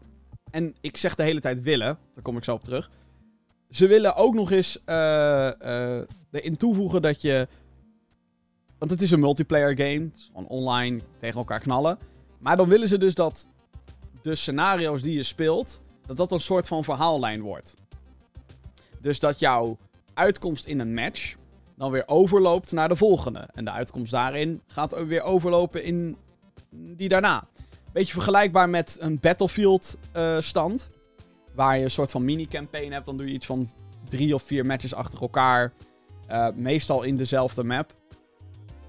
en 0.52 0.76
ik 0.82 0.98
zeg 0.98 1.16
de 1.16 1.24
hele 1.24 1.42
tijd 1.42 1.62
willen, 1.62 1.98
daar 2.14 2.24
kom 2.24 2.38
ik 2.38 2.44
zo 2.44 2.54
op 2.54 2.64
terug. 2.64 2.90
Ze 3.70 3.88
willen 3.88 4.16
ook 4.16 4.34
nog 4.34 4.52
eens 4.52 4.78
uh, 4.86 5.52
uh, 5.62 6.02
erin 6.32 6.56
toevoegen 6.56 7.02
dat 7.02 7.22
je. 7.22 7.48
Want 8.78 8.92
het 8.92 9.02
is 9.02 9.12
een 9.12 9.20
multiplayer 9.20 9.78
game. 9.78 10.06
Het 10.06 10.16
is 10.16 10.26
gewoon 10.26 10.48
online 10.48 11.00
tegen 11.20 11.38
elkaar 11.38 11.60
knallen. 11.60 11.98
Maar 12.40 12.58
dan 12.58 12.70
willen 12.70 12.88
ze 12.88 12.98
dus 12.98 13.14
dat 13.14 13.48
de 14.22 14.36
scenario's 14.36 15.02
die 15.02 15.16
je 15.16 15.24
speelt. 15.24 15.82
Dat 16.06 16.18
dat 16.18 16.32
een 16.32 16.40
soort 16.40 16.68
van 16.68 16.84
verhaallijn 16.84 17.42
wordt. 17.42 17.78
Dus 19.02 19.20
dat 19.20 19.40
jouw 19.40 19.78
uitkomst 20.14 20.66
in 20.66 20.80
een 20.80 20.94
match. 20.94 21.36
dan 21.78 21.92
weer 21.92 22.04
overloopt 22.08 22.72
naar 22.72 22.90
de 22.90 22.96
volgende. 22.96 23.48
En 23.54 23.66
de 23.66 23.72
uitkomst 23.72 24.12
daarin 24.12 24.62
gaat 24.68 25.06
weer 25.06 25.22
overlopen 25.22 25.84
in 25.84 26.18
die 26.72 27.10
daarna. 27.10 27.48
Beetje 27.96 28.14
vergelijkbaar 28.14 28.70
met 28.70 28.98
een 29.00 29.20
Battlefield 29.20 29.98
eh. 30.12 30.38
Waar 31.54 31.78
je 31.78 31.84
een 31.84 31.92
soort 31.92 32.12
van 32.12 32.26
mini-campaign 32.26 32.92
hebt. 32.92 33.06
Dan 33.06 33.18
doe 33.18 33.28
je 33.28 33.34
iets 33.34 33.46
van 33.46 33.70
drie 34.08 34.36
of 34.36 34.44
vier 34.44 34.66
matches 34.66 34.94
achter 34.94 35.22
elkaar. 35.22 35.74
Uh, 36.30 36.48
meestal 36.56 37.04
in 37.04 37.16
dezelfde 37.16 37.64
map. 37.64 37.94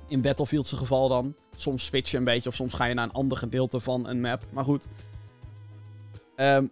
In 0.08 0.20
Battlefield's 0.20 0.72
geval 0.72 1.08
dan. 1.08 1.34
Soms 1.56 1.84
switch 1.84 2.10
je 2.10 2.16
een 2.16 2.24
beetje 2.24 2.48
of 2.48 2.54
soms 2.54 2.74
ga 2.74 2.84
je 2.84 2.94
naar 2.94 3.04
een 3.04 3.12
ander 3.12 3.38
gedeelte 3.38 3.80
van 3.80 4.08
een 4.08 4.20
map. 4.20 4.44
Maar 4.52 4.64
goed. 4.64 4.86
Um, 6.36 6.68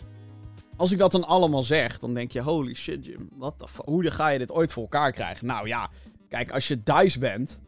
als 0.76 0.92
ik 0.92 0.98
dat 0.98 1.12
dan 1.12 1.24
allemaal 1.24 1.62
zeg, 1.62 1.98
dan 1.98 2.14
denk 2.14 2.32
je: 2.32 2.40
holy 2.40 2.74
shit, 2.74 3.04
Jim. 3.04 3.28
Wat 3.36 3.58
de 3.58 3.66
hoe 3.84 4.10
ga 4.10 4.28
je 4.28 4.38
dit 4.38 4.52
ooit 4.52 4.72
voor 4.72 4.82
elkaar 4.82 5.12
krijgen? 5.12 5.46
Nou 5.46 5.68
ja, 5.68 5.90
kijk, 6.28 6.50
als 6.50 6.68
je 6.68 6.82
DICE 6.82 7.18
bent. 7.18 7.60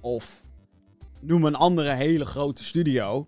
Of 0.00 0.42
noem 1.20 1.44
een 1.44 1.56
andere 1.56 1.92
hele 1.92 2.24
grote 2.24 2.64
studio. 2.64 3.26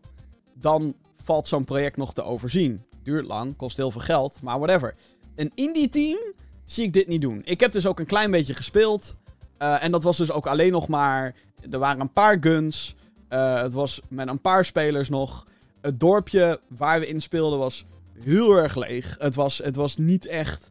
Dan 0.55 0.95
valt 1.23 1.49
zo'n 1.49 1.65
project 1.65 1.97
nog 1.97 2.15
te 2.15 2.23
overzien. 2.23 2.83
Duurt 3.03 3.27
lang, 3.27 3.57
kost 3.57 3.77
heel 3.77 3.91
veel 3.91 4.01
geld, 4.01 4.43
maar 4.43 4.59
whatever. 4.59 4.95
Een 5.35 5.53
indie 5.55 5.89
team 5.89 6.19
zie 6.67 6.85
ik 6.85 6.93
dit 6.93 7.09
niet 7.09 7.21
doen. 7.21 7.43
Ik 7.45 7.61
heb 7.61 7.73
dus 7.73 7.87
ook 7.87 7.99
een 7.99 8.07
klein 8.07 8.31
beetje 8.31 8.55
gespeeld. 8.55 9.17
Uh, 9.59 9.83
en 9.83 9.91
dat 9.91 10.03
was 10.03 10.17
dus 10.17 10.33
ook 10.33 10.47
alleen 10.47 10.73
nog 10.73 10.89
maar. 10.89 11.35
Er 11.71 11.79
waren 11.79 12.01
een 12.01 12.13
paar 12.13 12.37
guns. 12.41 12.95
Uh, 13.31 13.63
het 13.63 13.73
was 13.73 14.01
met 14.09 14.29
een 14.29 14.41
paar 14.41 14.65
spelers 14.65 15.09
nog. 15.09 15.47
Het 15.81 16.01
dorpje 16.01 16.61
waar 16.69 17.01
we 17.01 17.07
in 17.07 17.21
speelden 17.21 17.59
was 17.59 17.85
heel 18.23 18.57
erg 18.57 18.77
leeg. 18.77 19.17
Het 19.19 19.35
was, 19.35 19.59
het 19.59 19.77
was 19.77 19.97
niet 19.97 20.27
echt 20.27 20.71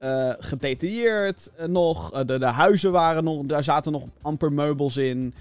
uh, 0.00 0.32
gedetailleerd 0.38 1.50
nog. 1.66 2.10
De, 2.10 2.38
de, 2.38 2.46
huizen 2.46 2.92
waren 2.92 3.24
nog. 3.24 3.44
Daar 3.44 3.64
zaten 3.64 3.92
nog 3.92 4.04
amper 4.22 4.52
meubels 4.52 4.96
in. 4.96 5.34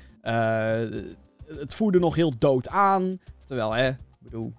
Het 1.48 1.74
voerde 1.74 2.00
nog 2.00 2.16
heel 2.16 2.34
dood 2.38 2.68
aan. 2.68 3.20
Terwijl, 3.44 3.72
hè, 3.72 3.90
ik 3.90 3.98
bedoel. 4.20 4.54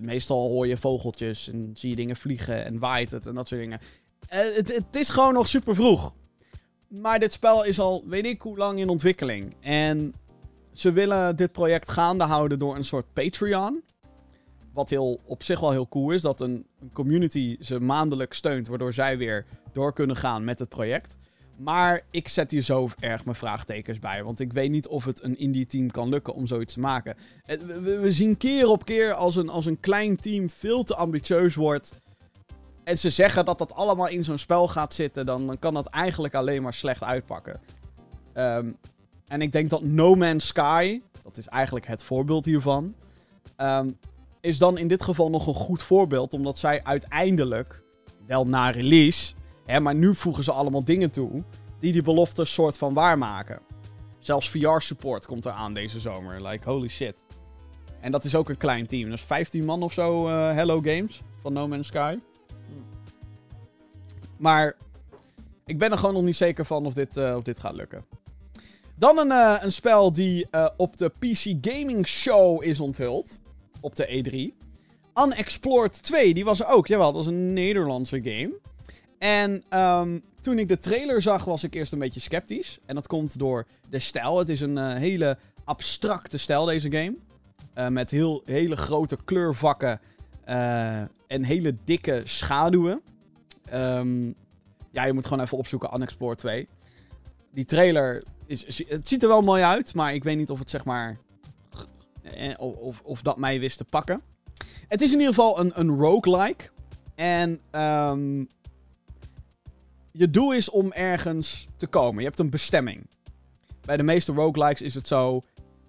Meestal 0.00 0.48
hoor 0.48 0.66
je 0.66 0.76
vogeltjes 0.76 1.48
en 1.48 1.70
zie 1.74 1.90
je 1.90 1.96
dingen 1.96 2.16
vliegen 2.16 2.64
en 2.64 2.78
waait 2.78 3.10
het 3.10 3.26
en 3.26 3.34
dat 3.34 3.48
soort 3.48 3.60
dingen. 3.60 3.80
het, 4.28 4.74
het 4.74 4.96
is 4.96 5.08
gewoon 5.08 5.34
nog 5.34 5.48
super 5.48 5.74
vroeg. 5.74 6.14
Maar 6.88 7.18
dit 7.18 7.32
spel 7.32 7.64
is 7.64 7.78
al 7.78 8.04
weet 8.06 8.26
ik 8.26 8.42
hoe 8.42 8.56
lang 8.56 8.78
in 8.78 8.88
ontwikkeling. 8.88 9.54
En 9.60 10.14
ze 10.72 10.92
willen 10.92 11.36
dit 11.36 11.52
project 11.52 11.90
gaande 11.90 12.24
houden 12.24 12.58
door 12.58 12.76
een 12.76 12.84
soort 12.84 13.12
Patreon. 13.12 13.82
Wat 14.72 14.90
heel, 14.90 15.20
op 15.24 15.42
zich 15.42 15.60
wel 15.60 15.70
heel 15.70 15.88
cool 15.88 16.10
is. 16.10 16.20
Dat 16.20 16.40
een, 16.40 16.66
een 16.80 16.92
community 16.92 17.56
ze 17.60 17.80
maandelijk 17.80 18.32
steunt. 18.32 18.68
Waardoor 18.68 18.92
zij 18.92 19.18
weer 19.18 19.46
door 19.72 19.92
kunnen 19.92 20.16
gaan 20.16 20.44
met 20.44 20.58
het 20.58 20.68
project. 20.68 21.16
Maar 21.58 22.02
ik 22.10 22.28
zet 22.28 22.50
hier 22.50 22.62
zo 22.62 22.88
erg 22.98 23.24
mijn 23.24 23.36
vraagtekens 23.36 23.98
bij. 23.98 24.24
Want 24.24 24.40
ik 24.40 24.52
weet 24.52 24.70
niet 24.70 24.88
of 24.88 25.04
het 25.04 25.22
een 25.22 25.38
indie 25.38 25.66
team 25.66 25.90
kan 25.90 26.08
lukken 26.08 26.34
om 26.34 26.46
zoiets 26.46 26.74
te 26.74 26.80
maken. 26.80 27.16
We, 27.44 28.10
zien 28.10 28.36
keer 28.36 28.68
op 28.68 28.84
keer 28.84 29.12
als 29.12 29.36
een, 29.36 29.48
als 29.48 29.66
een 29.66 29.80
klein 29.80 30.16
team 30.16 30.50
veel 30.50 30.82
te 30.82 30.94
ambitieus 30.94 31.54
wordt 31.54 31.92
en 32.88 32.98
ze 32.98 33.10
zeggen 33.10 33.44
dat 33.44 33.58
dat 33.58 33.74
allemaal 33.74 34.08
in 34.08 34.24
zo'n 34.24 34.38
spel 34.38 34.68
gaat 34.68 34.94
zitten, 34.94 35.26
dan, 35.26 35.46
dan 35.46 35.58
kan 35.58 35.74
dat 35.74 35.86
eigenlijk 35.86 36.34
alleen 36.34 36.62
maar 36.62 36.74
slecht 36.74 37.02
uitpakken. 37.02 37.60
Um, 38.34 38.76
en 39.26 39.42
ik 39.42 39.52
denk 39.52 39.70
dat 39.70 39.82
No 39.82 40.14
Man's 40.14 40.46
Sky, 40.46 41.02
dat 41.22 41.36
is 41.36 41.46
eigenlijk 41.46 41.86
het 41.86 42.04
voorbeeld 42.04 42.44
hiervan, 42.44 42.94
um, 43.56 43.98
is 44.40 44.58
dan 44.58 44.78
in 44.78 44.88
dit 44.88 45.02
geval 45.02 45.30
nog 45.30 45.46
een 45.46 45.54
goed 45.54 45.82
voorbeeld, 45.82 46.32
omdat 46.34 46.58
zij 46.58 46.84
uiteindelijk, 46.84 47.82
wel 48.26 48.46
na 48.46 48.70
release, 48.70 49.34
maar 49.76 49.94
nu 49.94 50.14
voegen 50.14 50.44
ze 50.44 50.52
allemaal 50.52 50.84
dingen 50.84 51.10
toe, 51.10 51.42
die 51.80 51.92
die 51.92 52.02
belofte 52.02 52.44
soort 52.44 52.78
van 52.78 52.94
waarmaken. 52.94 53.60
Zelfs 54.18 54.50
VR-support 54.50 55.26
komt 55.26 55.44
eraan 55.44 55.74
deze 55.74 56.00
zomer. 56.00 56.46
Like, 56.46 56.70
holy 56.70 56.88
shit. 56.88 57.14
En 58.00 58.12
dat 58.12 58.24
is 58.24 58.34
ook 58.34 58.48
een 58.48 58.56
klein 58.56 58.86
team. 58.86 59.08
Dat 59.08 59.18
is 59.18 59.24
15 59.24 59.64
man 59.64 59.82
of 59.82 59.92
zo, 59.92 60.28
uh, 60.28 60.52
Hello 60.52 60.80
Games 60.80 61.22
van 61.42 61.52
No 61.52 61.68
Man's 61.68 61.86
Sky. 61.86 62.18
Maar 64.36 64.76
ik 65.64 65.78
ben 65.78 65.90
er 65.90 65.98
gewoon 65.98 66.14
nog 66.14 66.22
niet 66.22 66.36
zeker 66.36 66.64
van 66.64 66.86
of 66.86 66.94
dit, 66.94 67.16
uh, 67.16 67.36
of 67.36 67.42
dit 67.42 67.60
gaat 67.60 67.74
lukken. 67.74 68.04
Dan 68.94 69.18
een, 69.18 69.30
uh, 69.30 69.56
een 69.60 69.72
spel 69.72 70.12
die 70.12 70.46
op 70.76 70.96
de 70.96 71.08
PC 71.08 71.66
Gaming 71.68 72.06
Show 72.06 72.64
is 72.64 72.80
onthuld. 72.80 73.38
Op 73.80 73.96
de 73.96 74.06
E3. 74.06 74.66
Unexplored 75.24 76.02
2, 76.02 76.34
die 76.34 76.44
was 76.44 76.60
er 76.60 76.66
ook. 76.66 76.86
Jawel, 76.86 77.12
dat 77.12 77.22
is 77.22 77.28
een 77.28 77.52
Nederlandse 77.52 78.20
game. 78.22 78.58
En 79.18 79.64
um, 79.70 80.22
toen 80.40 80.58
ik 80.58 80.68
de 80.68 80.78
trailer 80.78 81.22
zag, 81.22 81.44
was 81.44 81.64
ik 81.64 81.74
eerst 81.74 81.92
een 81.92 81.98
beetje 81.98 82.20
sceptisch. 82.20 82.78
En 82.86 82.94
dat 82.94 83.06
komt 83.06 83.38
door 83.38 83.66
de 83.88 83.98
stijl. 83.98 84.38
Het 84.38 84.48
is 84.48 84.60
een 84.60 84.76
uh, 84.76 84.94
hele 84.94 85.38
abstracte 85.64 86.38
stijl, 86.38 86.64
deze 86.64 86.90
game. 86.90 87.16
Uh, 87.74 87.88
met 87.88 88.10
heel, 88.10 88.42
hele 88.44 88.76
grote 88.76 89.16
kleurvakken 89.24 90.00
uh, 90.48 91.00
en 91.26 91.44
hele 91.44 91.76
dikke 91.84 92.20
schaduwen. 92.24 93.00
Um, 93.74 94.34
ja, 94.90 95.04
je 95.04 95.12
moet 95.12 95.26
gewoon 95.26 95.44
even 95.44 95.58
opzoeken 95.58 95.94
Unexplored 95.94 96.38
2. 96.38 96.68
Die 97.50 97.64
trailer, 97.64 98.24
is, 98.46 98.84
het 98.88 99.08
ziet 99.08 99.22
er 99.22 99.28
wel 99.28 99.42
mooi 99.42 99.62
uit, 99.62 99.94
maar 99.94 100.14
ik 100.14 100.24
weet 100.24 100.36
niet 100.36 100.50
of 100.50 100.58
het 100.58 100.70
zeg 100.70 100.84
maar... 100.84 101.18
Eh, 102.22 102.54
of, 102.58 103.00
of 103.04 103.22
dat 103.22 103.36
mij 103.36 103.60
wist 103.60 103.78
te 103.78 103.84
pakken. 103.84 104.22
Het 104.88 105.00
is 105.00 105.12
in 105.12 105.18
ieder 105.18 105.34
geval 105.34 105.60
een, 105.60 105.72
een 105.74 105.96
roguelike. 105.96 106.70
En 107.14 107.60
um, 107.72 108.48
je 110.18 110.30
doel 110.30 110.52
is 110.52 110.70
om 110.70 110.92
ergens 110.92 111.66
te 111.76 111.86
komen. 111.86 112.18
Je 112.18 112.26
hebt 112.26 112.38
een 112.38 112.50
bestemming. 112.50 113.06
Bij 113.80 113.96
de 113.96 114.02
meeste 114.02 114.32
roguelikes 114.32 114.82
is 114.82 114.94
het 114.94 115.08
zo... 115.08 115.44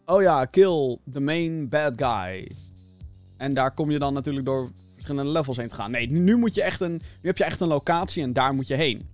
Oh 0.05 0.21
ja, 0.21 0.45
kill 0.45 0.97
the 1.11 1.19
main 1.19 1.69
bad 1.69 1.93
guy. 1.95 2.51
En 3.37 3.53
daar 3.53 3.71
kom 3.71 3.91
je 3.91 3.99
dan 3.99 4.13
natuurlijk 4.13 4.45
door 4.45 4.71
verschillende 4.93 5.31
levels 5.31 5.57
heen 5.57 5.67
te 5.67 5.75
gaan. 5.75 5.91
Nee, 5.91 6.09
nu, 6.09 6.37
moet 6.37 6.55
je 6.55 6.61
echt 6.61 6.81
een, 6.81 6.91
nu 6.91 7.29
heb 7.29 7.37
je 7.37 7.43
echt 7.43 7.59
een 7.59 7.67
locatie 7.67 8.23
en 8.23 8.33
daar 8.33 8.53
moet 8.53 8.67
je 8.67 8.75
heen. 8.75 9.09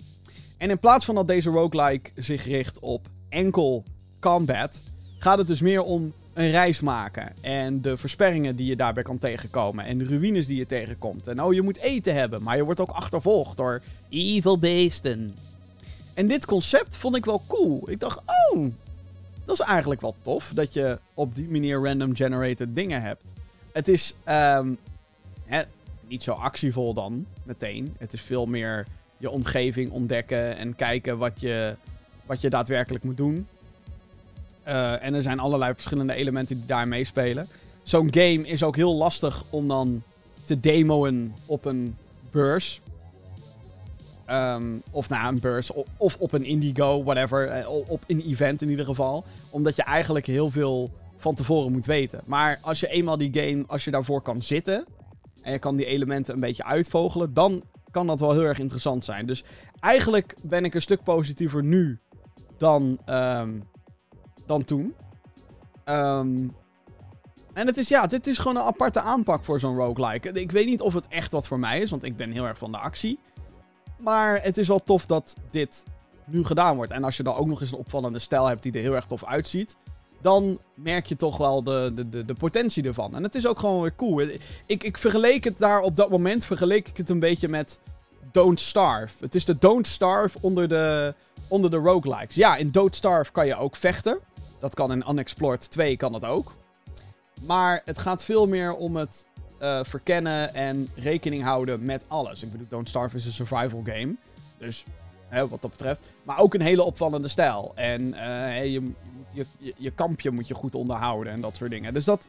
En 0.57 0.69
in 0.69 0.79
plaats 0.79 1.05
van 1.05 1.15
dat 1.15 1.27
deze 1.27 1.49
roguelike 1.49 2.11
zich 2.15 2.45
richt 2.45 2.79
op 2.79 3.07
enkel 3.29 3.83
combat, 4.19 4.83
gaat 5.17 5.37
het 5.37 5.47
dus 5.47 5.61
meer 5.61 5.83
om 5.83 6.13
een 6.35 6.49
reis 6.49 6.81
maken. 6.81 7.33
En 7.41 7.81
de 7.81 7.97
versperringen 7.97 8.55
die 8.55 8.65
je 8.65 8.75
daarbij 8.75 9.03
kan 9.03 9.17
tegenkomen. 9.17 9.85
En 9.85 9.97
de 9.97 10.03
ruïnes 10.03 10.45
die 10.45 10.57
je 10.57 10.65
tegenkomt. 10.65 11.27
En 11.27 11.41
oh, 11.41 11.53
je 11.53 11.61
moet 11.61 11.77
eten 11.77 12.15
hebben. 12.15 12.43
Maar 12.43 12.57
je 12.57 12.63
wordt 12.63 12.79
ook 12.79 12.89
achtervolgd 12.89 13.57
door 13.57 13.81
evil 14.09 14.59
beesten. 14.59 15.35
En 16.13 16.27
dit 16.27 16.45
concept 16.45 16.95
vond 16.95 17.15
ik 17.15 17.25
wel 17.25 17.41
cool. 17.47 17.89
Ik 17.89 17.99
dacht, 17.99 18.21
oh, 18.51 18.65
dat 19.45 19.59
is 19.59 19.65
eigenlijk 19.65 20.01
wel 20.01 20.15
tof. 20.21 20.51
Dat 20.55 20.73
je 20.73 20.99
op 21.13 21.35
die 21.35 21.49
manier 21.49 21.83
random 21.83 22.15
generated 22.15 22.75
dingen 22.75 23.01
hebt. 23.01 23.33
Het 23.71 23.87
is 23.87 24.15
um, 24.29 24.77
hè, 25.45 25.61
niet 26.07 26.23
zo 26.23 26.31
actievol 26.31 26.93
dan, 26.93 27.25
meteen. 27.43 27.95
Het 27.97 28.13
is 28.13 28.21
veel 28.21 28.45
meer 28.45 28.85
je 29.17 29.29
omgeving 29.29 29.91
ontdekken 29.91 30.57
en 30.57 30.75
kijken 30.75 31.17
wat 31.17 31.39
je, 31.39 31.75
wat 32.25 32.41
je 32.41 32.49
daadwerkelijk 32.49 33.03
moet 33.03 33.17
doen. 33.17 33.47
Uh, 34.67 35.03
en 35.03 35.13
er 35.13 35.21
zijn 35.21 35.39
allerlei 35.39 35.73
verschillende 35.73 36.13
elementen 36.13 36.57
die 36.57 36.65
daar 36.65 36.87
meespelen. 36.87 37.47
Zo'n 37.83 38.13
game 38.13 38.47
is 38.47 38.63
ook 38.63 38.75
heel 38.75 38.95
lastig 38.95 39.43
om 39.49 39.67
dan 39.67 40.03
te 40.43 40.59
demoen 40.59 41.33
op 41.45 41.65
een 41.65 41.95
beurs. 42.31 42.81
Um, 44.31 44.81
of 44.91 45.09
na 45.09 45.27
een 45.27 45.39
beurs, 45.39 45.71
of 45.97 46.17
op 46.19 46.31
een 46.31 46.43
Indigo, 46.43 47.03
whatever. 47.03 47.47
Eh, 47.47 47.69
op 47.69 48.03
een 48.07 48.21
event 48.21 48.61
in 48.61 48.69
ieder 48.69 48.85
geval. 48.85 49.23
Omdat 49.49 49.75
je 49.75 49.83
eigenlijk 49.83 50.25
heel 50.25 50.49
veel 50.49 50.91
van 51.17 51.35
tevoren 51.35 51.71
moet 51.71 51.85
weten. 51.85 52.21
Maar 52.25 52.59
als 52.61 52.79
je 52.79 52.87
eenmaal 52.87 53.17
die 53.17 53.33
game, 53.33 53.63
als 53.67 53.83
je 53.83 53.91
daarvoor 53.91 54.21
kan 54.21 54.41
zitten 54.41 54.85
en 55.41 55.51
je 55.51 55.59
kan 55.59 55.75
die 55.75 55.85
elementen 55.85 56.33
een 56.33 56.39
beetje 56.39 56.63
uitvogelen, 56.63 57.33
dan 57.33 57.63
kan 57.91 58.07
dat 58.07 58.19
wel 58.19 58.31
heel 58.31 58.43
erg 58.43 58.59
interessant 58.59 59.05
zijn. 59.05 59.25
Dus 59.25 59.43
eigenlijk 59.79 60.35
ben 60.41 60.65
ik 60.65 60.73
een 60.73 60.81
stuk 60.81 61.03
positiever 61.03 61.63
nu 61.63 61.99
dan, 62.57 62.99
um, 63.09 63.63
dan 64.45 64.63
toen. 64.63 64.95
Um, 65.85 66.55
en 67.53 67.67
het 67.67 67.77
is, 67.77 67.87
ja, 67.87 68.07
dit 68.07 68.27
is 68.27 68.37
gewoon 68.37 68.55
een 68.55 68.61
aparte 68.61 69.01
aanpak 69.01 69.43
voor 69.43 69.59
zo'n 69.59 69.75
roguelike. 69.75 70.31
Ik 70.31 70.51
weet 70.51 70.65
niet 70.65 70.81
of 70.81 70.93
het 70.93 71.07
echt 71.07 71.31
wat 71.31 71.47
voor 71.47 71.59
mij 71.59 71.79
is, 71.79 71.89
want 71.89 72.03
ik 72.03 72.17
ben 72.17 72.31
heel 72.31 72.45
erg 72.45 72.57
van 72.57 72.71
de 72.71 72.77
actie. 72.77 73.19
Maar 73.97 74.41
het 74.41 74.57
is 74.57 74.67
wel 74.67 74.83
tof 74.83 75.05
dat 75.05 75.35
dit 75.51 75.83
nu 76.25 76.43
gedaan 76.43 76.75
wordt. 76.75 76.91
En 76.91 77.03
als 77.03 77.17
je 77.17 77.23
dan 77.23 77.35
ook 77.35 77.47
nog 77.47 77.61
eens 77.61 77.71
een 77.71 77.77
opvallende 77.77 78.19
stijl 78.19 78.45
hebt 78.45 78.63
die 78.63 78.73
er 78.73 78.81
heel 78.81 78.95
erg 78.95 79.05
tof 79.05 79.25
uitziet 79.25 79.75
dan 80.25 80.59
merk 80.73 81.05
je 81.05 81.15
toch 81.15 81.37
wel 81.37 81.63
de, 81.63 81.91
de, 81.95 82.09
de, 82.09 82.25
de, 82.25 82.33
potentie 82.33 82.83
ervan. 82.83 83.15
En 83.15 83.23
het 83.23 83.35
is 83.35 83.47
ook 83.47 83.59
gewoon 83.59 83.81
weer 83.81 83.95
cool. 83.95 84.21
Ik, 84.65 84.83
ik 84.83 84.97
vergeleek 84.97 85.43
het 85.43 85.57
daar 85.57 85.79
op 85.79 85.95
dat 85.95 86.09
moment, 86.09 86.45
vergeleek 86.45 86.87
ik 86.87 86.97
het 86.97 87.09
een 87.09 87.19
beetje 87.19 87.47
met 87.47 87.79
Don't 88.31 88.59
Starve. 88.59 89.15
Het 89.19 89.35
is 89.35 89.45
de 89.45 89.57
Don't 89.57 89.87
Starve 89.87 90.37
onder 90.41 90.67
de, 90.67 91.13
onder 91.47 91.71
de 91.71 91.77
roguelikes. 91.77 92.35
Ja, 92.35 92.55
in 92.55 92.71
Don't 92.71 92.95
Starve 92.95 93.31
kan 93.31 93.47
je 93.47 93.55
ook 93.55 93.75
vechten. 93.75 94.19
Dat 94.65 94.73
kan 94.73 94.91
in 94.91 95.03
Unexplored 95.09 95.71
2 95.71 95.97
kan 95.97 96.11
dat 96.11 96.25
ook. 96.25 96.55
Maar 97.41 97.81
het 97.85 97.97
gaat 97.97 98.23
veel 98.23 98.47
meer 98.47 98.75
om 98.75 98.95
het 98.95 99.25
uh, 99.61 99.83
verkennen 99.83 100.53
en 100.53 100.89
rekening 100.95 101.43
houden 101.43 101.85
met 101.85 102.05
alles. 102.07 102.43
Ik 102.43 102.51
bedoel, 102.51 102.67
Don't 102.69 102.89
Starve 102.89 103.15
is 103.15 103.25
een 103.25 103.31
survival 103.31 103.81
game. 103.83 104.15
Dus 104.57 104.83
hè, 105.27 105.47
wat 105.47 105.61
dat 105.61 105.71
betreft. 105.71 105.99
Maar 106.23 106.39
ook 106.39 106.53
een 106.53 106.61
hele 106.61 106.83
opvallende 106.83 107.27
stijl. 107.27 107.71
En 107.75 108.01
uh, 108.01 108.65
je, 108.73 108.91
je, 109.33 109.45
je, 109.57 109.73
je 109.77 109.91
kampje 109.91 110.31
moet 110.31 110.47
je 110.47 110.53
goed 110.53 110.75
onderhouden 110.75 111.33
en 111.33 111.41
dat 111.41 111.55
soort 111.55 111.71
dingen. 111.71 111.93
Dus 111.93 112.05
dat, 112.05 112.27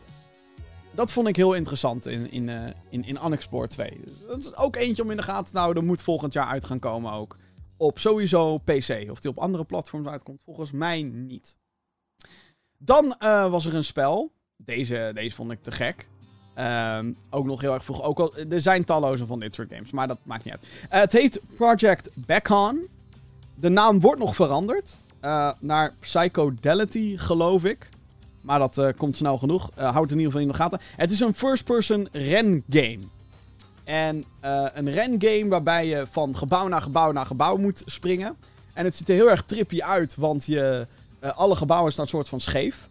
dat 0.95 1.13
vond 1.13 1.29
ik 1.29 1.37
heel 1.37 1.55
interessant 1.55 2.07
in, 2.07 2.31
in, 2.31 2.49
uh, 2.49 2.65
in, 2.89 3.05
in 3.05 3.19
Unexplored 3.25 3.71
2. 3.71 4.01
Dat 4.29 4.39
is 4.39 4.57
ook 4.57 4.77
eentje 4.77 5.03
om 5.03 5.11
in 5.11 5.17
de 5.17 5.23
gaten 5.23 5.53
te 5.53 5.59
houden. 5.59 5.85
moet 5.85 6.03
volgend 6.03 6.33
jaar 6.33 6.47
uit 6.47 6.65
gaan 6.65 6.79
komen 6.79 7.13
ook. 7.13 7.37
Op 7.77 7.99
sowieso 7.99 8.59
PC. 8.59 9.07
Of 9.11 9.21
die 9.21 9.31
op 9.31 9.39
andere 9.39 9.65
platforms 9.65 10.09
uitkomt, 10.09 10.43
volgens 10.45 10.71
mij 10.71 11.03
niet. 11.03 11.57
Dan 12.79 13.17
uh, 13.21 13.51
was 13.51 13.67
er 13.67 13.75
een 13.75 13.85
spel. 13.85 14.31
Deze, 14.57 15.11
deze 15.15 15.35
vond 15.35 15.51
ik 15.51 15.63
te 15.63 15.71
gek. 15.71 16.09
Ehm, 16.55 17.13
ook 17.31 17.47
nog 17.47 17.61
heel 17.61 17.75
erg 17.75 17.85
vroeg. 17.85 18.03
Ook 18.03 18.19
al, 18.19 18.35
er 18.37 18.61
zijn 18.61 18.85
talloze 18.85 19.27
van 19.27 19.41
dit 19.41 19.55
soort 19.55 19.73
games, 19.73 19.91
maar 19.91 20.09
dat 20.09 20.19
maakt 20.23 20.45
niet 20.45 20.55
uit. 20.55 20.63
Uh, 20.65 21.01
het 21.01 21.13
heet 21.13 21.41
Project 21.57 22.11
Backon. 22.15 22.89
De 23.55 23.69
naam 23.69 24.01
wordt 24.01 24.21
nog 24.21 24.35
veranderd. 24.35 24.97
Uh, 25.23 25.53
naar 25.61 25.95
Psychodelity, 26.01 27.17
geloof 27.17 27.65
ik. 27.65 27.89
Maar 28.41 28.59
dat 28.59 28.97
komt 28.97 29.17
snel 29.17 29.39
genoeg. 29.39 29.71
Houd 29.75 29.95
het 29.95 30.11
in 30.11 30.17
ieder 30.17 30.33
geval 30.33 30.41
in 30.41 30.49
de 30.49 30.55
gaten. 30.55 30.81
Het 30.97 31.11
is 31.11 31.21
een 31.21 31.35
first-person 31.35 32.09
ren-game. 32.13 32.99
En 33.85 34.25
een 34.75 34.91
ren-game 34.91 35.49
waarbij 35.49 35.87
je 35.87 36.07
van 36.11 36.37
gebouw 36.37 36.69
naar 36.69 36.83
gebouw 36.83 37.13
naar 37.13 37.27
gebouw 37.27 37.57
moet 37.57 37.83
springen. 37.85 38.37
En 38.77 38.85
het 38.85 38.97
ziet 38.97 39.09
er 39.09 39.15
heel 39.15 39.31
erg 39.31 39.43
trippy 39.43 39.83
uit, 39.83 40.17
want 40.17 40.45
je, 40.45 40.87
alle 41.21 41.57
gebouwen 41.57 41.93
staan 41.93 42.09
soort 42.09 42.29
van 42.29 42.41
scheef. 42.41 42.89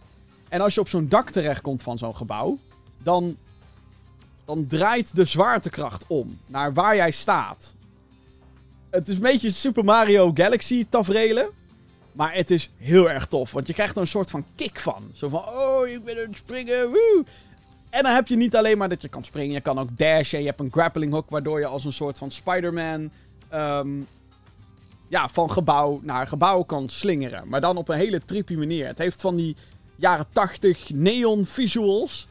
En 0.49 0.61
als 0.61 0.73
je 0.73 0.79
op 0.79 0.89
zo'n 0.89 1.07
dak 1.07 1.29
terechtkomt 1.29 1.81
van 1.81 1.97
zo'n 1.97 2.15
gebouw, 2.15 2.57
dan, 2.97 3.37
dan 4.45 4.67
draait 4.67 5.15
de 5.15 5.25
zwaartekracht 5.25 6.03
om 6.07 6.39
naar 6.45 6.73
waar 6.73 6.95
jij 6.95 7.11
staat. 7.11 7.73
Het 8.89 9.07
is 9.07 9.15
een 9.15 9.21
beetje 9.21 9.51
Super 9.51 9.83
Mario 9.83 10.31
Galaxy 10.33 10.85
tafereelen. 10.89 11.49
Maar 12.11 12.33
het 12.33 12.51
is 12.51 12.69
heel 12.77 13.09
erg 13.09 13.25
tof. 13.25 13.51
Want 13.51 13.67
je 13.67 13.73
krijgt 13.73 13.95
er 13.95 14.01
een 14.01 14.07
soort 14.07 14.29
van 14.29 14.45
kick 14.55 14.79
van. 14.79 15.03
Zo 15.13 15.29
van, 15.29 15.43
oh, 15.47 15.87
ik 15.87 16.03
ben 16.03 16.17
aan 16.17 16.27
het 16.27 16.37
springen. 16.37 16.89
Woe. 16.89 17.25
En 17.89 18.03
dan 18.03 18.13
heb 18.13 18.27
je 18.27 18.35
niet 18.35 18.55
alleen 18.55 18.77
maar 18.77 18.89
dat 18.89 19.01
je 19.01 19.07
kan 19.07 19.23
springen. 19.23 19.53
Je 19.53 19.61
kan 19.61 19.79
ook 19.79 19.97
dashen. 19.97 20.39
Je 20.39 20.45
hebt 20.45 20.59
een 20.59 20.71
grappling 20.71 21.11
hook. 21.13 21.29
Waardoor 21.29 21.59
je 21.59 21.65
als 21.65 21.85
een 21.85 21.93
soort 21.93 22.17
van 22.17 22.31
Spider-Man... 22.31 23.09
Um, 23.53 24.07
ja, 25.07 25.29
van 25.29 25.51
gebouw 25.51 25.99
naar 26.03 26.27
gebouw 26.27 26.63
kan 26.63 26.89
slingeren. 26.89 27.47
Maar 27.47 27.61
dan 27.61 27.77
op 27.77 27.89
een 27.89 27.97
hele 27.97 28.25
trippy 28.25 28.55
manier. 28.55 28.87
Het 28.87 28.97
heeft 28.97 29.21
van 29.21 29.35
die 29.35 29.55
jaren 29.95 30.25
80 30.31 30.89
neon 30.93 31.45
visuals. 31.45 32.27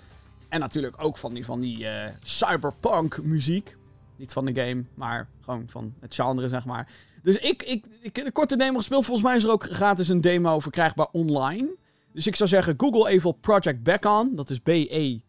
En 0.48 0.60
natuurlijk 0.60 1.04
ook 1.04 1.16
van 1.16 1.34
die, 1.34 1.44
van 1.44 1.60
die 1.60 1.78
uh, 1.78 2.04
cyberpunk 2.22 3.22
muziek. 3.22 3.76
Niet 4.16 4.32
van 4.32 4.44
de 4.44 4.54
game, 4.54 4.84
maar 4.94 5.28
gewoon 5.40 5.64
van 5.68 5.94
het 6.00 6.14
genre, 6.14 6.48
zeg 6.48 6.64
maar. 6.64 6.88
Dus 7.22 7.36
ik, 7.36 7.62
ik, 7.62 7.86
ik 8.00 8.16
heb 8.16 8.24
de 8.24 8.32
korte 8.32 8.56
demo 8.56 8.76
gespeeld. 8.76 9.04
Volgens 9.04 9.26
mij 9.26 9.36
is 9.36 9.44
er 9.44 9.50
ook 9.50 9.64
gratis 9.64 10.08
een 10.08 10.20
demo 10.20 10.60
verkrijgbaar 10.60 11.08
online. 11.12 11.76
Dus 12.12 12.26
ik 12.26 12.36
zou 12.36 12.48
zeggen, 12.48 12.74
google 12.76 13.08
even 13.08 13.30
op 13.30 13.40
Project 13.40 13.82
Backon. 13.82 14.34
Dat 14.34 14.50
is 14.50 14.58
B-E-C-K-O-N. 14.58 15.22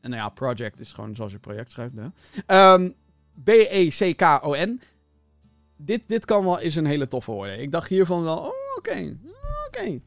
En 0.00 0.10
nou 0.10 0.22
ja, 0.22 0.28
project 0.28 0.80
is 0.80 0.92
gewoon 0.92 1.16
zoals 1.16 1.32
je 1.32 1.38
project 1.38 1.70
schrijft. 1.70 1.94
Um, 2.46 2.94
B-E-C-K-O-N. 3.44 4.80
Dit, 5.76 6.02
dit 6.06 6.24
kan 6.24 6.44
wel 6.44 6.60
eens 6.60 6.74
een 6.74 6.86
hele 6.86 7.08
toffe 7.08 7.30
worden. 7.30 7.60
Ik 7.60 7.72
dacht 7.72 7.88
hiervan 7.88 8.22
wel, 8.22 8.38
oh, 8.38 8.76
oké, 8.76 9.16
oké. 9.66 10.00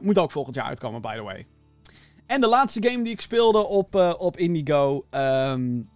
Moet 0.00 0.18
ook 0.18 0.30
volgend 0.30 0.54
jaar 0.54 0.64
uitkomen, 0.64 1.00
by 1.00 1.16
the 1.16 1.22
way. 1.22 1.46
En 2.26 2.40
de 2.40 2.48
laatste 2.48 2.82
game 2.88 3.02
die 3.02 3.12
ik 3.12 3.20
speelde 3.20 3.66
op, 3.66 3.94
uh, 3.94 4.14
op 4.18 4.36
Indigo. 4.36 5.06
Um, 5.10 5.88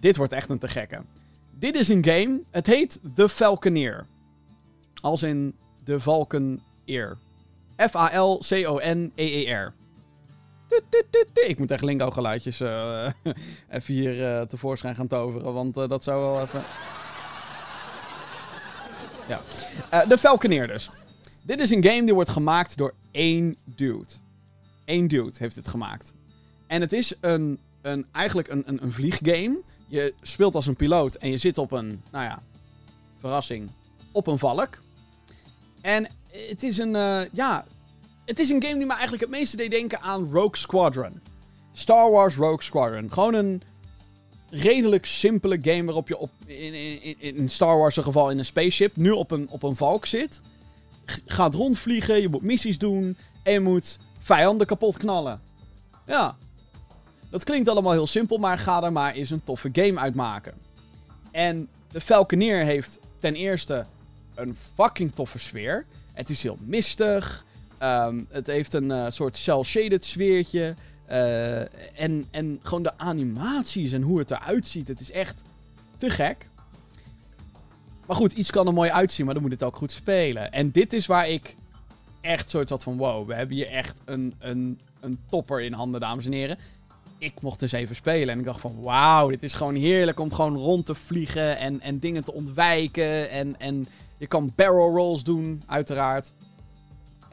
dit 0.00 0.16
wordt 0.16 0.32
echt 0.32 0.48
een 0.48 0.58
te 0.58 0.68
gekke. 0.68 1.02
Dit 1.58 1.76
is 1.76 1.88
een 1.88 2.04
game. 2.04 2.42
Het 2.50 2.66
heet 2.66 3.00
The 3.14 3.28
Falconeer. 3.28 4.06
Als 5.00 5.22
in 5.22 5.54
de 5.84 6.00
Valkeneer. 6.00 7.18
F-A-L-C-O-N-E-E-R. 7.90 9.74
Ik 11.46 11.58
moet 11.58 11.70
echt 11.70 11.84
lingo 11.84 12.10
geluidjes 12.10 12.60
uh, 12.60 13.10
even 13.70 13.94
hier 13.94 14.46
tevoorschijn 14.46 14.94
gaan 14.94 15.06
toveren, 15.06 15.52
want 15.52 15.74
dat 15.74 16.04
zou 16.04 16.20
wel 16.20 16.40
even... 16.40 16.62
Ja. 19.28 20.04
de 20.04 20.18
Falconeer 20.18 20.66
dus. 20.66 20.90
Dit 21.42 21.60
is 21.60 21.70
een 21.70 21.84
game 21.84 22.04
die 22.04 22.14
wordt 22.14 22.30
gemaakt 22.30 22.76
door 22.76 22.94
één 23.10 23.56
dude. 23.64 24.12
Eén 24.84 25.08
dude 25.08 25.32
heeft 25.38 25.56
het 25.56 25.68
gemaakt. 25.68 26.12
En 26.66 26.80
het 26.80 26.92
is 26.92 27.14
een, 27.20 27.58
een, 27.82 28.06
eigenlijk 28.12 28.48
een, 28.48 28.62
een, 28.66 28.82
een 28.82 28.92
vlieggame 28.92 29.60
je 29.88 30.14
speelt 30.22 30.54
als 30.54 30.66
een 30.66 30.76
piloot 30.76 31.14
en 31.14 31.30
je 31.30 31.38
zit 31.38 31.58
op 31.58 31.72
een, 31.72 32.02
nou 32.10 32.24
ja, 32.24 32.42
verrassing, 33.18 33.70
op 34.12 34.26
een 34.26 34.38
valk. 34.38 34.78
En 35.80 36.06
het 36.30 36.62
is 36.62 36.78
een, 36.78 36.94
uh, 36.94 37.20
ja, 37.32 37.64
het 38.24 38.38
is 38.38 38.50
een 38.50 38.62
game 38.62 38.76
die 38.76 38.86
me 38.86 38.92
eigenlijk 38.92 39.22
het 39.22 39.30
meeste 39.30 39.56
deed 39.56 39.70
denken 39.70 40.00
aan 40.00 40.30
Rogue 40.32 40.56
Squadron. 40.56 41.20
Star 41.72 42.10
Wars 42.10 42.36
Rogue 42.36 42.62
Squadron. 42.62 43.12
Gewoon 43.12 43.34
een 43.34 43.62
redelijk 44.50 45.06
simpele 45.06 45.58
game 45.62 45.84
waarop 45.84 46.08
je 46.08 46.18
op, 46.18 46.30
in, 46.46 47.02
in, 47.02 47.16
in 47.20 47.48
Star 47.48 47.78
Wars 47.78 47.96
geval 47.96 48.30
in 48.30 48.38
een 48.38 48.44
spaceship, 48.44 48.96
nu 48.96 49.10
op 49.10 49.30
een, 49.30 49.48
op 49.48 49.62
een 49.62 49.76
valk 49.76 50.06
zit. 50.06 50.40
gaat 51.26 51.54
rondvliegen, 51.54 52.20
je 52.20 52.28
moet 52.28 52.42
missies 52.42 52.78
doen 52.78 53.16
en 53.42 53.52
je 53.52 53.60
moet 53.60 53.98
vijanden 54.18 54.66
kapot 54.66 54.96
knallen. 54.96 55.40
Ja, 56.06 56.36
dat 57.30 57.44
klinkt 57.44 57.68
allemaal 57.68 57.92
heel 57.92 58.06
simpel, 58.06 58.38
maar 58.38 58.58
ga 58.58 58.82
er 58.82 58.92
maar 58.92 59.12
eens 59.12 59.30
een 59.30 59.44
toffe 59.44 59.68
game 59.72 60.00
uitmaken. 60.00 60.54
En 61.30 61.68
de 61.90 62.00
Falconeer 62.00 62.64
heeft 62.64 62.98
ten 63.18 63.34
eerste 63.34 63.86
een 64.34 64.56
fucking 64.74 65.14
toffe 65.14 65.38
sfeer. 65.38 65.86
Het 66.12 66.30
is 66.30 66.42
heel 66.42 66.58
mistig. 66.60 67.44
Um, 67.82 68.26
het 68.30 68.46
heeft 68.46 68.74
een 68.74 68.90
uh, 68.90 69.06
soort 69.08 69.36
cel-shaded 69.36 70.04
sfeertje. 70.04 70.74
Uh, 71.10 71.60
en, 72.00 72.26
en 72.30 72.58
gewoon 72.62 72.82
de 72.82 72.98
animaties 72.98 73.92
en 73.92 74.02
hoe 74.02 74.18
het 74.18 74.30
eruit 74.30 74.66
ziet. 74.66 74.88
Het 74.88 75.00
is 75.00 75.10
echt 75.10 75.42
te 75.96 76.10
gek. 76.10 76.50
Maar 78.06 78.16
goed, 78.16 78.32
iets 78.32 78.50
kan 78.50 78.66
er 78.66 78.72
mooi 78.72 78.90
uitzien, 78.90 79.24
maar 79.24 79.34
dan 79.34 79.42
moet 79.42 79.52
het 79.52 79.62
ook 79.62 79.76
goed 79.76 79.92
spelen. 79.92 80.52
En 80.52 80.70
dit 80.70 80.92
is 80.92 81.06
waar 81.06 81.28
ik 81.28 81.56
echt 82.20 82.50
soort 82.50 82.68
had 82.68 82.82
van... 82.82 82.96
Wow, 82.96 83.26
we 83.26 83.34
hebben 83.34 83.56
hier 83.56 83.68
echt 83.68 84.00
een, 84.04 84.34
een, 84.38 84.80
een 85.00 85.18
topper 85.28 85.62
in 85.62 85.72
handen, 85.72 86.00
dames 86.00 86.26
en 86.26 86.32
heren 86.32 86.58
ik 87.18 87.40
mocht 87.40 87.60
dus 87.60 87.72
even 87.72 87.94
spelen. 87.94 88.28
En 88.28 88.38
ik 88.38 88.44
dacht 88.44 88.60
van, 88.60 88.80
wauw, 88.80 89.28
dit 89.28 89.42
is 89.42 89.54
gewoon 89.54 89.74
heerlijk 89.74 90.20
om 90.20 90.32
gewoon 90.32 90.56
rond 90.56 90.86
te 90.86 90.94
vliegen 90.94 91.58
en, 91.58 91.80
en 91.80 91.98
dingen 91.98 92.24
te 92.24 92.32
ontwijken. 92.32 93.30
En, 93.30 93.60
en 93.60 93.86
je 94.18 94.26
kan 94.26 94.52
barrel 94.54 94.94
rolls 94.94 95.24
doen, 95.24 95.62
uiteraard. 95.66 96.32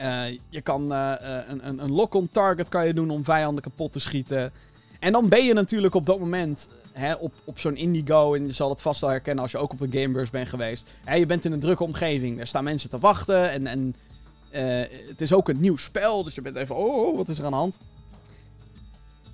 Uh, 0.00 0.38
je 0.48 0.60
kan 0.60 0.92
uh, 0.92 1.12
een, 1.48 1.68
een, 1.68 1.82
een 1.82 1.92
lock-on 1.92 2.28
target 2.30 2.68
kan 2.68 2.86
je 2.86 2.94
doen 2.94 3.10
om 3.10 3.24
vijanden 3.24 3.62
kapot 3.62 3.92
te 3.92 4.00
schieten. 4.00 4.52
En 4.98 5.12
dan 5.12 5.28
ben 5.28 5.44
je 5.44 5.52
natuurlijk 5.52 5.94
op 5.94 6.06
dat 6.06 6.18
moment 6.18 6.68
hè, 6.92 7.14
op, 7.14 7.32
op 7.44 7.58
zo'n 7.58 7.76
Indigo. 7.76 8.34
En 8.34 8.46
je 8.46 8.52
zal 8.52 8.70
het 8.70 8.82
vast 8.82 9.00
wel 9.00 9.10
herkennen 9.10 9.42
als 9.42 9.52
je 9.52 9.58
ook 9.58 9.72
op 9.72 9.80
een 9.80 9.92
Gamebus 9.92 10.30
bent 10.30 10.48
geweest. 10.48 10.90
Hè, 11.04 11.14
je 11.14 11.26
bent 11.26 11.44
in 11.44 11.52
een 11.52 11.60
drukke 11.60 11.84
omgeving. 11.84 12.40
Er 12.40 12.46
staan 12.46 12.64
mensen 12.64 12.90
te 12.90 12.98
wachten. 12.98 13.50
En, 13.50 13.66
en 13.66 13.96
het 15.08 15.20
is 15.20 15.32
ook 15.32 15.48
een 15.48 15.60
nieuw 15.60 15.76
spel. 15.76 16.24
Dus 16.24 16.34
je 16.34 16.42
bent 16.42 16.56
even, 16.56 16.76
oh, 16.76 17.16
wat 17.16 17.28
is 17.28 17.38
er 17.38 17.44
aan 17.44 17.50
de 17.50 17.56
hand? 17.56 17.78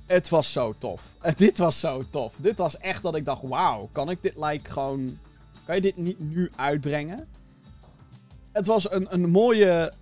Het 0.07 0.29
was 0.29 0.53
zo 0.53 0.75
tof. 0.79 1.03
Dit 1.37 1.59
was 1.59 1.81
zo 1.81 2.05
tof. 2.11 2.33
Dit 2.37 2.59
was 2.59 2.79
echt 2.79 3.03
dat 3.03 3.17
ik 3.17 3.25
dacht, 3.25 3.43
wauw, 3.43 3.89
kan 3.93 4.11
ik 4.11 4.23
dit 4.23 4.37
like 4.37 4.71
gewoon... 4.71 5.19
Kan 5.65 5.75
je 5.75 5.81
dit 5.81 5.97
niet 5.97 6.21
nu 6.21 6.51
uitbrengen? 6.57 7.29
Het 8.53 8.67
was 8.67 8.91
een, 8.91 9.07
een 9.11 9.31
mooie... 9.31 9.93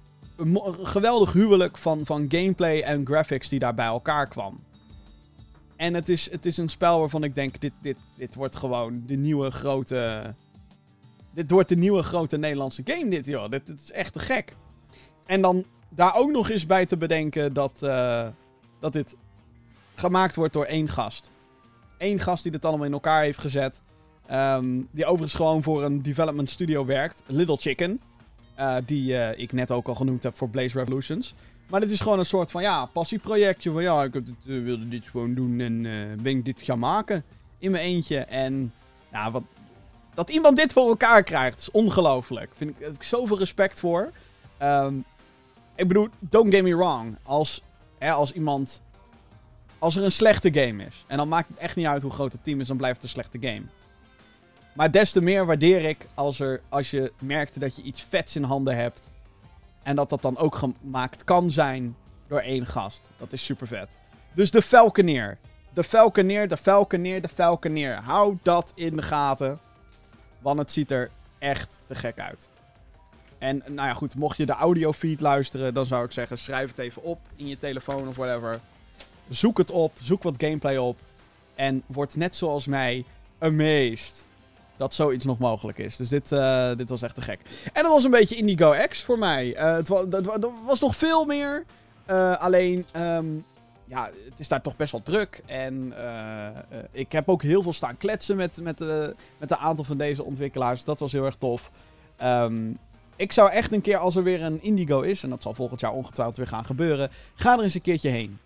Een 0.41 0.87
geweldig 0.87 1.33
huwelijk 1.33 1.79
van, 1.79 2.07
van 2.07 2.25
gameplay 2.29 2.81
en 2.81 3.07
graphics 3.07 3.49
die 3.49 3.59
daar 3.59 3.75
bij 3.75 3.87
elkaar 3.87 4.29
kwam. 4.29 4.61
En 5.77 5.95
het 5.95 6.09
is, 6.09 6.31
het 6.31 6.47
is 6.47 6.57
een 6.57 6.69
spel 6.69 6.99
waarvan 6.99 7.25
ik 7.25 7.35
denk, 7.35 7.61
dit, 7.61 7.73
dit, 7.81 7.97
dit 8.17 8.35
wordt 8.35 8.57
gewoon 8.57 9.03
de 9.07 9.17
nieuwe 9.17 9.51
grote... 9.51 10.35
Dit 11.35 11.51
wordt 11.51 11.69
de 11.69 11.77
nieuwe 11.77 12.03
grote 12.03 12.37
Nederlandse 12.37 12.83
game 12.85 13.11
dit, 13.11 13.27
joh. 13.27 13.51
Dit, 13.51 13.69
is 13.69 13.93
echt 13.93 14.13
te 14.13 14.19
gek. 14.19 14.57
En 15.27 15.41
dan 15.41 15.65
daar 15.89 16.15
ook 16.15 16.31
nog 16.31 16.51
eens 16.51 16.67
bij 16.67 16.87
te 16.87 16.97
bedenken 16.97 17.53
dat, 17.53 17.81
uh, 17.83 18.27
dat 18.81 18.93
dit 18.93 19.17
gemaakt 19.95 20.37
wordt 20.37 20.53
door 20.53 20.65
één 20.65 20.89
gast. 20.89 21.31
Eén 21.99 22.19
gast 22.19 22.43
die 22.43 22.53
dit 22.53 22.65
allemaal 22.65 22.87
in 22.87 22.93
elkaar 22.93 23.23
heeft 23.23 23.39
gezet. 23.39 23.83
Um, 24.33 24.89
die 24.91 25.05
overigens 25.05 25.35
gewoon 25.35 25.63
voor 25.63 25.85
een 25.85 26.03
development 26.03 26.51
studio 26.51 26.85
werkt. 26.85 27.23
Little 27.27 27.57
Chicken. 27.57 28.01
Uh, 28.61 28.77
die 28.85 29.13
uh, 29.13 29.39
ik 29.39 29.53
net 29.53 29.71
ook 29.71 29.89
al 29.89 29.95
genoemd 29.95 30.23
heb 30.23 30.37
voor 30.37 30.49
Blaze 30.49 30.79
Revolutions. 30.79 31.35
Maar 31.69 31.81
dit 31.81 31.91
is 31.91 32.01
gewoon 32.01 32.19
een 32.19 32.27
soort 32.27 32.51
van 32.51 32.63
ja, 32.63 32.87
passieprojectje. 32.87 33.71
Van 33.73 33.83
ja, 33.83 34.05
ik 34.05 34.13
dit, 34.13 34.25
uh, 34.45 34.65
wilde 34.65 34.89
dit 34.89 35.05
gewoon 35.05 35.35
doen 35.35 35.61
en 35.61 35.83
ben 36.23 36.37
ik 36.37 36.45
dit 36.45 36.61
gaan 36.61 36.79
maken. 36.79 37.25
In 37.59 37.71
mijn 37.71 37.85
eentje. 37.85 38.19
En 38.19 38.73
ja, 39.13 39.31
wat, 39.31 39.43
dat 40.15 40.31
iemand 40.31 40.57
dit 40.57 40.73
voor 40.73 40.89
elkaar 40.89 41.23
krijgt, 41.23 41.61
is 41.61 41.71
ongelooflijk. 41.71 42.51
Vind 42.55 42.71
ik, 42.71 42.77
heb 42.79 42.95
ik 42.95 43.03
zoveel 43.03 43.39
respect 43.39 43.81
voor. 43.81 44.11
Um, 44.63 45.05
ik 45.77 45.89
bedoel, 45.89 46.09
don't 46.19 46.55
get 46.55 46.63
me 46.63 46.77
wrong. 46.77 47.17
Als, 47.23 47.63
hè, 47.99 48.11
als 48.11 48.33
iemand 48.33 48.83
als 49.81 49.97
er 49.97 50.05
een 50.05 50.13
slechte 50.13 50.53
game 50.53 50.85
is. 50.85 51.05
En 51.07 51.17
dan 51.17 51.29
maakt 51.29 51.49
het 51.49 51.57
echt 51.57 51.77
niet 51.77 51.87
uit 51.87 52.03
hoe 52.03 52.11
groot 52.11 52.33
het 52.33 52.45
team 52.45 52.61
is, 52.61 52.67
dan 52.67 52.77
blijft 52.77 52.97
het 52.97 53.05
een 53.05 53.11
slechte 53.11 53.39
game. 53.41 53.63
Maar 54.73 54.91
des 54.91 55.13
te 55.13 55.21
meer 55.21 55.47
waardeer 55.47 55.85
ik 55.85 56.07
als, 56.15 56.41
er, 56.41 56.61
als 56.69 56.91
je 56.91 57.13
merkt 57.19 57.61
dat 57.61 57.77
je 57.77 57.83
iets 57.83 58.03
vets 58.03 58.37
in 58.37 58.43
handen 58.43 58.77
hebt. 58.77 59.11
En 59.83 59.97
dat 59.97 60.09
dat 60.09 60.23
dan 60.23 60.37
ook 60.39 60.55
gemaakt 60.55 61.25
kan 61.25 61.51
zijn 61.51 61.97
door 62.27 62.41
één 62.41 62.67
gast. 62.67 63.11
Dat 63.17 63.33
is 63.33 63.45
super 63.45 63.67
vet. 63.67 63.89
Dus 64.33 64.51
de 64.51 64.63
Falconeer. 64.63 65.39
De 65.73 65.85
Falconeer, 65.85 66.49
de 66.49 66.57
Falconeer, 66.57 67.23
de 67.23 67.29
Falconeer. 67.29 67.95
Hou 67.95 68.39
dat 68.43 68.73
in 68.75 68.97
de 68.97 69.03
gaten. 69.03 69.59
Want 70.39 70.59
het 70.59 70.71
ziet 70.71 70.91
er 70.91 71.11
echt 71.39 71.79
te 71.87 71.95
gek 71.95 72.21
uit. 72.21 72.49
En 73.39 73.63
nou 73.67 73.89
ja, 73.89 73.95
goed, 73.95 74.15
mocht 74.15 74.37
je 74.37 74.47
de 74.47 74.53
audiofeed 74.53 75.21
luisteren, 75.21 75.75
dan 75.75 75.87
zou 75.87 76.05
ik 76.05 76.13
zeggen: 76.13 76.39
schrijf 76.39 76.69
het 76.69 76.79
even 76.79 77.03
op 77.03 77.21
in 77.37 77.47
je 77.47 77.59
telefoon 77.59 78.09
of 78.09 78.17
whatever. 78.17 78.61
Zoek 79.29 79.59
het 79.59 79.71
op, 79.71 79.93
zoek 80.01 80.23
wat 80.23 80.43
gameplay 80.43 80.77
op. 80.77 80.99
En 81.55 81.83
word 81.87 82.17
net 82.17 82.37
zoals 82.37 82.67
mij 82.67 83.05
amazed 83.39 84.27
dat 84.81 84.95
zoiets 84.95 85.25
nog 85.25 85.39
mogelijk 85.39 85.79
is. 85.79 85.97
Dus 85.97 86.09
dit, 86.09 86.33
uh, 86.33 86.71
dit 86.77 86.89
was 86.89 87.03
echt 87.03 87.15
te 87.15 87.23
gek. 87.23 87.41
En 87.73 87.83
dat 87.83 87.93
was 87.93 88.05
een 88.05 88.11
beetje 88.11 88.37
Indigo 88.37 88.75
X 88.89 89.03
voor 89.03 89.19
mij. 89.19 89.57
Uh, 89.57 89.73
het 89.73 89.89
was, 89.89 90.05
was 90.67 90.81
nog 90.81 90.97
veel 90.97 91.25
meer. 91.25 91.65
Uh, 92.11 92.37
alleen, 92.37 92.87
um, 92.97 93.45
ja, 93.85 94.11
het 94.31 94.39
is 94.39 94.49
daar 94.49 94.61
toch 94.61 94.77
best 94.77 94.93
wel 94.93 95.03
druk. 95.03 95.43
En 95.47 95.95
ik 96.93 97.13
heb 97.13 97.29
ook 97.29 97.43
heel 97.43 97.63
veel 97.63 97.73
staan 97.73 97.97
kletsen 97.97 98.37
met, 98.37 98.61
met, 98.63 98.79
met 99.39 99.51
een 99.51 99.57
aantal 99.57 99.85
van 99.85 99.97
deze 99.97 100.25
ontwikkelaars. 100.25 100.85
Dat 100.85 101.01
was 101.01 101.13
heel 101.13 101.25
erg 101.25 101.37
tof. 101.39 101.71
Um, 102.23 102.79
ik 103.17 103.33
zou 103.33 103.51
echt 103.51 103.73
een 103.73 103.81
keer, 103.81 103.97
als 103.97 104.17
er 104.17 104.23
weer 104.23 104.43
een 104.43 104.63
Indigo 104.63 105.01
is, 105.01 105.23
en 105.23 105.31
dat 105.31 105.43
zal 105.43 105.55
volgend 105.55 105.81
jaar 105.81 105.93
ongetwijfeld 105.93 106.37
weer 106.37 106.47
gaan 106.47 106.65
gebeuren, 106.65 107.11
ga 107.35 107.57
er 107.57 107.63
eens 107.63 107.75
een 107.75 107.83
keertje 107.83 108.09
heen. 108.09 108.39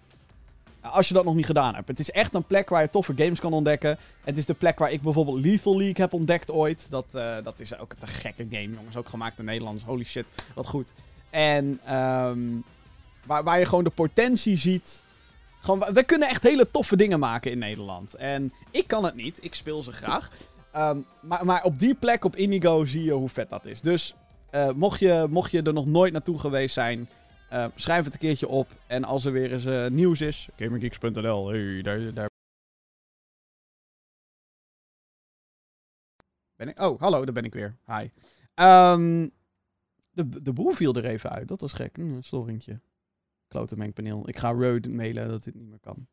Als 0.92 1.08
je 1.08 1.14
dat 1.14 1.24
nog 1.24 1.34
niet 1.34 1.46
gedaan 1.46 1.74
hebt. 1.74 1.88
Het 1.88 1.98
is 1.98 2.10
echt 2.10 2.34
een 2.34 2.44
plek 2.44 2.68
waar 2.68 2.82
je 2.82 2.90
toffe 2.90 3.12
games 3.16 3.40
kan 3.40 3.52
ontdekken. 3.52 3.98
Het 4.24 4.38
is 4.38 4.46
de 4.46 4.54
plek 4.54 4.78
waar 4.78 4.92
ik 4.92 5.02
bijvoorbeeld 5.02 5.44
Lethal 5.44 5.76
League 5.76 6.04
heb 6.04 6.12
ontdekt 6.12 6.50
ooit. 6.50 6.86
Dat, 6.90 7.06
uh, 7.14 7.36
dat 7.42 7.60
is 7.60 7.78
ook 7.78 7.94
een 8.00 8.08
gekke 8.08 8.46
game, 8.50 8.74
jongens. 8.74 8.96
Ook 8.96 9.08
gemaakt 9.08 9.38
in 9.38 9.44
Nederlands. 9.44 9.84
Holy 9.84 10.04
shit, 10.04 10.24
wat 10.54 10.66
goed. 10.66 10.92
En 11.30 11.80
um, 11.94 12.64
waar, 13.26 13.44
waar 13.44 13.58
je 13.58 13.66
gewoon 13.66 13.84
de 13.84 13.90
potentie 13.90 14.56
ziet. 14.56 15.02
Gewoon, 15.60 15.84
we 15.92 16.02
kunnen 16.02 16.28
echt 16.28 16.42
hele 16.42 16.70
toffe 16.70 16.96
dingen 16.96 17.18
maken 17.18 17.50
in 17.50 17.58
Nederland. 17.58 18.14
En 18.14 18.52
ik 18.70 18.86
kan 18.86 19.04
het 19.04 19.14
niet. 19.14 19.38
Ik 19.42 19.54
speel 19.54 19.82
ze 19.82 19.92
graag. 19.92 20.30
Um, 20.76 21.06
maar, 21.20 21.44
maar 21.44 21.62
op 21.62 21.78
die 21.78 21.94
plek 21.94 22.24
op 22.24 22.36
Indigo 22.36 22.84
zie 22.84 23.04
je 23.04 23.12
hoe 23.12 23.28
vet 23.28 23.50
dat 23.50 23.66
is. 23.66 23.80
Dus 23.80 24.14
uh, 24.54 24.70
mocht, 24.72 25.00
je, 25.00 25.26
mocht 25.30 25.50
je 25.50 25.62
er 25.62 25.72
nog 25.72 25.86
nooit 25.86 26.12
naartoe 26.12 26.38
geweest 26.38 26.74
zijn, 26.74 27.08
uh, 27.54 27.66
schrijf 27.74 28.04
het 28.04 28.12
een 28.12 28.20
keertje 28.20 28.48
op. 28.48 28.80
En 28.86 29.04
als 29.04 29.24
er 29.24 29.32
weer 29.32 29.52
eens 29.52 29.66
uh, 29.66 29.86
nieuws 29.88 30.20
is, 30.20 30.48
gamergeeks.nl, 30.56 31.48
hey, 31.48 31.82
daar, 31.82 32.14
daar... 32.14 32.28
Ben 36.56 36.68
ik? 36.68 36.80
Oh, 36.80 37.00
hallo, 37.00 37.24
daar 37.24 37.34
ben 37.34 37.44
ik 37.44 37.54
weer. 37.54 37.76
Hi. 37.86 38.08
Um, 38.54 39.30
de, 40.10 40.42
de 40.42 40.52
boel 40.52 40.72
viel 40.72 40.94
er 40.94 41.04
even 41.04 41.30
uit, 41.30 41.48
dat 41.48 41.60
was 41.60 41.72
gek. 41.72 41.96
Hm, 41.96 42.14
een 42.14 42.24
storingtje. 42.24 42.80
Klote 43.48 43.76
mengpaneel. 43.76 44.28
Ik 44.28 44.38
ga 44.38 44.52
Road 44.52 44.86
mailen 44.86 45.28
dat 45.28 45.44
dit 45.44 45.54
niet 45.54 45.68
meer 45.68 45.80
kan. 45.80 46.06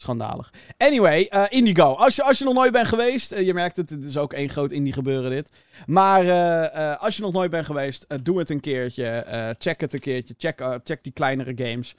Schandalig. 0.00 0.52
Anyway, 0.76 1.28
uh, 1.30 1.44
Indigo. 1.48 1.92
Als 1.92 2.16
je, 2.16 2.22
als 2.22 2.38
je 2.38 2.44
nog 2.44 2.54
nooit 2.54 2.72
bent 2.72 2.86
geweest. 2.86 3.32
Uh, 3.32 3.40
je 3.40 3.54
merkt 3.54 3.76
het, 3.76 3.90
het 3.90 4.04
is 4.04 4.16
ook 4.16 4.32
één 4.32 4.48
groot 4.48 4.70
indie 4.70 4.92
gebeuren 4.92 5.30
dit. 5.30 5.50
Maar 5.86 6.24
uh, 6.24 7.02
als 7.02 7.16
je 7.16 7.22
nog 7.22 7.32
nooit 7.32 7.50
bent 7.50 7.66
geweest, 7.66 8.06
doe 8.22 8.38
het 8.38 8.50
een 8.50 8.60
keertje. 8.60 9.54
check 9.58 9.80
het 9.80 9.92
een 9.92 10.00
keertje. 10.00 10.34
Check, 10.38 10.80
check 10.84 11.02
die 11.02 11.12
kleinere 11.12 11.52
games. 11.56 11.94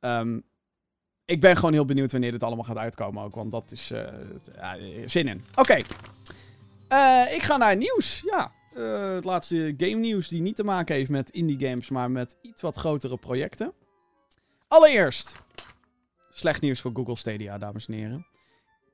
Um, 0.00 0.42
ik 1.24 1.40
ben 1.40 1.56
gewoon 1.56 1.72
heel 1.72 1.84
benieuwd 1.84 2.12
wanneer 2.12 2.32
dit 2.32 2.42
allemaal 2.42 2.64
gaat 2.64 2.76
uitkomen 2.76 3.22
ook. 3.22 3.34
Want 3.34 3.50
dat 3.50 3.72
is 3.72 3.92
zin 5.06 5.28
in. 5.28 5.44
Oké. 5.54 5.76
Ik 7.34 7.42
ga 7.42 7.56
naar 7.56 7.76
nieuws. 7.76 8.22
Ja. 8.24 8.52
het 9.14 9.24
laatste 9.24 9.74
game 9.76 9.96
nieuws 9.96 10.28
die 10.28 10.42
niet 10.42 10.56
te 10.56 10.64
maken 10.64 10.94
heeft 10.94 11.10
met 11.10 11.30
indie 11.30 11.68
games, 11.68 11.88
maar 11.88 12.10
met 12.10 12.36
iets 12.42 12.60
wat 12.60 12.76
grotere 12.76 13.16
projecten. 13.16 13.72
Allereerst 14.68 15.41
slecht 16.32 16.60
nieuws 16.60 16.80
voor 16.80 16.90
Google 16.94 17.16
Stadia, 17.16 17.58
dames 17.58 17.86
en 17.86 17.94
heren. 17.94 18.26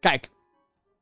Kijk, 0.01 0.31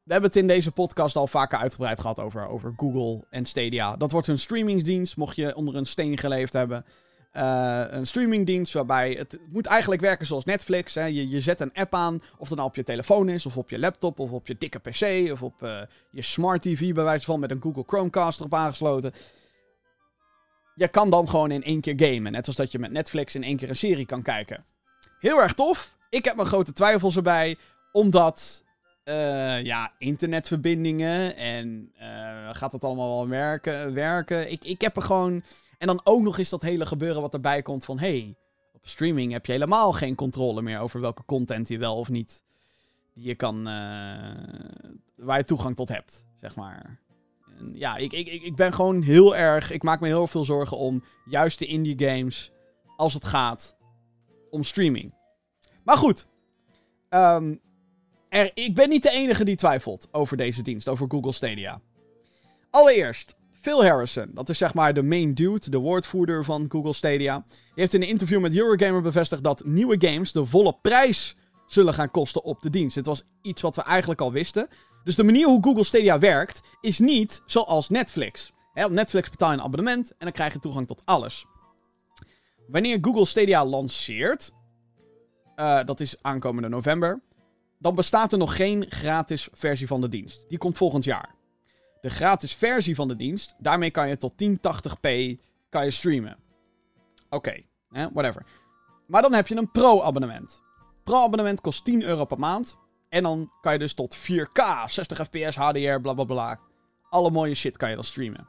we 0.05 0.12
hebben 0.12 0.30
het 0.30 0.39
in 0.39 0.47
deze 0.47 0.70
podcast 0.70 1.16
al 1.16 1.26
vaker 1.26 1.59
uitgebreid 1.59 2.01
gehad 2.01 2.20
over, 2.20 2.49
over 2.49 2.74
Google 2.76 3.24
en 3.30 3.45
Stadia. 3.45 3.97
Dat 3.97 4.12
wordt 4.12 4.26
een 4.26 4.39
streamingsdienst, 4.39 5.16
mocht 5.16 5.37
je 5.37 5.57
onder 5.57 5.76
een 5.76 5.87
steen 5.87 6.18
geleefd 6.18 6.53
hebben. 6.53 6.84
Uh, 7.37 7.84
een 7.89 8.07
streamingdienst 8.07 8.72
waarbij 8.72 9.12
het, 9.12 9.41
moet 9.51 9.66
eigenlijk 9.66 10.01
werken 10.01 10.26
zoals 10.26 10.45
Netflix. 10.45 10.95
Hè. 10.95 11.05
Je, 11.05 11.28
je 11.28 11.41
zet 11.41 11.61
een 11.61 11.72
app 11.74 11.95
aan, 11.95 12.22
of 12.39 12.49
dat 12.49 12.57
nou 12.57 12.68
op 12.68 12.76
je 12.76 12.82
telefoon 12.82 13.28
is, 13.28 13.47
of 13.47 13.57
op 13.57 13.70
je 13.70 13.78
laptop, 13.78 14.18
of 14.18 14.30
op 14.30 14.47
je 14.47 14.57
dikke 14.59 14.78
PC, 14.78 15.32
of 15.32 15.43
op 15.43 15.62
uh, 15.62 15.80
je 16.11 16.22
smart 16.22 16.62
TV 16.62 16.95
bij 16.95 17.05
wijze 17.05 17.24
van 17.24 17.41
met 17.41 17.51
een 17.51 17.62
Google 17.62 17.84
Chromecast 17.87 18.39
erop 18.39 18.55
aangesloten. 18.55 19.12
Je 20.74 20.89
kan 20.89 21.11
dan 21.11 21.28
gewoon 21.28 21.51
in 21.51 21.62
één 21.62 21.80
keer 21.80 21.95
gamen, 21.97 22.32
net 22.32 22.47
als 22.47 22.57
dat 22.57 22.72
je 22.72 22.78
met 22.78 22.91
Netflix 22.91 23.34
in 23.34 23.43
één 23.43 23.57
keer 23.57 23.68
een 23.68 23.76
serie 23.76 24.07
kan 24.07 24.22
kijken. 24.22 24.64
Heel 25.18 25.43
erg 25.43 25.55
tof. 25.55 25.95
Ik 26.11 26.24
heb 26.24 26.36
mijn 26.36 26.48
grote 26.48 26.72
twijfels 26.72 27.16
erbij, 27.16 27.57
omdat 27.92 28.64
uh, 29.04 29.62
ja, 29.62 29.92
internetverbindingen 29.98 31.36
en 31.36 31.92
uh, 32.00 32.48
gaat 32.54 32.70
dat 32.70 32.84
allemaal 32.84 33.16
wel 33.16 33.28
werken? 33.28 33.94
werken? 33.94 34.50
Ik, 34.50 34.64
ik 34.64 34.80
heb 34.80 34.96
er 34.96 35.02
gewoon. 35.02 35.42
En 35.78 35.86
dan 35.86 36.00
ook 36.04 36.22
nog 36.22 36.38
eens 36.38 36.48
dat 36.48 36.62
hele 36.62 36.86
gebeuren 36.86 37.22
wat 37.22 37.34
erbij 37.34 37.62
komt 37.62 37.84
van 37.84 37.98
hey, 37.98 38.36
op 38.72 38.88
streaming 38.88 39.32
heb 39.32 39.46
je 39.46 39.52
helemaal 39.52 39.92
geen 39.92 40.14
controle 40.14 40.62
meer 40.62 40.80
over 40.80 41.00
welke 41.00 41.24
content 41.24 41.68
je 41.68 41.78
wel 41.78 41.96
of 41.96 42.09
niet 42.09 42.42
die 43.14 43.24
je 43.24 43.34
kan, 43.34 43.57
uh, 43.59 43.64
waar 45.16 45.38
je 45.38 45.44
toegang 45.44 45.76
tot 45.76 45.88
hebt, 45.88 46.24
zeg 46.36 46.57
maar. 46.57 47.00
En 47.59 47.70
ja, 47.74 47.96
ik, 47.96 48.12
ik, 48.12 48.26
ik 48.26 48.57
ben 48.57 48.72
gewoon 48.72 49.02
heel 49.02 49.36
erg, 49.36 49.70
ik 49.70 49.82
maak 49.82 50.00
me 50.00 50.07
heel 50.07 50.26
veel 50.26 50.44
zorgen 50.44 50.76
om 50.76 51.02
juist 51.24 51.59
de 51.59 51.66
indie 51.66 52.09
games 52.09 52.50
als 52.96 53.14
het 53.14 53.24
gaat 53.24 53.76
om 54.50 54.62
streaming. 54.62 55.14
Maar 55.87 55.97
goed. 55.97 56.26
Um, 57.11 57.61
er, 58.28 58.51
ik 58.55 58.74
ben 58.74 58.89
niet 58.89 59.03
de 59.03 59.11
enige 59.11 59.45
die 59.45 59.57
twijfelt 59.57 60.09
over 60.11 60.37
deze 60.37 60.62
dienst, 60.62 60.89
over 60.89 61.07
Google 61.09 61.32
Stadia. 61.32 61.80
Allereerst, 62.70 63.34
Phil 63.61 63.84
Harrison, 63.84 64.30
dat 64.34 64.49
is 64.49 64.59
zeg 64.59 64.74
maar 64.74 64.95
de 64.95 65.03
main 65.03 65.34
dude, 65.34 65.70
de 65.70 65.78
woordvoerder 65.78 66.45
van 66.45 66.66
Google 66.68 66.93
Stadia. 66.93 67.45
Die 67.49 67.59
heeft 67.74 67.95
in 67.95 68.03
een 68.03 68.09
interview 68.09 68.41
met 68.41 68.57
Eurogamer 68.57 69.03
bevestigd 69.03 69.43
dat 69.43 69.64
nieuwe 69.64 69.97
games 69.99 70.32
de 70.32 70.47
volle 70.47 70.76
prijs 70.82 71.37
zullen 71.66 71.95
gaan 71.95 72.11
kosten 72.11 72.45
op 72.45 72.62
de 72.62 72.70
dienst. 72.70 72.95
Dit 72.95 73.07
was 73.07 73.22
iets 73.43 73.62
wat 73.62 73.76
we 73.76 73.82
eigenlijk 73.82 74.20
al 74.20 74.32
wisten. 74.32 74.68
Dus 75.05 75.16
de 75.16 75.24
manier 75.24 75.47
hoe 75.47 75.62
Google 75.62 75.84
Stadia 75.84 76.18
werkt, 76.18 76.61
is 76.80 76.99
niet 76.99 77.43
zoals 77.47 77.89
Netflix. 77.89 78.53
op 78.74 78.91
Netflix 78.91 79.30
betaal 79.30 79.51
je 79.51 79.57
een 79.57 79.62
abonnement 79.62 80.11
en 80.11 80.16
dan 80.18 80.32
krijg 80.32 80.53
je 80.53 80.59
toegang 80.59 80.87
tot 80.87 81.03
alles. 81.05 81.47
Wanneer 82.66 82.99
Google 83.01 83.26
Stadia 83.26 83.64
lanceert, 83.64 84.53
uh, 85.57 85.84
dat 85.84 86.00
is 86.00 86.22
aankomende 86.22 86.68
november. 86.68 87.22
Dan 87.78 87.94
bestaat 87.94 88.32
er 88.32 88.38
nog 88.38 88.57
geen 88.57 88.84
gratis 88.88 89.48
versie 89.52 89.86
van 89.86 90.00
de 90.00 90.09
dienst. 90.09 90.48
Die 90.48 90.59
komt 90.59 90.76
volgend 90.76 91.04
jaar. 91.04 91.34
De 92.00 92.11
gratis 92.11 92.54
versie 92.54 92.94
van 92.94 93.09
de 93.09 93.16
dienst, 93.16 93.54
daarmee 93.59 93.90
kan 93.90 94.09
je 94.09 94.16
tot 94.16 94.32
1080p 94.32 95.40
kan 95.68 95.84
je 95.84 95.90
streamen. 95.90 96.36
Oké, 97.28 97.62
whatever. 97.88 98.46
Maar 99.07 99.22
dan 99.22 99.32
heb 99.32 99.46
je 99.46 99.57
een 99.57 99.70
pro-abonnement. 99.70 100.62
Pro-abonnement 101.04 101.61
kost 101.61 101.84
10 101.84 102.02
euro 102.02 102.24
per 102.24 102.38
maand. 102.38 102.76
En 103.09 103.22
dan 103.22 103.50
kan 103.61 103.72
je 103.72 103.78
dus 103.78 103.94
tot 103.94 104.16
4K, 104.16 104.62
60 104.86 105.18
fps, 105.18 105.57
HDR, 105.57 106.00
bla 106.00 106.12
bla 106.14 106.24
bla. 106.24 106.61
Alle 107.09 107.30
mooie 107.30 107.54
shit 107.54 107.76
kan 107.76 107.88
je 107.88 107.94
dan 107.94 108.04
streamen. 108.04 108.46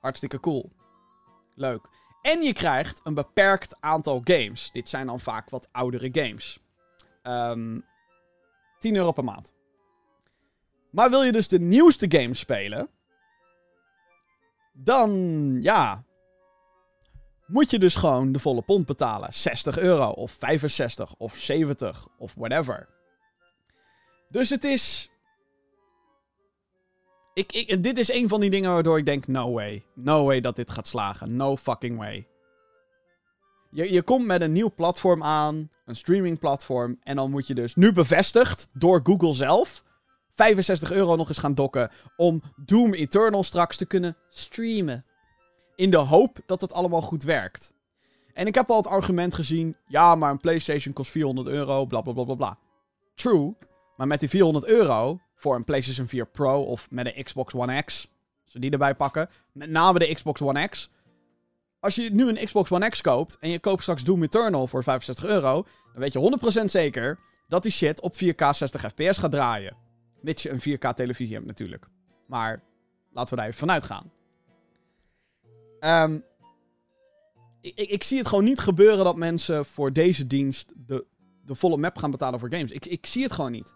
Hartstikke 0.00 0.40
cool. 0.40 0.72
Leuk. 1.54 1.88
En 2.24 2.42
je 2.42 2.52
krijgt 2.52 3.00
een 3.02 3.14
beperkt 3.14 3.76
aantal 3.80 4.20
games. 4.24 4.70
Dit 4.70 4.88
zijn 4.88 5.06
dan 5.06 5.20
vaak 5.20 5.50
wat 5.50 5.68
oudere 5.72 6.08
games. 6.12 6.58
Um, 7.22 7.32
ehm, 7.32 7.80
10 8.78 8.96
euro 8.96 9.12
per 9.12 9.24
maand. 9.24 9.54
Maar 10.90 11.10
wil 11.10 11.22
je 11.22 11.32
dus 11.32 11.48
de 11.48 11.60
nieuwste 11.60 12.06
games 12.08 12.38
spelen? 12.38 12.88
Dan, 14.72 15.10
ja. 15.62 16.04
Moet 17.46 17.70
je 17.70 17.78
dus 17.78 17.96
gewoon 17.96 18.32
de 18.32 18.38
volle 18.38 18.62
pond 18.62 18.86
betalen. 18.86 19.32
60 19.32 19.78
euro, 19.78 20.08
of 20.08 20.32
65, 20.32 21.14
of 21.16 21.36
70, 21.36 22.06
of 22.18 22.34
whatever. 22.34 22.88
Dus 24.28 24.50
het 24.50 24.64
is 24.64 25.10
ik, 27.34 27.52
ik, 27.52 27.82
dit 27.82 27.98
is 27.98 28.12
een 28.12 28.28
van 28.28 28.40
die 28.40 28.50
dingen 28.50 28.72
waardoor 28.72 28.98
ik 28.98 29.06
denk: 29.06 29.26
no 29.26 29.52
way. 29.52 29.84
No 29.94 30.24
way 30.24 30.40
dat 30.40 30.56
dit 30.56 30.70
gaat 30.70 30.88
slagen. 30.88 31.36
No 31.36 31.56
fucking 31.56 31.98
way. 31.98 32.26
Je, 33.70 33.92
je 33.92 34.02
komt 34.02 34.26
met 34.26 34.40
een 34.40 34.52
nieuw 34.52 34.70
platform 34.74 35.22
aan, 35.22 35.70
een 35.84 35.96
streamingplatform. 35.96 36.98
En 37.02 37.16
dan 37.16 37.30
moet 37.30 37.46
je 37.46 37.54
dus 37.54 37.74
nu 37.74 37.92
bevestigd 37.92 38.68
door 38.72 39.00
Google 39.02 39.32
zelf 39.32 39.82
65 40.34 40.92
euro 40.92 41.16
nog 41.16 41.28
eens 41.28 41.38
gaan 41.38 41.54
dokken. 41.54 41.90
Om 42.16 42.42
Doom 42.56 42.94
Eternal 42.94 43.42
straks 43.42 43.76
te 43.76 43.86
kunnen 43.86 44.16
streamen. 44.28 45.04
In 45.76 45.90
de 45.90 45.96
hoop 45.96 46.38
dat 46.46 46.60
het 46.60 46.72
allemaal 46.72 47.02
goed 47.02 47.22
werkt. 47.22 47.74
En 48.32 48.46
ik 48.46 48.54
heb 48.54 48.70
al 48.70 48.76
het 48.76 48.86
argument 48.86 49.34
gezien: 49.34 49.76
ja, 49.86 50.14
maar 50.14 50.30
een 50.30 50.40
PlayStation 50.40 50.94
kost 50.94 51.10
400 51.10 51.46
euro, 51.46 51.86
bla 51.86 52.00
bla 52.00 52.12
bla 52.12 52.24
bla 52.24 52.34
bla. 52.34 52.58
True. 53.14 53.54
Maar 53.96 54.06
met 54.06 54.20
die 54.20 54.28
400 54.28 54.66
euro 54.66 55.20
voor 55.44 55.54
een 55.54 55.64
PlayStation 55.64 56.06
4 56.06 56.26
Pro 56.26 56.62
of 56.62 56.90
met 56.90 57.06
een 57.06 57.24
Xbox 57.24 57.54
One 57.54 57.82
X. 57.82 58.08
We 58.52 58.58
die 58.58 58.70
erbij 58.70 58.94
pakken. 58.94 59.28
Met 59.52 59.70
name 59.70 59.98
de 59.98 60.14
Xbox 60.14 60.40
One 60.40 60.68
X. 60.68 60.90
als 61.80 61.94
je 61.94 62.10
nu 62.10 62.28
een 62.28 62.44
Xbox 62.44 62.70
One 62.70 62.88
X 62.88 63.00
koopt 63.00 63.38
en 63.38 63.50
je 63.50 63.58
koopt 63.58 63.82
straks 63.82 64.04
Doom 64.04 64.22
Eternal 64.22 64.66
voor 64.66 64.82
65 64.82 65.24
euro, 65.24 65.66
dan 65.92 66.00
weet 66.00 66.12
je 66.12 66.60
100% 66.62 66.64
zeker 66.64 67.18
dat 67.48 67.62
die 67.62 67.72
shit 67.72 68.00
op 68.00 68.14
4K 68.14 68.48
60 68.50 68.80
fps 68.80 69.18
gaat 69.18 69.30
draaien. 69.30 69.76
Mits 70.20 70.42
je 70.42 70.50
een 70.50 70.78
4K 70.78 70.94
televisie 70.94 71.34
hebt 71.34 71.46
natuurlijk. 71.46 71.88
Maar 72.26 72.62
laten 73.12 73.30
we 73.30 73.36
daar 73.36 73.46
even 73.46 73.58
vanuit 73.58 73.84
gaan. 73.84 74.12
Um, 76.10 76.24
ik, 77.60 77.74
ik, 77.74 77.90
ik, 77.90 78.02
zie 78.02 78.18
het 78.18 78.26
gewoon 78.26 78.44
niet 78.44 78.58
gebeuren 78.58 79.04
dat 79.04 79.16
mensen 79.16 79.64
voor 79.64 79.92
deze 79.92 80.26
dienst 80.26 80.72
de, 80.76 81.06
de 81.44 81.54
volle 81.54 81.76
map 81.76 81.98
gaan 81.98 82.10
betalen 82.10 82.40
voor 82.40 82.50
games. 82.50 82.70
Ik, 82.70 82.86
ik 82.86 83.06
zie 83.06 83.22
het 83.22 83.32
gewoon 83.32 83.52
niet. 83.52 83.74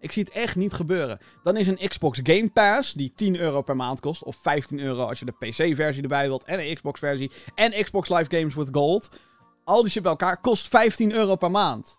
Ik 0.00 0.12
zie 0.12 0.22
het 0.22 0.32
echt 0.32 0.56
niet 0.56 0.72
gebeuren. 0.72 1.18
Dan 1.42 1.56
is 1.56 1.66
een 1.66 1.88
Xbox 1.88 2.20
Game 2.22 2.50
Pass, 2.50 2.92
die 2.92 3.12
10 3.14 3.36
euro 3.36 3.62
per 3.62 3.76
maand 3.76 4.00
kost, 4.00 4.22
of 4.22 4.36
15 4.36 4.80
euro 4.80 5.06
als 5.06 5.18
je 5.18 5.24
de 5.24 5.32
PC-versie 5.32 6.02
erbij 6.02 6.26
wilt, 6.26 6.44
en 6.44 6.60
een 6.60 6.74
Xbox-versie, 6.74 7.30
en 7.54 7.84
Xbox 7.84 8.08
Live 8.08 8.36
Games 8.36 8.54
with 8.54 8.68
Gold. 8.72 9.10
Al 9.64 9.82
die 9.82 9.90
shit 9.90 10.02
bij 10.02 10.10
elkaar 10.10 10.40
kost 10.40 10.68
15 10.68 11.12
euro 11.12 11.36
per 11.36 11.50
maand. 11.50 11.98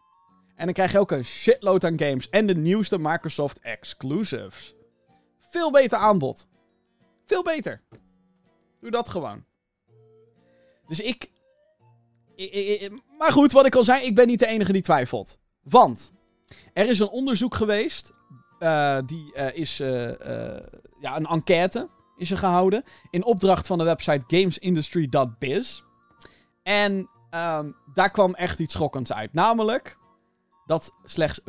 En 0.56 0.66
dan 0.66 0.74
krijg 0.74 0.92
je 0.92 1.00
ook 1.00 1.12
een 1.12 1.26
shitload 1.26 1.84
aan 1.84 2.00
games 2.00 2.30
en 2.30 2.48
de 2.48 2.56
nieuwste 2.56 3.00
Microsoft 3.00 3.60
exclusives. 3.60 4.76
Veel 5.40 5.72
beter 5.72 5.98
aanbod. 5.98 6.48
Veel 7.26 7.44
beter. 7.44 7.82
Doe 8.82 8.92
dat 8.92 9.10
gewoon. 9.10 9.44
Dus 10.88 11.00
ik, 11.00 11.30
Maar 13.18 13.32
goed, 13.32 13.52
wat 13.52 13.66
ik 13.66 13.76
al 13.76 13.84
zei, 13.84 14.06
ik 14.06 14.16
ben 14.16 14.28
niet 14.28 14.40
de 14.40 14.48
enige 14.48 14.72
die 14.72 14.82
twijfelt. 14.82 15.38
Want 15.64 16.14
er 16.74 16.90
is 16.90 17.00
een 17.00 17.10
onderzoek 17.10 17.56
geweest. 17.56 18.12
Uh, 18.60 18.98
die 19.06 19.32
uh, 19.36 19.54
is. 19.54 19.80
Uh, 19.80 20.10
ja, 21.00 21.16
een 21.16 21.26
enquête 21.26 21.90
is 22.18 22.32
er 22.32 22.38
gehouden. 22.38 22.84
In 23.10 23.24
opdracht 23.24 23.68
van 23.68 23.78
de 23.78 23.84
website 23.84 24.38
gamesindustry.biz. 24.38 25.82
En 26.64 27.10
um, 27.36 27.76
daar 27.94 28.12
kwam 28.12 28.34
echt 28.36 28.60
iets 28.60 28.74
schokkends 28.74 29.14
uit. 29.14 29.34
Namelijk 29.34 29.98
dat 30.66 30.94
slechts 31.04 31.42
15% 31.42 31.46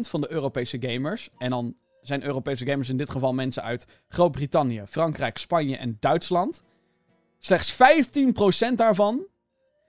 van 0.00 0.20
de 0.20 0.30
Europese 0.30 0.78
gamers. 0.80 1.28
En 1.38 1.50
dan 1.50 1.76
zijn 2.00 2.24
Europese 2.24 2.66
gamers 2.66 2.88
in 2.88 2.96
dit 2.96 3.10
geval 3.10 3.32
mensen 3.32 3.62
uit 3.62 3.86
Groot-Brittannië, 4.08 4.82
Frankrijk, 4.88 5.38
Spanje 5.38 5.76
en 5.76 5.96
Duitsland. 6.00 6.62
Slechts 7.38 7.72
15% 7.72 8.74
daarvan 8.74 9.26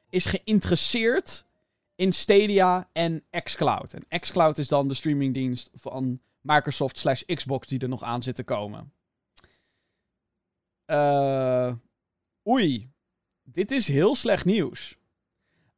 is 0.10 0.26
geïnteresseerd 0.26 1.46
in 1.98 2.12
Stadia 2.12 2.90
en 2.94 3.24
xCloud. 3.44 3.94
En 3.94 4.20
xCloud 4.20 4.58
is 4.58 4.68
dan 4.68 4.88
de 4.88 4.94
streamingdienst 4.94 5.70
van 5.74 6.20
Microsoft 6.42 6.98
slash 6.98 7.22
Xbox 7.22 7.68
die 7.68 7.80
er 7.80 7.90
nog 7.90 8.04
aan 8.04 8.24
zit 8.24 8.36
te 8.36 8.44
komen. 8.44 8.92
Uh, 10.86 11.74
oei. 12.48 12.92
Dit 13.44 13.72
is 13.72 13.88
heel 13.88 14.16
slecht 14.16 14.46
nieuws. 14.46 14.98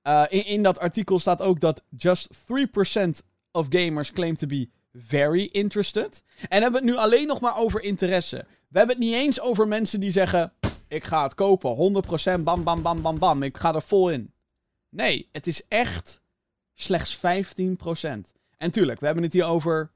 Uh, 0.04 0.26
in, 0.30 0.46
in 0.46 0.64
dat 0.64 0.80
artikel 0.80 1.20
staat 1.20 1.42
ook 1.42 1.60
dat 1.60 1.84
just 1.98 2.38
3% 2.38 3.10
of 3.52 3.66
gamers 3.70 4.12
claim 4.12 4.36
to 4.36 4.48
be 4.48 4.70
very 4.94 5.50
interested. 5.52 6.24
En 6.50 6.62
hebben 6.62 6.82
het 6.82 6.90
nu 6.92 6.98
alleen 6.98 7.28
nog 7.28 7.40
maar 7.40 7.58
over 7.58 7.82
interesse. 7.82 8.46
We 8.68 8.78
hebben 8.78 8.96
het 8.96 9.06
niet 9.06 9.14
eens 9.14 9.42
over 9.42 9.68
mensen 9.68 10.00
die 10.00 10.12
zeggen: 10.12 10.54
Ik 10.88 11.04
ga 11.04 11.24
het 11.24 11.34
kopen. 11.34 12.04
100% 12.40 12.44
bam, 12.44 12.64
bam, 12.64 12.82
bam, 12.82 13.02
bam, 13.02 13.20
bam. 13.20 13.44
Ik 13.44 13.58
ga 13.58 13.76
er 13.76 13.82
vol 13.82 14.10
in. 14.10 14.34
Nee, 14.90 15.30
het 15.32 15.48
is 15.48 15.68
echt 15.68 16.22
slechts 16.74 17.18
15%. 17.18 17.20
En 18.58 18.72
tuurlijk, 18.72 19.00
we 19.00 19.06
hebben 19.06 19.24
het 19.24 19.34
hier 19.34 19.46
over. 19.46 19.92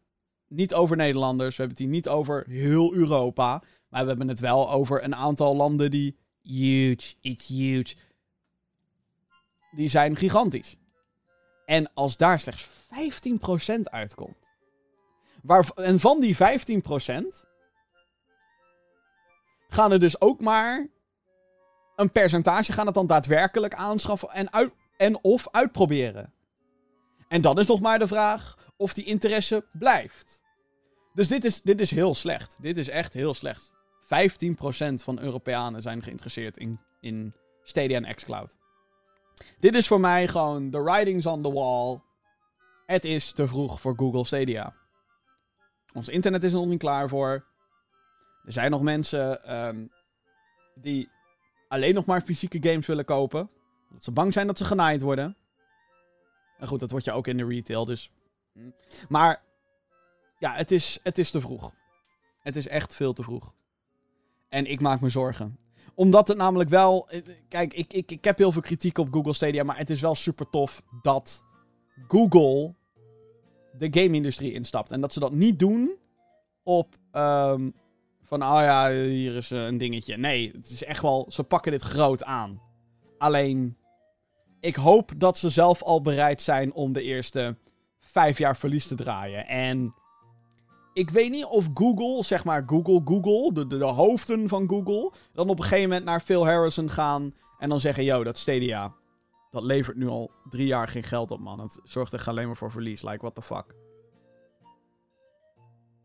Niet 0.47 0.73
over 0.73 0.97
Nederlanders. 0.97 1.55
We 1.55 1.61
hebben 1.63 1.77
het 1.77 1.85
hier 1.85 1.95
niet 1.95 2.09
over 2.09 2.45
heel 2.47 2.93
Europa. 2.93 3.63
Maar 3.89 4.01
we 4.01 4.07
hebben 4.07 4.27
het 4.27 4.39
wel 4.39 4.71
over 4.71 5.03
een 5.03 5.15
aantal 5.15 5.55
landen 5.55 5.91
die. 5.91 6.17
Huge, 6.41 7.15
it's 7.21 7.47
huge. 7.47 7.95
Die 9.71 9.87
zijn 9.87 10.15
gigantisch. 10.15 10.77
En 11.65 11.93
als 11.93 12.17
daar 12.17 12.39
slechts 12.39 12.67
15% 13.77 13.81
uitkomt. 13.83 14.49
Waar, 15.41 15.69
en 15.75 15.99
van 15.99 16.19
die 16.19 16.35
15% 16.35 16.39
gaan 19.67 19.91
er 19.91 19.99
dus 19.99 20.21
ook 20.21 20.41
maar 20.41 20.87
een 21.95 22.11
percentage 22.11 22.73
gaan 22.73 22.85
het 22.85 22.95
dan 22.95 23.07
daadwerkelijk 23.07 23.73
aanschaffen 23.73 24.29
en, 24.29 24.53
uit, 24.53 24.73
en 24.97 25.23
of 25.23 25.47
uitproberen. 25.51 26.33
En 27.27 27.41
dan 27.41 27.59
is 27.59 27.67
nog 27.67 27.81
maar 27.81 27.99
de 27.99 28.07
vraag 28.07 28.71
of 28.77 28.93
die 28.93 29.05
interesse 29.05 29.65
blijft. 29.71 30.43
Dus 31.13 31.27
dit 31.27 31.45
is, 31.45 31.61
dit 31.61 31.81
is 31.81 31.91
heel 31.91 32.15
slecht. 32.15 32.61
Dit 32.61 32.77
is 32.77 32.89
echt 32.89 33.13
heel 33.13 33.33
slecht. 33.33 33.73
15% 34.03 34.05
van 35.03 35.19
Europeanen 35.19 35.81
zijn 35.81 36.03
geïnteresseerd 36.03 36.57
in, 36.57 36.79
in 36.99 37.33
Stadia 37.63 38.01
en 38.01 38.15
xCloud. 38.15 38.55
Dit 39.59 39.75
is 39.75 39.87
voor 39.87 39.99
mij 39.99 40.27
gewoon 40.27 40.69
the 40.69 40.83
writings 40.83 41.25
on 41.25 41.41
the 41.41 41.51
wall. 41.51 42.01
Het 42.85 43.05
is 43.05 43.31
te 43.31 43.47
vroeg 43.47 43.81
voor 43.81 43.95
Google 43.95 44.25
Stadia. 44.25 44.75
Ons 45.93 46.09
internet 46.09 46.43
is 46.43 46.53
er 46.53 46.59
nog 46.59 46.67
niet 46.67 46.79
klaar 46.79 47.09
voor. 47.09 47.45
Er 48.45 48.51
zijn 48.51 48.71
nog 48.71 48.81
mensen 48.81 49.55
um, 49.55 49.91
die 50.75 51.09
alleen 51.67 51.93
nog 51.93 52.05
maar 52.05 52.21
fysieke 52.21 52.69
games 52.69 52.87
willen 52.87 53.05
kopen. 53.05 53.49
Omdat 53.93 54.03
ze 54.03 54.11
bang 54.11 54.33
zijn 54.33 54.47
dat 54.47 54.57
ze 54.57 54.65
genaaid 54.65 55.01
worden. 55.01 55.37
En 56.57 56.67
goed, 56.67 56.79
dat 56.79 56.91
wordt 56.91 57.05
je 57.05 57.11
ook 57.11 57.27
in 57.27 57.37
de 57.37 57.45
retail, 57.45 57.85
dus... 57.85 58.11
Maar, 59.09 59.43
ja, 60.39 60.53
het 60.53 60.71
is, 60.71 60.99
het 61.03 61.17
is 61.17 61.31
te 61.31 61.41
vroeg. 61.41 61.73
Het 62.39 62.55
is 62.55 62.67
echt 62.67 62.95
veel 62.95 63.13
te 63.13 63.23
vroeg. 63.23 63.53
En 64.49 64.65
ik 64.65 64.79
maak 64.79 65.01
me 65.01 65.09
zorgen. 65.09 65.57
Omdat 65.93 66.27
het 66.27 66.37
namelijk 66.37 66.69
wel... 66.69 67.09
Kijk, 67.47 67.73
ik, 67.73 67.93
ik, 67.93 68.11
ik 68.11 68.23
heb 68.23 68.37
heel 68.37 68.51
veel 68.51 68.61
kritiek 68.61 68.97
op 68.97 69.13
Google 69.13 69.33
Stadia, 69.33 69.63
maar 69.63 69.77
het 69.77 69.89
is 69.89 70.01
wel 70.01 70.15
super 70.15 70.49
tof 70.49 70.83
dat 71.01 71.43
Google 72.07 72.75
de 73.77 73.87
game-industrie 74.01 74.53
instapt. 74.53 74.91
En 74.91 75.01
dat 75.01 75.13
ze 75.13 75.19
dat 75.19 75.31
niet 75.31 75.59
doen 75.59 75.97
op 76.63 76.95
um, 77.11 77.73
van, 78.21 78.43
oh 78.43 78.59
ja, 78.61 78.91
hier 78.91 79.35
is 79.35 79.49
een 79.49 79.77
dingetje. 79.77 80.17
Nee, 80.17 80.51
het 80.51 80.69
is 80.69 80.83
echt 80.83 81.01
wel, 81.01 81.25
ze 81.29 81.43
pakken 81.43 81.71
dit 81.71 81.81
groot 81.81 82.23
aan. 82.23 82.61
Alleen, 83.17 83.77
ik 84.63 84.75
hoop 84.75 85.11
dat 85.17 85.37
ze 85.37 85.49
zelf 85.49 85.81
al 85.81 86.01
bereid 86.01 86.41
zijn 86.41 86.73
om 86.73 86.93
de 86.93 87.01
eerste 87.01 87.57
vijf 87.99 88.37
jaar 88.37 88.57
verlies 88.57 88.87
te 88.87 88.95
draaien. 88.95 89.47
En 89.47 89.93
ik 90.93 91.09
weet 91.09 91.31
niet 91.31 91.45
of 91.45 91.69
Google, 91.73 92.23
zeg 92.23 92.43
maar 92.43 92.63
Google, 92.65 93.01
Google, 93.05 93.53
de, 93.53 93.67
de, 93.67 93.77
de 93.77 93.83
hoofden 93.83 94.47
van 94.47 94.69
Google, 94.69 95.11
dan 95.33 95.49
op 95.49 95.57
een 95.57 95.63
gegeven 95.63 95.89
moment 95.89 96.05
naar 96.05 96.19
Phil 96.19 96.45
Harrison 96.45 96.89
gaan 96.89 97.33
en 97.57 97.69
dan 97.69 97.79
zeggen, 97.79 98.03
yo, 98.03 98.23
dat 98.23 98.37
Stadia, 98.37 98.93
dat 99.51 99.63
levert 99.63 99.97
nu 99.97 100.07
al 100.07 100.31
drie 100.49 100.67
jaar 100.67 100.87
geen 100.87 101.03
geld 101.03 101.31
op, 101.31 101.39
man. 101.39 101.59
Het 101.59 101.79
zorgt 101.83 102.13
er 102.13 102.23
alleen 102.27 102.47
maar 102.47 102.57
voor 102.57 102.71
verlies. 102.71 103.01
Like, 103.01 103.21
what 103.21 103.35
the 103.35 103.41
fuck. 103.41 103.75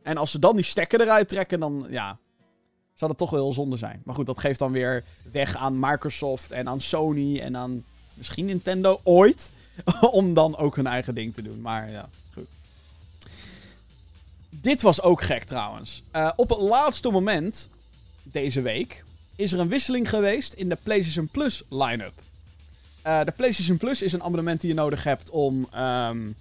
En 0.03 0.17
als 0.17 0.31
ze 0.31 0.39
dan 0.39 0.57
die 0.57 0.65
stekker 0.65 1.01
eruit 1.01 1.29
trekken, 1.29 1.61
dan 1.61 1.87
ja. 1.89 2.19
Zou 2.95 3.11
dat 3.11 3.21
toch 3.21 3.31
wel 3.31 3.43
heel 3.43 3.53
zonde 3.53 3.77
zijn. 3.77 4.03
Maar 4.05 4.15
goed, 4.15 4.27
dat 4.27 4.39
geeft 4.39 4.59
dan 4.59 4.73
weer 4.73 5.05
weg 5.33 5.57
aan 5.57 5.79
Microsoft 5.79 6.51
en 6.51 6.69
aan 6.69 6.81
Sony 6.81 7.41
en 7.41 7.57
aan 7.57 7.85
misschien 8.19 8.45
Nintendo 8.45 9.01
ooit. 9.03 9.51
om 10.11 10.35
dan 10.35 10.57
ook 10.57 10.77
hun 10.77 10.87
eigen 10.87 11.15
ding 11.15 11.35
te 11.35 11.43
doen. 11.43 11.61
Maar 11.61 11.91
ja, 11.91 12.09
goed. 12.35 12.47
Dit 14.51 14.83
was 14.83 15.03
ook 15.03 15.23
gek 15.23 15.45
trouwens. 15.45 16.03
Uh, 16.17 16.31
op 16.37 16.49
het 16.49 16.61
laatste 16.61 17.11
moment, 17.11 17.69
deze 18.23 18.61
week, 18.61 19.05
is 19.37 19.53
er 19.53 19.61
een 19.61 19.69
wisseling 19.69 20.09
geweest 20.09 20.53
in 20.53 20.69
de 20.69 20.79
PlayStation 20.83 21.29
Plus 21.29 21.63
line-up. 21.69 22.23
Uh, 23.07 23.25
de 23.25 23.33
PlayStation 23.33 23.77
Plus 23.77 24.03
is 24.03 24.13
een 24.13 24.23
abonnement 24.23 24.61
die 24.61 24.71
je 24.71 24.77
nodig 24.77 25.05
hebt 25.05 25.31
om 25.31 25.69
um, 25.77 26.35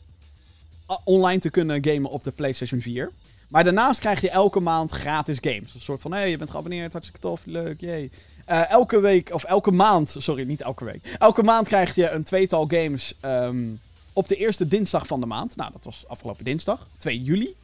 online 1.03 1.39
te 1.39 1.49
kunnen 1.49 1.85
gamen 1.85 2.11
op 2.11 2.23
de 2.23 2.31
PlayStation 2.31 2.81
4. 2.81 3.11
Maar 3.47 3.63
daarnaast 3.63 3.99
krijg 3.99 4.21
je 4.21 4.29
elke 4.29 4.59
maand 4.59 4.91
gratis 4.91 5.37
games. 5.41 5.73
Een 5.73 5.81
soort 5.81 6.01
van, 6.01 6.11
hé, 6.11 6.17
hey, 6.17 6.29
je 6.29 6.37
bent 6.37 6.49
geabonneerd, 6.49 6.91
hartstikke 6.91 7.27
tof, 7.27 7.41
leuk, 7.45 7.81
jee. 7.81 8.11
Uh, 8.49 8.71
elke 8.71 8.99
week, 8.99 9.33
of 9.33 9.43
elke 9.43 9.71
maand, 9.71 10.15
sorry, 10.17 10.43
niet 10.43 10.61
elke 10.61 10.85
week. 10.85 11.15
Elke 11.19 11.43
maand 11.43 11.67
krijg 11.67 11.95
je 11.95 12.09
een 12.09 12.23
tweetal 12.23 12.67
games 12.67 13.13
um, 13.21 13.79
op 14.13 14.27
de 14.27 14.35
eerste 14.35 14.67
dinsdag 14.67 15.07
van 15.07 15.19
de 15.19 15.25
maand. 15.25 15.55
Nou, 15.55 15.71
dat 15.71 15.83
was 15.83 16.03
afgelopen 16.07 16.43
dinsdag, 16.43 16.87
2 16.97 17.23
juli. 17.23 17.55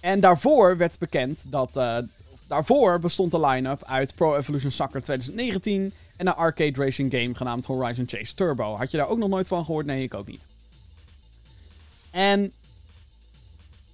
En 0.00 0.20
daarvoor 0.20 0.76
werd 0.76 0.98
bekend 0.98 1.44
dat... 1.48 1.76
Uh, 1.76 1.98
daarvoor 2.46 2.98
bestond 2.98 3.30
de 3.30 3.46
line-up 3.46 3.84
uit 3.84 4.14
Pro 4.14 4.36
Evolution 4.36 4.70
Soccer 4.70 5.02
2019 5.02 5.92
en 6.16 6.26
een 6.26 6.34
arcade 6.34 6.84
racing 6.84 7.12
game 7.12 7.34
genaamd 7.34 7.66
Horizon 7.66 8.08
Chase 8.08 8.34
Turbo. 8.34 8.76
Had 8.76 8.90
je 8.90 8.96
daar 8.96 9.08
ook 9.08 9.18
nog 9.18 9.28
nooit 9.28 9.48
van 9.48 9.64
gehoord? 9.64 9.86
Nee, 9.86 10.02
ik 10.02 10.14
ook 10.14 10.26
niet. 10.26 10.46
En 12.10 12.52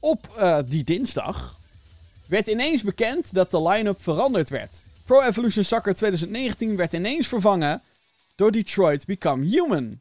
op 0.01 0.35
uh, 0.39 0.59
die 0.67 0.85
dinsdag 0.85 1.59
werd 2.27 2.49
ineens 2.49 2.83
bekend 2.83 3.35
dat 3.35 3.51
de 3.51 3.63
line-up 3.63 4.03
veranderd 4.03 4.49
werd. 4.49 4.83
Pro 5.05 5.23
Evolution 5.23 5.65
Soccer 5.65 5.95
2019 5.95 6.77
werd 6.77 6.93
ineens 6.93 7.27
vervangen 7.27 7.83
door 8.35 8.53
Detroit 8.53 9.07
Become 9.07 9.45
Human. 9.45 10.01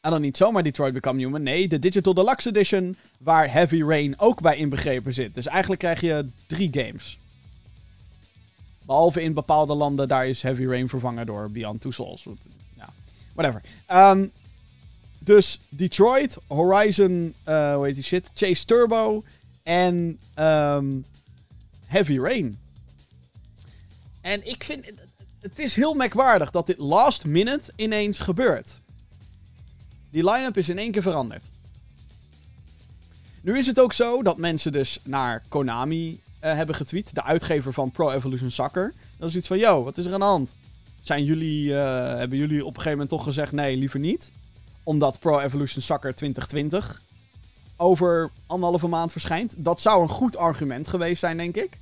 En 0.00 0.10
dan 0.10 0.20
niet 0.20 0.36
zomaar 0.36 0.62
Detroit 0.62 0.92
Become 0.92 1.18
Human, 1.18 1.42
nee, 1.42 1.68
de 1.68 1.78
Digital 1.78 2.14
Deluxe 2.14 2.48
Edition, 2.48 2.96
waar 3.18 3.52
Heavy 3.52 3.82
Rain 3.82 4.18
ook 4.18 4.40
bij 4.40 4.56
inbegrepen 4.56 5.12
zit. 5.12 5.34
Dus 5.34 5.46
eigenlijk 5.46 5.80
krijg 5.80 6.00
je 6.00 6.28
drie 6.46 6.68
games. 6.72 7.18
Behalve 8.82 9.22
in 9.22 9.32
bepaalde 9.32 9.74
landen, 9.74 10.08
daar 10.08 10.28
is 10.28 10.42
Heavy 10.42 10.64
Rain 10.64 10.88
vervangen 10.88 11.26
door 11.26 11.50
Beyond 11.50 11.80
Two 11.80 11.90
Souls. 11.90 12.26
Ja, 12.76 12.88
whatever. 13.34 13.62
Ehm, 13.86 14.26
dus 15.28 15.60
Detroit, 15.68 16.36
Horizon, 16.46 17.34
uh, 17.48 17.74
hoe 17.74 17.86
heet 17.86 17.94
die 17.94 18.04
shit? 18.04 18.30
Chase 18.34 18.64
Turbo 18.64 19.24
en 19.62 20.18
um, 20.38 21.04
Heavy 21.86 22.18
Rain. 22.18 22.58
En 24.20 24.46
ik 24.46 24.64
vind, 24.64 24.84
het 25.40 25.58
is 25.58 25.74
heel 25.74 25.94
merkwaardig 25.94 26.50
dat 26.50 26.66
dit 26.66 26.78
last 26.78 27.24
minute 27.24 27.72
ineens 27.76 28.18
gebeurt. 28.18 28.80
Die 30.10 30.30
line-up 30.30 30.56
is 30.56 30.68
in 30.68 30.78
één 30.78 30.92
keer 30.92 31.02
veranderd. 31.02 31.50
Nu 33.40 33.58
is 33.58 33.66
het 33.66 33.80
ook 33.80 33.92
zo 33.92 34.22
dat 34.22 34.36
mensen 34.36 34.72
dus 34.72 35.00
naar 35.02 35.42
Konami 35.48 36.08
uh, 36.08 36.18
hebben 36.40 36.74
getweet. 36.74 37.14
De 37.14 37.22
uitgever 37.22 37.72
van 37.72 37.90
Pro 37.90 38.10
Evolution 38.10 38.50
Soccer. 38.50 38.94
Dat 39.18 39.28
is 39.28 39.36
iets 39.36 39.46
van, 39.46 39.58
yo, 39.58 39.84
wat 39.84 39.98
is 39.98 40.06
er 40.06 40.12
aan 40.12 40.20
de 40.20 40.26
hand? 40.26 40.50
Zijn 41.02 41.24
jullie, 41.24 41.68
uh, 41.68 42.16
hebben 42.16 42.38
jullie 42.38 42.60
op 42.60 42.66
een 42.66 42.82
gegeven 42.82 42.90
moment 42.90 43.08
toch 43.08 43.24
gezegd, 43.24 43.52
nee, 43.52 43.76
liever 43.76 44.00
niet? 44.00 44.30
Omdat 44.88 45.18
Pro 45.18 45.38
Evolution 45.38 45.82
Soccer 45.82 46.14
2020 46.14 47.02
over 47.76 48.30
anderhalve 48.46 48.86
maand 48.86 49.12
verschijnt. 49.12 49.64
Dat 49.64 49.80
zou 49.80 50.02
een 50.02 50.08
goed 50.08 50.36
argument 50.36 50.88
geweest 50.88 51.20
zijn, 51.20 51.36
denk 51.36 51.56
ik. 51.56 51.78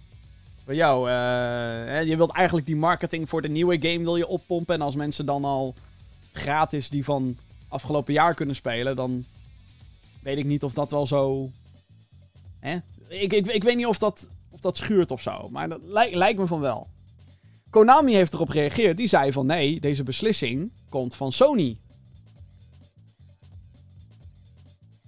Voor 0.65 0.75
jou, 0.75 1.09
uh, 1.09 2.03
je 2.03 2.17
wilt 2.17 2.31
eigenlijk 2.31 2.67
die 2.67 2.77
marketing 2.77 3.29
voor 3.29 3.43
de 3.43 3.49
nieuwe 3.49 3.79
game 3.81 4.05
wil 4.05 4.17
je 4.17 4.27
oppompen. 4.27 4.75
En 4.75 4.81
als 4.81 4.95
mensen 4.95 5.27
dan 5.27 5.45
al 5.45 5.75
gratis 6.33 6.89
die 6.89 7.05
van 7.05 7.37
afgelopen 7.69 8.13
jaar 8.13 8.35
kunnen 8.35 8.55
spelen, 8.55 8.97
dan 8.97 9.25
weet 10.23 10.39
ik 10.39 10.45
niet 10.45 10.65
of 10.65 10.73
dat 10.73 10.91
wel 10.91 11.07
zo. 11.07 11.51
Hè? 12.59 12.77
Ik, 13.09 13.33
ik, 13.33 13.47
ik 13.47 13.63
weet 13.63 13.77
niet 13.77 13.87
of 13.87 13.99
dat, 13.99 14.29
of 14.51 14.61
dat 14.61 14.77
schuurt 14.77 15.11
of 15.11 15.23
zo. 15.23 15.49
Maar 15.51 15.69
dat 15.69 15.81
lijkt, 15.83 16.15
lijkt 16.15 16.39
me 16.39 16.47
van 16.47 16.61
wel. 16.61 16.87
Konami 17.71 18.15
heeft 18.15 18.35
erop 18.35 18.49
gereageerd. 18.49 18.97
Die 18.97 19.09
zei 19.09 19.33
van 19.33 19.47
nee, 19.47 19.81
deze 19.81 20.03
beslissing 20.03 20.71
komt 20.89 21.15
van 21.15 21.33
Sony. 21.33 21.77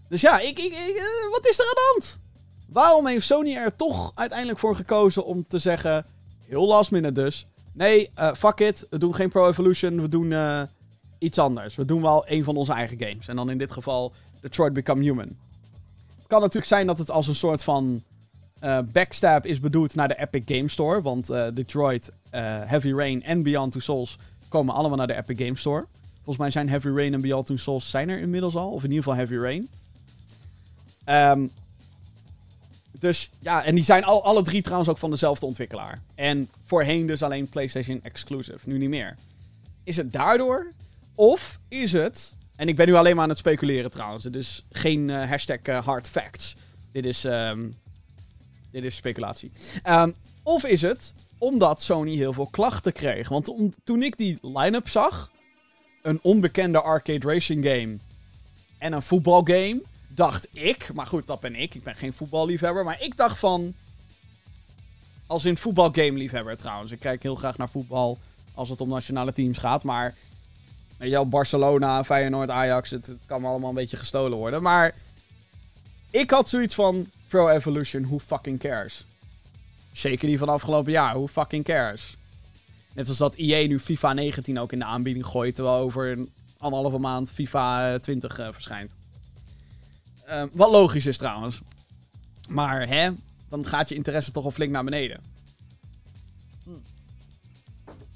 Dus 0.08 0.20
ja, 0.20 0.40
ik, 0.40 0.58
ik, 0.58 0.72
ik 0.72 0.96
uh, 0.96 1.30
wat 1.30 1.46
is 1.46 1.58
er 1.58 1.64
aan 1.64 1.74
de 1.74 1.92
hand? 1.92 2.20
Waarom 2.66 3.06
heeft 3.06 3.26
Sony 3.26 3.54
er 3.54 3.76
toch 3.76 4.12
uiteindelijk 4.14 4.58
voor 4.58 4.76
gekozen 4.76 5.24
om 5.24 5.44
te 5.48 5.58
zeggen, 5.58 6.06
heel 6.46 6.66
last 6.66 6.90
minute 6.90 7.12
dus, 7.22 7.46
nee, 7.72 8.10
uh, 8.18 8.32
fuck 8.32 8.60
it, 8.60 8.86
we 8.90 8.98
doen 8.98 9.14
geen 9.14 9.28
Pro 9.28 9.48
Evolution, 9.48 10.00
we 10.00 10.08
doen 10.08 10.30
uh, 10.30 10.62
iets 11.18 11.38
anders. 11.38 11.74
We 11.74 11.84
doen 11.84 12.02
wel 12.02 12.24
een 12.26 12.44
van 12.44 12.56
onze 12.56 12.72
eigen 12.72 12.98
games. 12.98 13.28
En 13.28 13.36
dan 13.36 13.50
in 13.50 13.58
dit 13.58 13.72
geval 13.72 14.12
Detroit 14.40 14.72
Become 14.72 15.02
Human. 15.02 15.36
Het 16.18 16.26
kan 16.26 16.40
natuurlijk 16.40 16.66
zijn 16.66 16.86
dat 16.86 16.98
het 16.98 17.10
als 17.10 17.28
een 17.28 17.34
soort 17.34 17.62
van 17.62 18.02
backstab 18.92 19.46
is 19.46 19.60
bedoeld 19.60 19.94
naar 19.94 20.08
de 20.08 20.18
Epic 20.18 20.42
Game 20.56 20.68
Store. 20.68 21.02
Want 21.02 21.26
Detroit, 21.54 22.12
Heavy 22.30 22.92
Rain 22.92 23.22
en 23.22 23.42
Beyond 23.42 23.72
Two 23.72 23.80
Souls 23.80 24.18
komen 24.48 24.74
allemaal 24.74 24.96
naar 24.96 25.06
de 25.06 25.16
Epic 25.16 25.36
Game 25.36 25.56
Store. 25.56 25.86
Volgens 26.14 26.36
mij 26.36 26.50
zijn 26.50 26.68
Heavy 26.68 26.88
Rain 26.88 27.14
en 27.14 27.20
Beyond 27.20 27.46
Two 27.46 27.56
Souls 27.56 27.90
zijn 27.90 28.08
er 28.08 28.18
inmiddels 28.18 28.56
al. 28.56 28.70
Of 28.70 28.84
in 28.84 28.90
ieder 28.90 29.04
geval 29.04 29.18
Heavy 29.18 29.36
Rain. 29.36 29.68
Um, 31.08 31.50
dus 32.98 33.30
ja, 33.38 33.64
en 33.64 33.74
die 33.74 33.84
zijn 33.84 34.04
al, 34.04 34.24
alle 34.24 34.42
drie 34.42 34.62
trouwens 34.62 34.90
ook 34.90 34.98
van 34.98 35.10
dezelfde 35.10 35.46
ontwikkelaar. 35.46 36.02
En 36.14 36.48
voorheen 36.64 37.06
dus 37.06 37.22
alleen 37.22 37.48
PlayStation 37.48 38.00
exclusive. 38.02 38.58
Nu 38.64 38.78
niet 38.78 38.88
meer. 38.88 39.16
Is 39.84 39.96
het 39.96 40.12
daardoor? 40.12 40.72
Of 41.14 41.58
is 41.68 41.92
het 41.92 42.36
en 42.56 42.68
ik 42.68 42.76
ben 42.76 42.86
nu 42.86 42.94
alleen 42.94 43.14
maar 43.14 43.22
aan 43.22 43.28
het 43.28 43.38
speculeren 43.38 43.90
trouwens. 43.90 44.24
Dus 44.24 44.64
geen 44.70 45.08
uh, 45.08 45.28
hashtag 45.28 45.58
uh, 45.62 45.84
hard 45.84 46.08
facts. 46.08 46.56
Dit 46.92 47.06
is, 47.06 47.24
um, 47.24 47.76
dit 48.70 48.84
is 48.84 48.96
speculatie. 48.96 49.52
Um, 49.88 50.14
of 50.42 50.64
is 50.64 50.82
het 50.82 51.14
omdat 51.38 51.82
Sony 51.82 52.14
heel 52.14 52.32
veel 52.32 52.46
klachten 52.46 52.92
kreeg? 52.92 53.28
Want 53.28 53.52
toen 53.84 54.02
ik 54.02 54.16
die 54.16 54.38
line-up 54.42 54.88
zag, 54.88 55.30
een 56.02 56.18
onbekende 56.22 56.80
arcade 56.80 57.28
racing 57.32 57.64
game 57.64 57.98
en 58.78 58.92
een 58.92 59.02
voetbalgame, 59.02 59.82
dacht 60.18 60.48
ik, 60.52 60.94
maar 60.94 61.06
goed, 61.06 61.26
dat 61.26 61.40
ben 61.40 61.54
ik. 61.54 61.74
Ik 61.74 61.82
ben 61.82 61.94
geen 61.94 62.12
voetballiefhebber, 62.12 62.84
maar 62.84 63.02
ik 63.02 63.16
dacht 63.16 63.38
van. 63.38 63.74
Als 65.26 65.44
in 65.44 65.56
voetbalgame 65.56 66.12
liefhebber 66.12 66.56
trouwens. 66.56 66.92
Ik 66.92 67.00
kijk 67.00 67.22
heel 67.22 67.34
graag 67.34 67.58
naar 67.58 67.68
voetbal 67.68 68.18
als 68.54 68.68
het 68.68 68.80
om 68.80 68.88
nationale 68.88 69.32
teams 69.32 69.58
gaat, 69.58 69.84
maar 69.84 70.14
Weet 70.98 71.10
je 71.10 71.24
Barcelona, 71.24 72.04
Feyenoord, 72.04 72.50
Ajax. 72.50 72.90
Het, 72.90 73.12
kan 73.26 73.44
allemaal 73.44 73.68
een 73.68 73.74
beetje 73.74 73.96
gestolen 73.96 74.38
worden. 74.38 74.62
Maar 74.62 74.94
ik 76.10 76.30
had 76.30 76.48
zoiets 76.48 76.74
van 76.74 77.10
Pro 77.28 77.48
Evolution, 77.48 78.06
who 78.06 78.18
fucking 78.18 78.58
cares? 78.58 79.04
Zeker 79.92 80.28
die 80.28 80.38
van 80.38 80.48
afgelopen 80.48 80.92
jaar, 80.92 81.14
who 81.14 81.26
fucking 81.26 81.64
cares? 81.64 82.16
Net 82.94 83.08
als 83.08 83.16
dat 83.16 83.34
EA 83.34 83.66
nu 83.66 83.80
FIFA 83.80 84.12
19 84.12 84.58
ook 84.58 84.72
in 84.72 84.78
de 84.78 84.84
aanbieding 84.84 85.26
gooit, 85.26 85.54
terwijl 85.54 85.76
over 85.76 86.10
een 86.10 86.30
anderhalve 86.58 86.98
maand 86.98 87.30
FIFA 87.30 87.98
20 87.98 88.38
uh, 88.38 88.48
verschijnt. 88.52 88.97
Uh, 90.28 90.42
wat 90.52 90.70
logisch 90.70 91.06
is 91.06 91.16
trouwens. 91.16 91.60
Maar 92.48 92.88
hè, 92.88 93.10
dan 93.48 93.66
gaat 93.66 93.88
je 93.88 93.94
interesse 93.94 94.30
toch 94.30 94.44
al 94.44 94.50
flink 94.50 94.72
naar 94.72 94.84
beneden. 94.84 95.20
Hm. 96.64 96.70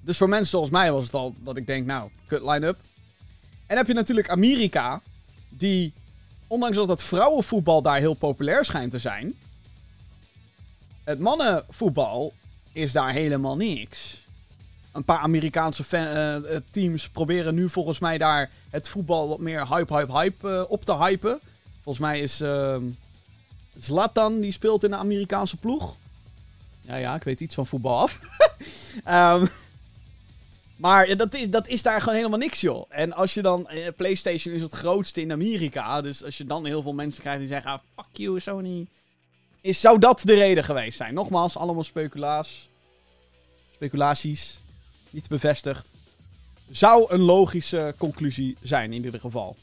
Dus 0.01 0.17
voor 0.17 0.29
mensen 0.29 0.51
zoals 0.51 0.71
mij 0.71 0.93
was 0.93 1.05
het 1.05 1.15
al 1.15 1.35
dat 1.39 1.57
ik 1.57 1.67
denk, 1.67 1.87
nou, 1.87 2.11
kut 2.27 2.43
line-up. 2.43 2.79
En 3.67 3.77
heb 3.77 3.87
je 3.87 3.95
natuurlijk 3.95 4.29
Amerika, 4.29 5.01
die, 5.49 5.93
ondanks 6.47 6.77
dat 6.77 6.89
het 6.89 7.03
vrouwenvoetbal 7.03 7.83
daar 7.83 7.99
heel 7.99 8.15
populair 8.15 8.65
schijnt 8.65 8.91
te 8.91 8.99
zijn, 8.99 9.35
het 11.05 11.19
mannenvoetbal 11.19 12.33
is 12.73 12.93
daar 12.93 13.13
helemaal 13.13 13.57
niks. 13.57 14.21
Een 14.93 15.05
paar 15.05 15.19
Amerikaanse 15.19 15.85
fan, 15.85 16.17
uh, 16.17 16.57
teams 16.71 17.09
proberen 17.09 17.55
nu 17.55 17.71
volgens 17.71 17.99
mij 17.99 18.19
daar 18.19 18.51
het 18.71 18.89
voetbal 18.89 19.29
wat 19.29 19.39
meer 19.39 19.69
hype, 19.69 19.95
hype, 19.95 20.13
hype 20.13 20.49
uh, 20.49 20.65
op 20.69 20.85
te 20.85 20.97
hypen. 20.97 21.41
Volgens 21.83 22.05
mij 22.05 22.21
is 22.21 22.41
uh, 22.41 22.77
Zlatan, 23.79 24.41
die 24.41 24.53
speelt 24.53 24.85
in 24.85 24.91
de 24.91 24.97
Amerikaanse 24.97 25.57
ploeg. 25.57 25.97
Ja, 26.81 26.97
ja, 26.97 27.15
ik 27.15 27.23
weet 27.23 27.41
iets 27.41 27.55
van 27.55 27.67
voetbal 27.67 27.99
af. 27.99 28.21
um, 29.09 29.49
Maar 30.83 31.17
dat 31.17 31.35
is, 31.35 31.51
dat 31.51 31.69
is 31.69 31.83
daar 31.83 32.01
gewoon 32.01 32.15
helemaal 32.15 32.39
niks, 32.39 32.61
joh. 32.61 32.85
En 32.89 33.13
als 33.13 33.35
je 33.35 33.43
dan... 33.43 33.69
Eh, 33.69 33.89
PlayStation 33.97 34.55
is 34.55 34.63
het 34.63 34.73
grootste 34.73 35.21
in 35.21 35.33
Amerika. 35.33 36.01
Dus 36.01 36.25
als 36.25 36.39
je 36.39 36.45
dan 36.45 36.67
heel 36.67 36.83
veel 36.83 36.93
mensen 36.93 37.21
krijgt 37.21 37.39
die 37.39 37.49
zeggen... 37.49 37.71
Ah, 37.71 37.79
fuck 37.95 38.07
you, 38.13 38.41
Sony. 38.41 38.87
Is, 39.61 39.81
zou 39.81 39.99
dat 39.99 40.21
de 40.25 40.35
reden 40.35 40.65
geweest 40.65 40.97
zijn? 40.97 41.15
Nogmaals, 41.15 41.57
allemaal 41.57 41.85
speculaas. 41.85 42.69
Speculaties. 43.75 44.59
Niet 45.11 45.29
bevestigd. 45.29 45.93
Zou 46.71 47.13
een 47.13 47.21
logische 47.21 47.95
conclusie 47.99 48.57
zijn, 48.63 48.93
in 48.93 49.05
ieder 49.05 49.21
geval. 49.21 49.57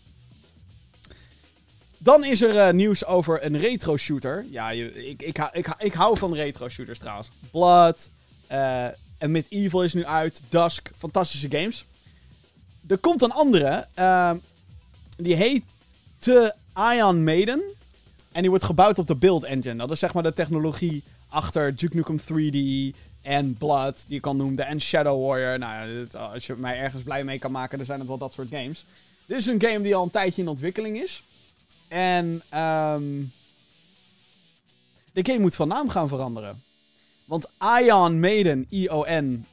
Dan 2.02 2.24
is 2.24 2.42
er 2.42 2.56
uh, 2.56 2.70
nieuws 2.70 3.06
over 3.06 3.46
een 3.46 3.58
retro 3.58 3.98
shooter. 3.98 4.46
Ja, 4.50 4.72
ik, 4.72 5.22
ik, 5.22 5.50
ik, 5.52 5.76
ik, 5.78 5.94
hou 5.94 6.18
van 6.18 6.34
retro 6.34 6.70
shooters 6.70 7.00
trouwens. 7.00 7.30
Blood... 7.52 8.10
Uh, 8.52 8.88
en 9.20 9.32
Mid 9.32 9.46
Evil 9.50 9.84
is 9.84 9.94
nu 9.94 10.06
uit. 10.06 10.42
Dusk. 10.50 10.92
Fantastische 10.98 11.50
games. 11.50 11.86
Er 12.88 12.98
komt 12.98 13.22
een 13.22 13.32
andere. 13.32 13.86
Uh, 13.96 14.32
die 15.18 15.36
heet 15.36 15.64
The 16.18 16.54
Ion 16.94 17.24
Maiden. 17.24 17.62
En 18.32 18.42
die 18.42 18.50
wordt 18.50 18.66
gebouwd 18.66 19.00
op 19.00 19.08
de 19.08 19.16
Build 19.16 19.44
Engine. 19.44 19.76
Dat 19.76 19.92
is 19.92 20.00
zeg 20.00 20.14
maar 20.14 20.24
de 20.24 20.34
technologie 20.34 21.04
achter 21.30 21.76
Duke 21.76 21.96
Nukem 21.96 22.20
3D 22.20 22.98
en 23.22 23.58
Blood, 23.58 24.04
die 24.08 24.16
je 24.16 24.20
kan 24.20 24.38
noemen. 24.38 24.66
En 24.66 24.82
Shadow 24.82 25.28
Warrior. 25.28 25.60
Nou, 25.60 26.08
als 26.12 26.48
je 26.48 26.56
mij 26.56 26.78
ergens 26.78 27.04
blij 27.04 27.24
mee 27.24 27.40
kan 27.40 27.52
maken, 27.52 27.78
dan 27.78 27.86
zijn 27.86 28.00
het 28.00 28.08
wel 28.08 28.18
dat 28.18 28.34
soort 28.34 28.50
games. 28.50 28.86
Dit 29.26 29.38
is 29.38 29.46
een 29.46 29.62
game 29.62 29.82
die 29.82 29.96
al 29.96 30.04
een 30.04 30.10
tijdje 30.10 30.42
in 30.42 30.48
ontwikkeling 30.48 31.02
is. 31.02 31.24
En 31.90 32.26
um, 32.54 33.32
de 35.14 35.26
game 35.26 35.40
moet 35.40 35.56
van 35.56 35.68
naam 35.68 35.90
gaan 35.90 36.08
veranderen. 36.08 36.62
Want 37.26 37.50
Ion 37.82 38.20
Maiden, 38.20 38.66
I-O-N, 38.72 39.46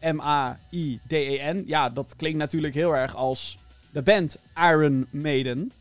M-A-I-D-E-N. 0.00 1.64
Ja, 1.66 1.90
dat 1.90 2.16
klinkt 2.16 2.38
natuurlijk 2.38 2.74
heel 2.74 2.96
erg 2.96 3.14
als 3.16 3.58
de 3.90 4.02
band 4.02 4.36
Iron 4.56 5.06
Maiden. 5.10 5.72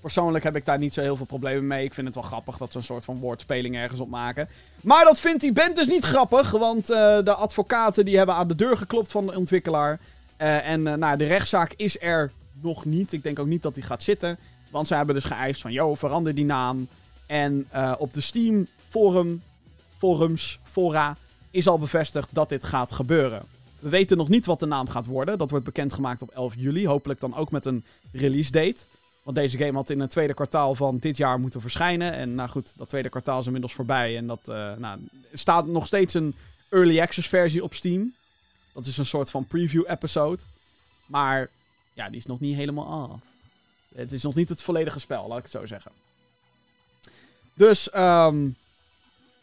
Persoonlijk 0.00 0.44
heb 0.44 0.56
ik 0.56 0.64
daar 0.64 0.78
niet 0.78 0.94
zo 0.94 1.00
heel 1.00 1.16
veel 1.16 1.26
problemen 1.26 1.66
mee. 1.66 1.84
Ik 1.84 1.94
vind 1.94 2.06
het 2.06 2.14
wel 2.14 2.24
grappig 2.24 2.56
dat 2.56 2.72
ze 2.72 2.78
een 2.78 2.84
soort 2.84 3.04
van 3.04 3.18
woordspeling 3.18 3.76
ergens 3.76 4.00
op 4.00 4.08
maken. 4.08 4.48
Maar 4.80 5.04
dat 5.04 5.20
vindt 5.20 5.40
die 5.40 5.52
band 5.52 5.76
dus 5.76 5.86
niet 5.86 6.04
grappig. 6.04 6.50
Want 6.50 6.90
uh, 6.90 6.96
de 7.24 7.34
advocaten 7.34 8.04
die 8.04 8.16
hebben 8.16 8.34
aan 8.34 8.48
de 8.48 8.54
deur 8.54 8.76
geklopt 8.76 9.10
van 9.10 9.26
de 9.26 9.36
ontwikkelaar. 9.36 10.00
Uh, 10.40 10.68
en 10.68 10.80
uh, 10.80 10.94
nou, 10.94 11.16
de 11.16 11.26
rechtszaak 11.26 11.72
is 11.76 12.00
er 12.00 12.32
nog 12.60 12.84
niet. 12.84 13.12
Ik 13.12 13.22
denk 13.22 13.38
ook 13.38 13.46
niet 13.46 13.62
dat 13.62 13.74
die 13.74 13.82
gaat 13.82 14.02
zitten. 14.02 14.38
Want 14.74 14.86
ze 14.86 14.94
hebben 14.94 15.14
dus 15.14 15.24
geëist 15.24 15.60
van, 15.60 15.72
yo, 15.72 15.94
verander 15.94 16.34
die 16.34 16.44
naam. 16.44 16.88
En 17.26 17.66
op 17.98 18.12
de 18.12 18.20
Steam 18.20 18.66
forum 18.88 19.42
forums, 19.96 20.58
fora, 20.62 21.16
is 21.50 21.66
al 21.66 21.78
bevestigd 21.78 22.28
dat 22.30 22.48
dit 22.48 22.64
gaat 22.64 22.92
gebeuren. 22.92 23.42
We 23.78 23.88
weten 23.88 24.16
nog 24.16 24.28
niet 24.28 24.46
wat 24.46 24.60
de 24.60 24.66
naam 24.66 24.88
gaat 24.88 25.06
worden. 25.06 25.38
Dat 25.38 25.50
wordt 25.50 25.64
bekendgemaakt 25.64 26.22
op 26.22 26.30
11 26.30 26.54
juli. 26.56 26.86
Hopelijk 26.86 27.20
dan 27.20 27.34
ook 27.34 27.50
met 27.50 27.66
een 27.66 27.84
release 28.12 28.50
date. 28.50 28.76
Want 29.22 29.36
deze 29.36 29.58
game 29.58 29.72
had 29.72 29.90
in 29.90 30.00
het 30.00 30.10
tweede 30.10 30.34
kwartaal 30.34 30.74
van 30.74 30.98
dit 30.98 31.16
jaar 31.16 31.40
moeten 31.40 31.60
verschijnen. 31.60 32.12
En 32.12 32.34
nou 32.34 32.48
goed, 32.48 32.72
dat 32.76 32.88
tweede 32.88 33.08
kwartaal 33.08 33.40
is 33.40 33.46
inmiddels 33.46 33.72
voorbij. 33.72 34.16
En 34.16 34.26
dat 34.26 34.40
uh, 34.48 34.72
nou, 34.76 34.98
staat 35.32 35.66
nog 35.66 35.86
steeds 35.86 36.14
een 36.14 36.34
early 36.68 37.00
access 37.00 37.28
versie 37.28 37.62
op 37.62 37.74
Steam. 37.74 38.14
Dat 38.72 38.86
is 38.86 38.98
een 38.98 39.06
soort 39.06 39.30
van 39.30 39.46
preview 39.46 39.84
episode. 39.86 40.42
Maar 41.06 41.48
ja, 41.92 42.08
die 42.08 42.18
is 42.18 42.26
nog 42.26 42.40
niet 42.40 42.56
helemaal 42.56 42.86
af. 42.86 43.33
Het 43.94 44.12
is 44.12 44.22
nog 44.22 44.34
niet 44.34 44.48
het 44.48 44.62
volledige 44.62 44.98
spel, 44.98 45.28
laat 45.28 45.38
ik 45.38 45.42
het 45.42 45.52
zo 45.52 45.66
zeggen. 45.66 45.90
Dus, 47.54 47.90
ehm 47.90 48.48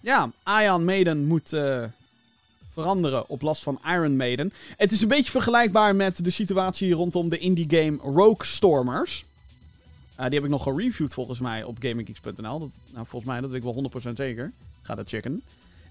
ja, 0.01 0.31
Ion 0.61 0.85
Maiden 0.85 1.25
moet 1.25 1.53
eh, 1.53 1.83
veranderen 2.71 3.29
op 3.29 3.41
last 3.41 3.63
van 3.63 3.79
Iron 3.85 4.15
Maiden. 4.15 4.53
Het 4.77 4.91
is 4.91 5.01
een 5.01 5.07
beetje 5.07 5.31
vergelijkbaar 5.31 5.95
met 5.95 6.23
de 6.23 6.29
situatie 6.29 6.93
rondom 6.93 7.29
de 7.29 7.37
indie 7.37 7.69
game 7.69 7.97
Rogue 7.97 8.45
Stormers. 8.45 9.25
Uh, 10.19 10.25
die 10.25 10.35
heb 10.35 10.43
ik 10.43 10.49
nog 10.49 10.63
gereviewd 10.63 11.13
volgens 11.13 11.39
mij 11.39 11.63
op 11.63 11.77
GamingGeeks.nl. 11.79 12.69
Nou, 12.91 13.05
volgens 13.07 13.31
mij, 13.31 13.41
dat 13.41 13.49
weet 13.49 13.63
ik 13.63 13.73
wel 13.73 14.09
100% 14.09 14.13
zeker. 14.13 14.51
Ga 14.81 14.95
dat 14.95 15.09
checken. 15.09 15.43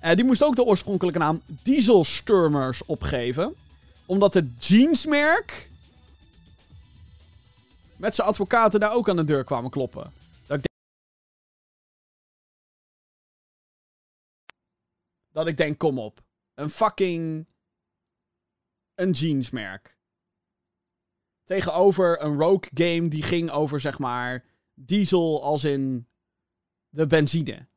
Uh, 0.05 0.15
die 0.15 0.25
moest 0.25 0.43
ook 0.43 0.57
de 0.57 0.65
oorspronkelijke 0.65 1.19
naam 1.19 1.41
Diesel 1.63 2.05
Stormers 2.05 2.85
opgeven. 2.87 3.55
Omdat 4.07 4.35
het 4.35 4.47
jeansmerk 4.59 5.70
met 8.01 8.15
zijn 8.15 8.29
advocaten 8.29 8.81
daar 8.81 8.95
ook 8.95 9.09
aan 9.09 9.17
de 9.17 9.25
deur 9.25 9.45
kwamen 9.45 9.71
kloppen. 9.71 10.13
Dat 10.47 10.57
ik, 10.57 10.65
denk... 10.65 10.79
dat 15.33 15.47
ik 15.47 15.57
denk, 15.57 15.79
kom 15.79 15.99
op. 15.99 16.21
Een 16.55 16.71
fucking... 16.71 17.49
Een 18.95 19.11
jeansmerk. 19.11 19.99
Tegenover 21.45 22.23
een 22.23 22.39
Rogue 22.41 22.71
game 22.75 23.09
die 23.09 23.23
ging 23.23 23.51
over, 23.51 23.81
zeg 23.81 23.99
maar, 23.99 24.45
diesel 24.75 25.43
als 25.43 25.65
in 25.65 26.09
de 26.89 27.07
benzine. 27.07 27.69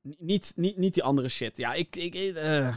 Niet, 0.00 0.52
niet, 0.56 0.76
niet 0.76 0.94
die 0.94 1.02
andere 1.02 1.28
shit. 1.28 1.56
Ja, 1.56 1.74
ik... 1.74 1.96
Ik, 1.96 2.14
uh, 2.14 2.76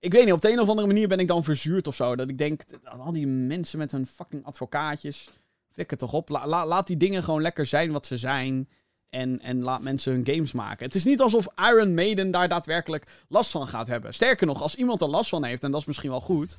ik 0.00 0.12
weet 0.12 0.24
niet, 0.24 0.32
op 0.32 0.40
de 0.40 0.52
een 0.52 0.60
of 0.60 0.68
andere 0.68 0.86
manier 0.86 1.08
ben 1.08 1.18
ik 1.18 1.28
dan 1.28 1.44
verzuurd 1.44 1.86
of 1.86 1.94
zo. 1.94 2.16
Dat 2.16 2.28
ik 2.28 2.38
denk, 2.38 2.62
al 2.84 3.12
die 3.12 3.26
mensen 3.26 3.78
met 3.78 3.90
hun 3.90 4.06
fucking 4.06 4.44
advocaatjes. 4.44 5.30
Flikker 5.72 5.96
toch 5.96 6.12
op. 6.12 6.28
La, 6.28 6.46
la, 6.46 6.66
laat 6.66 6.86
die 6.86 6.96
dingen 6.96 7.24
gewoon 7.24 7.42
lekker 7.42 7.66
zijn 7.66 7.92
wat 7.92 8.06
ze 8.06 8.16
zijn. 8.16 8.68
En, 9.10 9.40
en 9.40 9.62
laat 9.62 9.82
mensen 9.82 10.12
hun 10.12 10.26
games 10.26 10.52
maken. 10.52 10.86
Het 10.86 10.94
is 10.94 11.04
niet 11.04 11.20
alsof 11.20 11.46
Iron 11.56 11.94
Maiden 11.94 12.30
daar 12.30 12.48
daadwerkelijk 12.48 13.24
last 13.28 13.50
van 13.50 13.68
gaat 13.68 13.86
hebben. 13.86 14.14
Sterker 14.14 14.46
nog, 14.46 14.62
als 14.62 14.74
iemand 14.74 15.00
er 15.00 15.08
last 15.08 15.28
van 15.28 15.44
heeft, 15.44 15.64
en 15.64 15.70
dat 15.70 15.80
is 15.80 15.86
misschien 15.86 16.10
wel 16.10 16.20
goed. 16.20 16.58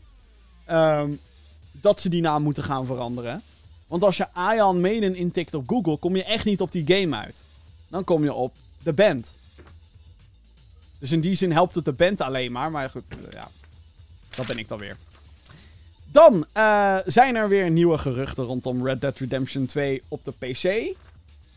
Um, 0.71 1.19
dat 1.71 2.01
ze 2.01 2.09
die 2.09 2.21
naam 2.21 2.43
moeten 2.43 2.63
gaan 2.63 2.85
veranderen. 2.85 3.41
Want 3.87 4.03
als 4.03 4.17
je 4.17 4.27
Iron 4.53 4.81
Maiden 4.81 5.15
intikt 5.15 5.53
op 5.53 5.69
Google, 5.69 5.97
kom 5.97 6.15
je 6.15 6.23
echt 6.23 6.45
niet 6.45 6.61
op 6.61 6.71
die 6.71 6.95
game 6.95 7.15
uit. 7.15 7.43
Dan 7.89 8.03
kom 8.03 8.23
je 8.23 8.33
op 8.33 8.53
de 8.83 8.93
band. 8.93 9.37
Dus 10.99 11.11
in 11.11 11.19
die 11.19 11.35
zin 11.35 11.51
helpt 11.51 11.75
het 11.75 11.85
de 11.85 11.93
band 11.93 12.21
alleen 12.21 12.51
maar. 12.51 12.71
Maar 12.71 12.89
goed, 12.89 13.05
ja. 13.29 13.47
Dat 14.29 14.45
ben 14.45 14.57
ik 14.57 14.67
dan 14.67 14.79
weer. 14.79 14.97
Dan 16.11 16.45
uh, 16.57 16.97
zijn 17.05 17.35
er 17.35 17.49
weer 17.49 17.69
nieuwe 17.69 17.97
geruchten 17.97 18.43
rondom 18.43 18.85
Red 18.85 19.01
Dead 19.01 19.17
Redemption 19.17 19.65
2 19.65 20.01
op 20.07 20.23
de 20.23 20.31
PC. 20.31 20.61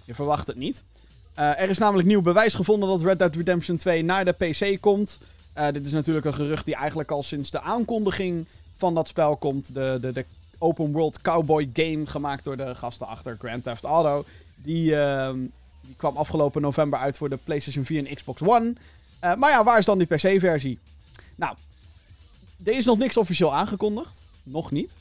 Je 0.05 0.15
verwacht 0.15 0.47
het 0.47 0.57
niet. 0.57 0.83
Uh, 1.39 1.61
er 1.61 1.69
is 1.69 1.79
namelijk 1.79 2.09
nieuw 2.09 2.21
bewijs 2.21 2.55
gevonden 2.55 2.89
dat 2.89 3.03
Red 3.03 3.19
Dead 3.19 3.37
Redemption 3.37 3.77
2 3.77 4.05
naar 4.05 4.25
de 4.25 4.33
PC 4.33 4.81
komt. 4.81 5.19
Dit 5.73 5.87
is 5.87 5.93
natuurlijk 5.93 6.27
een 6.27 6.35
gerucht 6.35 6.65
die 6.65 6.75
eigenlijk 6.75 7.11
al 7.11 7.23
sinds 7.23 7.51
de 7.51 7.61
aankondiging 7.61 8.47
van 8.77 8.95
dat 8.95 9.09
spel 9.09 9.37
komt. 9.37 9.75
De, 9.75 9.99
de, 10.01 10.13
de 10.13 10.25
open 10.59 10.93
world 10.93 11.21
cowboy 11.21 11.71
game 11.73 12.07
gemaakt 12.07 12.45
door 12.45 12.57
de 12.57 12.75
gasten 12.75 13.07
achter 13.07 13.37
Grand 13.39 13.65
Theft 13.65 13.85
Auto. 13.85 14.25
Die, 14.55 14.95
die 15.81 15.95
kwam 15.97 16.17
afgelopen 16.17 16.63
november 16.63 16.99
uit 16.99 17.19
voor 17.19 17.29
de 17.29 17.39
PlayStation 17.45 17.85
4 17.85 18.07
en 18.07 18.15
Xbox 18.15 18.43
One. 18.43 18.75
Uh, 19.25 19.35
maar 19.35 19.51
ja, 19.51 19.65
waar 19.65 19.79
is 19.79 19.85
dan 19.85 19.99
die 19.99 20.07
PC-versie? 20.07 20.79
Nou, 21.35 21.57
er 22.65 22.77
is 22.77 22.85
nog 22.85 22.99
niks 22.99 23.17
officieel 23.17 23.55
aangekondigd. 23.55 24.23
Nog 24.43 24.71
niet. 24.71 24.97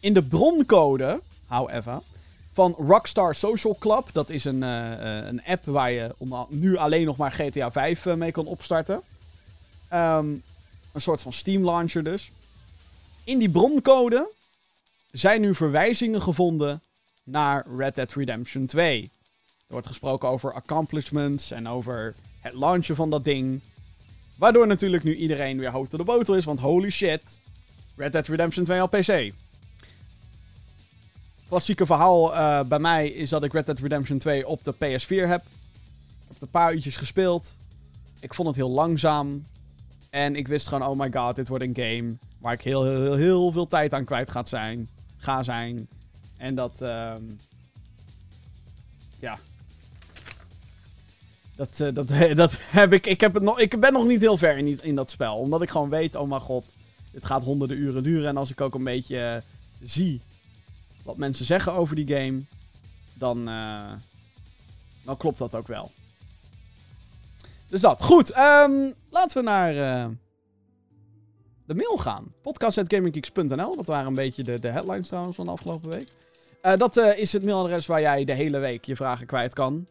In 0.00 0.12
de 0.12 0.22
broncode, 0.22 1.20
however, 1.46 2.00
van 2.52 2.74
Rockstar 2.78 3.34
Social 3.34 3.76
Club. 3.78 4.08
Dat 4.12 4.30
is 4.30 4.44
een, 4.44 4.62
uh, 4.62 5.26
een 5.26 5.44
app 5.44 5.64
waar 5.64 5.90
je 5.90 6.14
nu 6.48 6.76
alleen 6.76 7.04
nog 7.04 7.16
maar 7.16 7.32
GTA 7.32 7.72
5 7.72 8.04
uh, 8.04 8.14
mee 8.14 8.30
kan 8.30 8.46
opstarten. 8.46 9.02
Um, 9.92 10.42
een 10.92 11.00
soort 11.00 11.22
van 11.22 11.32
Steam 11.32 11.64
launcher 11.64 12.04
dus. 12.04 12.30
In 13.24 13.38
die 13.38 13.50
broncode 13.50 14.28
zijn 15.10 15.40
nu 15.40 15.54
verwijzingen 15.54 16.22
gevonden 16.22 16.80
naar 17.22 17.66
Red 17.76 17.94
Dead 17.94 18.12
Redemption 18.12 18.66
2. 18.66 19.02
Er 19.02 19.72
wordt 19.72 19.86
gesproken 19.86 20.28
over 20.28 20.52
accomplishments 20.52 21.50
en 21.50 21.68
over 21.68 22.14
het 22.46 22.54
launchen 22.54 22.96
van 22.96 23.10
dat 23.10 23.24
ding. 23.24 23.60
Waardoor 24.36 24.66
natuurlijk 24.66 25.02
nu 25.02 25.14
iedereen 25.14 25.58
weer 25.58 25.70
hoog 25.70 25.88
tot 25.88 25.98
de 25.98 26.04
botel 26.04 26.34
is, 26.34 26.44
want 26.44 26.60
holy 26.60 26.90
shit. 26.90 27.40
Red 27.96 28.12
Dead 28.12 28.26
Redemption 28.26 28.64
2 28.64 28.82
op 28.82 28.90
PC. 28.90 29.32
Klassieke 31.48 31.86
verhaal 31.86 32.32
uh, 32.32 32.62
bij 32.62 32.78
mij 32.78 33.08
is 33.08 33.28
dat 33.28 33.44
ik 33.44 33.52
Red 33.52 33.66
Dead 33.66 33.78
Redemption 33.78 34.18
2 34.18 34.46
op 34.46 34.64
de 34.64 34.74
PS4 34.74 35.28
heb. 35.28 35.42
Ik 35.42 36.32
heb 36.32 36.42
een 36.42 36.48
paar 36.50 36.74
uurtjes 36.74 36.96
gespeeld. 36.96 37.58
Ik 38.20 38.34
vond 38.34 38.48
het 38.48 38.56
heel 38.56 38.70
langzaam. 38.70 39.46
En 40.10 40.36
ik 40.36 40.48
wist 40.48 40.68
gewoon, 40.68 40.88
oh 40.88 40.98
my 40.98 41.10
god, 41.12 41.36
dit 41.36 41.48
wordt 41.48 41.64
een 41.64 41.76
game 41.76 42.16
waar 42.38 42.52
ik 42.52 42.62
heel, 42.62 42.84
heel, 42.84 43.14
heel, 43.14 43.52
veel 43.52 43.66
tijd 43.66 43.94
aan 43.94 44.04
kwijt 44.04 44.30
ga 44.30 44.44
zijn. 44.44 44.88
Ga 45.16 45.42
zijn. 45.42 45.88
En 46.36 46.54
dat, 46.54 46.80
um, 46.80 47.38
dat, 51.56 51.78
uh, 51.80 51.94
dat, 51.94 52.08
dat 52.36 52.56
heb 52.60 52.92
ik. 52.92 53.06
Ik, 53.06 53.20
heb 53.20 53.34
het 53.34 53.42
nog, 53.42 53.58
ik 53.58 53.80
ben 53.80 53.92
nog 53.92 54.06
niet 54.06 54.20
heel 54.20 54.36
ver 54.36 54.58
in, 54.58 54.82
in 54.82 54.94
dat 54.94 55.10
spel. 55.10 55.36
Omdat 55.36 55.62
ik 55.62 55.70
gewoon 55.70 55.88
weet, 55.88 56.14
oh 56.14 56.28
mijn 56.28 56.40
god, 56.40 56.64
dit 57.12 57.24
gaat 57.24 57.42
honderden 57.42 57.76
uren 57.76 58.02
duren. 58.02 58.28
En 58.28 58.36
als 58.36 58.50
ik 58.50 58.60
ook 58.60 58.74
een 58.74 58.84
beetje 58.84 59.16
uh, 59.16 59.88
zie 59.88 60.20
wat 61.02 61.16
mensen 61.16 61.44
zeggen 61.44 61.72
over 61.72 61.96
die 61.96 62.06
game, 62.06 62.40
dan, 63.14 63.44
dan 65.04 65.16
klopt 65.16 65.38
dat 65.38 65.54
ook 65.54 65.66
wel. 65.66 65.90
Dus 67.68 67.80
dat. 67.80 68.02
Goed, 68.02 68.36
um, 68.38 68.94
laten 69.10 69.38
we 69.38 69.42
naar 69.42 69.74
de 71.66 71.74
mail 71.74 71.96
gaan. 71.96 72.34
Podcast.gaminggeeks.nl. 72.42 73.76
Dat 73.76 73.86
waren 73.86 74.06
een 74.06 74.14
beetje 74.14 74.42
de, 74.42 74.58
de 74.58 74.68
headlines 74.68 75.08
trouwens 75.08 75.36
van 75.36 75.46
de 75.46 75.52
afgelopen 75.52 75.88
week. 75.88 76.08
dat 76.78 76.96
is 76.96 77.32
het 77.32 77.44
mailadres 77.44 77.86
waar 77.86 78.00
jij 78.00 78.24
de 78.24 78.32
hele 78.32 78.58
week 78.58 78.84
je 78.84 78.96
vragen 78.96 79.26
kwijt 79.26 79.54
kan. 79.54 79.86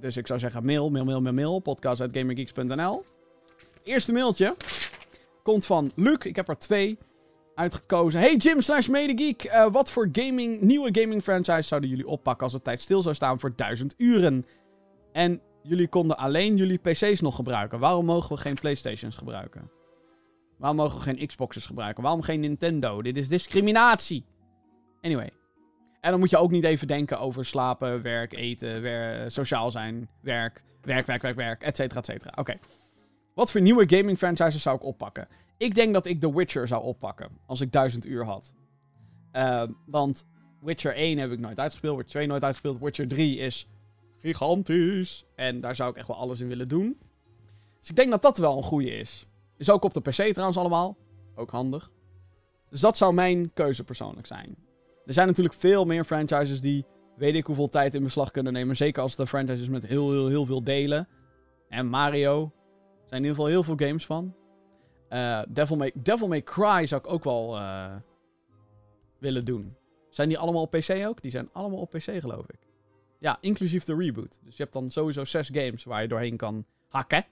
Dus 0.00 0.16
ik 0.16 0.26
zou 0.26 0.38
zeggen 0.38 0.64
mail, 0.64 0.90
mail, 0.90 1.04
mail, 1.04 1.20
mail, 1.20 1.34
mail. 1.34 1.58
Podcast.gamergeeks.nl 1.60 3.04
Eerste 3.82 4.12
mailtje 4.12 4.56
komt 5.42 5.66
van 5.66 5.92
Luc. 5.94 6.18
Ik 6.18 6.36
heb 6.36 6.48
er 6.48 6.58
twee 6.58 6.98
uitgekozen. 7.54 8.20
Hey 8.20 8.36
Jim 8.36 8.60
slash 8.60 8.88
Medegeek. 8.88 9.44
Uh, 9.44 9.66
wat 9.70 9.90
voor 9.90 10.08
gaming, 10.12 10.60
nieuwe 10.60 11.00
gaming 11.00 11.22
franchise 11.22 11.62
zouden 11.62 11.90
jullie 11.90 12.06
oppakken 12.06 12.44
als 12.44 12.52
het 12.52 12.64
tijd 12.64 12.80
stil 12.80 13.02
zou 13.02 13.14
staan 13.14 13.40
voor 13.40 13.52
duizend 13.56 13.94
uren? 13.96 14.46
En 15.12 15.40
jullie 15.62 15.88
konden 15.88 16.18
alleen 16.18 16.56
jullie 16.56 16.78
PC's 16.78 17.20
nog 17.20 17.34
gebruiken. 17.34 17.78
Waarom 17.78 18.04
mogen 18.04 18.34
we 18.34 18.40
geen 18.40 18.54
PlayStations 18.54 19.16
gebruiken? 19.16 19.70
Waarom 20.58 20.76
mogen 20.76 20.98
we 20.98 21.04
geen 21.04 21.26
Xboxes 21.26 21.66
gebruiken? 21.66 22.02
Waarom 22.02 22.22
geen 22.22 22.40
Nintendo? 22.40 23.02
Dit 23.02 23.16
is 23.16 23.28
discriminatie. 23.28 24.24
Anyway. 25.00 25.37
En 26.08 26.14
dan 26.14 26.22
moet 26.22 26.32
je 26.32 26.38
ook 26.38 26.50
niet 26.50 26.64
even 26.64 26.86
denken 26.86 27.20
over 27.20 27.44
slapen, 27.44 28.02
werk, 28.02 28.32
eten, 28.32 28.82
wer 28.82 29.30
sociaal 29.30 29.70
zijn, 29.70 30.08
werk, 30.20 30.64
werk, 30.82 31.06
werk, 31.06 31.22
werk, 31.22 31.36
werk, 31.36 31.62
et 31.62 31.76
cetera, 31.76 32.00
et 32.00 32.06
cetera. 32.06 32.32
Oké. 32.36 32.58
Wat 33.34 33.50
voor 33.50 33.60
nieuwe 33.60 33.96
gaming 33.96 34.18
franchises 34.18 34.62
zou 34.62 34.76
ik 34.76 34.84
oppakken? 34.84 35.28
Ik 35.56 35.74
denk 35.74 35.92
dat 35.92 36.06
ik 36.06 36.20
The 36.20 36.34
Witcher 36.34 36.66
zou 36.66 36.82
oppakken. 36.84 37.28
Als 37.46 37.60
ik 37.60 37.72
duizend 37.72 38.06
uur 38.06 38.24
had. 38.24 38.54
Uh, 39.32 39.62
want 39.86 40.26
Witcher 40.60 40.94
1 40.94 41.18
heb 41.18 41.32
ik 41.32 41.38
nooit 41.38 41.58
uitgespeeld. 41.58 41.96
Witcher 41.96 42.14
2 42.14 42.26
nooit 42.26 42.44
uitgespeeld. 42.44 42.80
Witcher 42.80 43.08
3 43.08 43.36
is 43.36 43.68
gigantisch. 44.16 45.24
En 45.34 45.60
daar 45.60 45.74
zou 45.74 45.90
ik 45.90 45.96
echt 45.96 46.08
wel 46.08 46.16
alles 46.16 46.40
in 46.40 46.48
willen 46.48 46.68
doen. 46.68 46.98
Dus 47.80 47.90
ik 47.90 47.96
denk 47.96 48.10
dat 48.10 48.22
dat 48.22 48.38
wel 48.38 48.56
een 48.56 48.62
goede 48.62 48.90
is. 48.90 49.26
Is 49.56 49.70
ook 49.70 49.84
op 49.84 49.94
de 49.94 50.00
PC 50.00 50.32
trouwens 50.32 50.58
allemaal. 50.58 50.96
Ook 51.34 51.50
handig. 51.50 51.90
Dus 52.70 52.80
dat 52.80 52.96
zou 52.96 53.14
mijn 53.14 53.52
keuze 53.52 53.84
persoonlijk 53.84 54.26
zijn. 54.26 54.67
Er 55.08 55.14
zijn 55.14 55.26
natuurlijk 55.26 55.54
veel 55.54 55.84
meer 55.84 56.04
franchises 56.04 56.60
die 56.60 56.84
weet 57.16 57.34
ik 57.34 57.46
hoeveel 57.46 57.68
tijd 57.68 57.94
in 57.94 58.02
beslag 58.02 58.30
kunnen 58.30 58.52
nemen. 58.52 58.76
Zeker 58.76 59.02
als 59.02 59.16
de 59.16 59.26
franchises 59.26 59.68
met 59.68 59.86
heel, 59.86 60.10
heel, 60.10 60.28
heel 60.28 60.44
veel 60.44 60.64
delen. 60.64 61.08
En 61.68 61.86
Mario. 61.86 62.42
Er 62.42 63.08
zijn 63.08 63.22
in 63.22 63.28
ieder 63.28 63.30
geval 63.30 63.46
heel 63.46 63.62
veel 63.62 63.86
games 63.86 64.06
van. 64.06 64.34
Uh, 65.10 65.42
Devil, 65.48 65.76
May, 65.76 65.92
Devil 65.94 66.28
May 66.28 66.42
Cry 66.42 66.86
zou 66.86 67.00
ik 67.00 67.12
ook 67.12 67.24
wel 67.24 67.56
uh, 67.56 67.94
willen 69.18 69.44
doen. 69.44 69.76
Zijn 70.10 70.28
die 70.28 70.38
allemaal 70.38 70.62
op 70.62 70.70
PC 70.70 71.06
ook? 71.06 71.22
Die 71.22 71.30
zijn 71.30 71.48
allemaal 71.52 71.80
op 71.80 71.90
PC, 71.90 72.20
geloof 72.20 72.48
ik. 72.48 72.58
Ja, 73.18 73.38
inclusief 73.40 73.84
de 73.84 73.96
reboot. 73.96 74.40
Dus 74.44 74.56
je 74.56 74.62
hebt 74.62 74.74
dan 74.74 74.90
sowieso 74.90 75.24
zes 75.24 75.50
games 75.52 75.84
waar 75.84 76.02
je 76.02 76.08
doorheen 76.08 76.36
kan 76.36 76.64
hakken. 76.88 77.24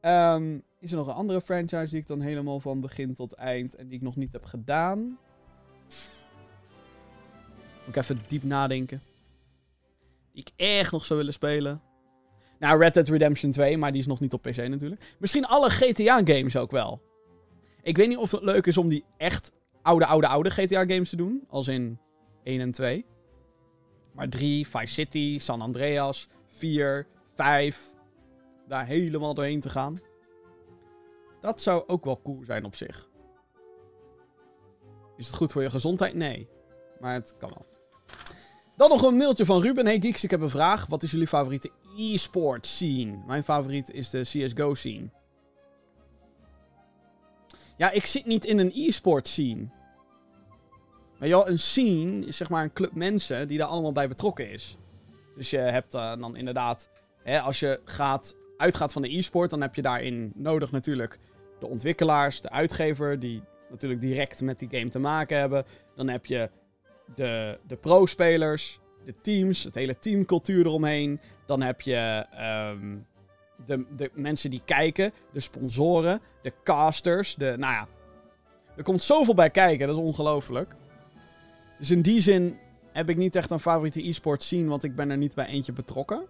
Um, 0.00 0.62
is 0.80 0.90
er 0.90 0.96
nog 0.96 1.06
een 1.06 1.14
andere 1.14 1.40
franchise 1.40 1.90
die 1.90 2.00
ik 2.00 2.06
dan 2.06 2.20
helemaal 2.20 2.60
van 2.60 2.80
begin 2.80 3.14
tot 3.14 3.32
eind 3.32 3.74
en 3.74 3.88
die 3.88 3.96
ik 3.98 4.04
nog 4.04 4.16
niet 4.16 4.32
heb 4.32 4.44
gedaan? 4.44 5.18
Moet 7.88 7.96
ik 7.96 8.02
even 8.02 8.18
diep 8.28 8.42
nadenken. 8.42 9.02
Die 10.32 10.42
ik 10.42 10.50
echt 10.56 10.92
nog 10.92 11.04
zou 11.04 11.18
willen 11.18 11.34
spelen. 11.34 11.82
Nou, 12.58 12.78
Red 12.78 12.94
Dead 12.94 13.08
Redemption 13.08 13.50
2, 13.50 13.76
maar 13.76 13.92
die 13.92 14.00
is 14.00 14.06
nog 14.06 14.20
niet 14.20 14.32
op 14.32 14.42
PC 14.42 14.56
natuurlijk. 14.56 15.16
Misschien 15.18 15.46
alle 15.46 15.70
GTA-games 15.70 16.56
ook 16.56 16.70
wel. 16.70 17.02
Ik 17.82 17.96
weet 17.96 18.08
niet 18.08 18.16
of 18.16 18.30
het 18.30 18.42
leuk 18.42 18.66
is 18.66 18.76
om 18.76 18.88
die 18.88 19.04
echt 19.16 19.52
oude, 19.82 20.06
oude, 20.06 20.26
oude 20.26 20.50
GTA-games 20.50 21.10
te 21.10 21.16
doen. 21.16 21.44
Als 21.48 21.68
in 21.68 21.98
1 22.42 22.60
en 22.60 22.72
2. 22.72 23.06
Maar 24.12 24.28
3, 24.28 24.68
Vice 24.68 24.92
City, 24.92 25.38
San 25.38 25.60
Andreas, 25.60 26.28
4, 26.48 27.06
5. 27.34 27.94
Daar 28.66 28.86
helemaal 28.86 29.34
doorheen 29.34 29.60
te 29.60 29.70
gaan. 29.70 29.96
Dat 31.40 31.62
zou 31.62 31.84
ook 31.86 32.04
wel 32.04 32.20
cool 32.22 32.44
zijn 32.44 32.64
op 32.64 32.74
zich. 32.74 33.08
Is 35.16 35.26
het 35.26 35.36
goed 35.36 35.52
voor 35.52 35.62
je 35.62 35.70
gezondheid? 35.70 36.14
Nee. 36.14 36.48
Maar 37.00 37.14
het 37.14 37.34
kan 37.38 37.48
wel. 37.48 37.77
Dan 38.78 38.88
nog 38.88 39.02
een 39.02 39.16
mailtje 39.16 39.44
van 39.44 39.62
Ruben. 39.62 39.86
Hey 39.86 40.00
Geeks, 40.00 40.24
ik 40.24 40.30
heb 40.30 40.40
een 40.40 40.50
vraag. 40.50 40.86
Wat 40.86 41.02
is 41.02 41.10
jullie 41.10 41.26
favoriete 41.26 41.70
e-sport 41.96 42.66
scene? 42.66 43.18
Mijn 43.26 43.44
favoriet 43.44 43.90
is 43.90 44.10
de 44.10 44.20
CSGO 44.20 44.74
scene. 44.74 45.08
Ja, 47.76 47.90
ik 47.90 48.06
zit 48.06 48.26
niet 48.26 48.44
in 48.44 48.58
een 48.58 48.72
e-sport 48.74 49.28
scene. 49.28 49.68
Maar 51.18 51.28
joh, 51.28 51.48
een 51.48 51.58
scene 51.58 52.26
is 52.26 52.36
zeg 52.36 52.48
maar 52.48 52.62
een 52.62 52.72
club 52.72 52.94
mensen 52.94 53.48
die 53.48 53.58
daar 53.58 53.66
allemaal 53.66 53.92
bij 53.92 54.08
betrokken 54.08 54.50
is. 54.50 54.76
Dus 55.36 55.50
je 55.50 55.58
hebt 55.58 55.94
uh, 55.94 56.16
dan 56.16 56.36
inderdaad, 56.36 56.90
hè, 57.22 57.40
als 57.40 57.60
je 57.60 57.80
gaat, 57.84 58.36
uitgaat 58.56 58.92
van 58.92 59.02
de 59.02 59.16
e-sport, 59.16 59.50
dan 59.50 59.60
heb 59.60 59.74
je 59.74 59.82
daarin 59.82 60.32
nodig 60.34 60.70
natuurlijk 60.70 61.18
de 61.60 61.66
ontwikkelaars, 61.66 62.40
de 62.40 62.50
uitgever, 62.50 63.18
die 63.20 63.42
natuurlijk 63.70 64.00
direct 64.00 64.40
met 64.40 64.58
die 64.58 64.68
game 64.70 64.88
te 64.88 64.98
maken 64.98 65.38
hebben. 65.38 65.64
Dan 65.94 66.08
heb 66.08 66.26
je 66.26 66.50
de, 67.14 67.58
de 67.66 67.76
pro-spelers, 67.76 68.80
de 69.04 69.14
teams, 69.20 69.64
het 69.64 69.74
hele 69.74 69.98
teamcultuur 69.98 70.66
eromheen. 70.66 71.20
Dan 71.46 71.62
heb 71.62 71.80
je 71.80 72.26
um, 72.72 73.06
de, 73.66 73.84
de 73.96 74.10
mensen 74.14 74.50
die 74.50 74.62
kijken, 74.64 75.12
de 75.32 75.40
sponsoren, 75.40 76.20
de 76.42 76.52
casters, 76.64 77.34
de, 77.34 77.54
nou 77.58 77.72
ja. 77.72 77.88
Er 78.76 78.84
komt 78.84 79.02
zoveel 79.02 79.34
bij 79.34 79.50
kijken, 79.50 79.86
dat 79.86 79.96
is 79.96 80.02
ongelooflijk. 80.02 80.74
Dus 81.78 81.90
in 81.90 82.02
die 82.02 82.20
zin 82.20 82.58
heb 82.92 83.08
ik 83.08 83.16
niet 83.16 83.36
echt 83.36 83.50
een 83.50 83.60
favoriete 83.60 84.08
e-sport 84.08 84.42
scene, 84.42 84.68
want 84.68 84.84
ik 84.84 84.94
ben 84.94 85.10
er 85.10 85.16
niet 85.16 85.34
bij 85.34 85.46
eentje 85.46 85.72
betrokken. 85.72 86.26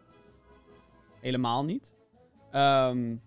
Helemaal 1.21 1.65
niet. 1.65 1.97
Um, 2.53 3.23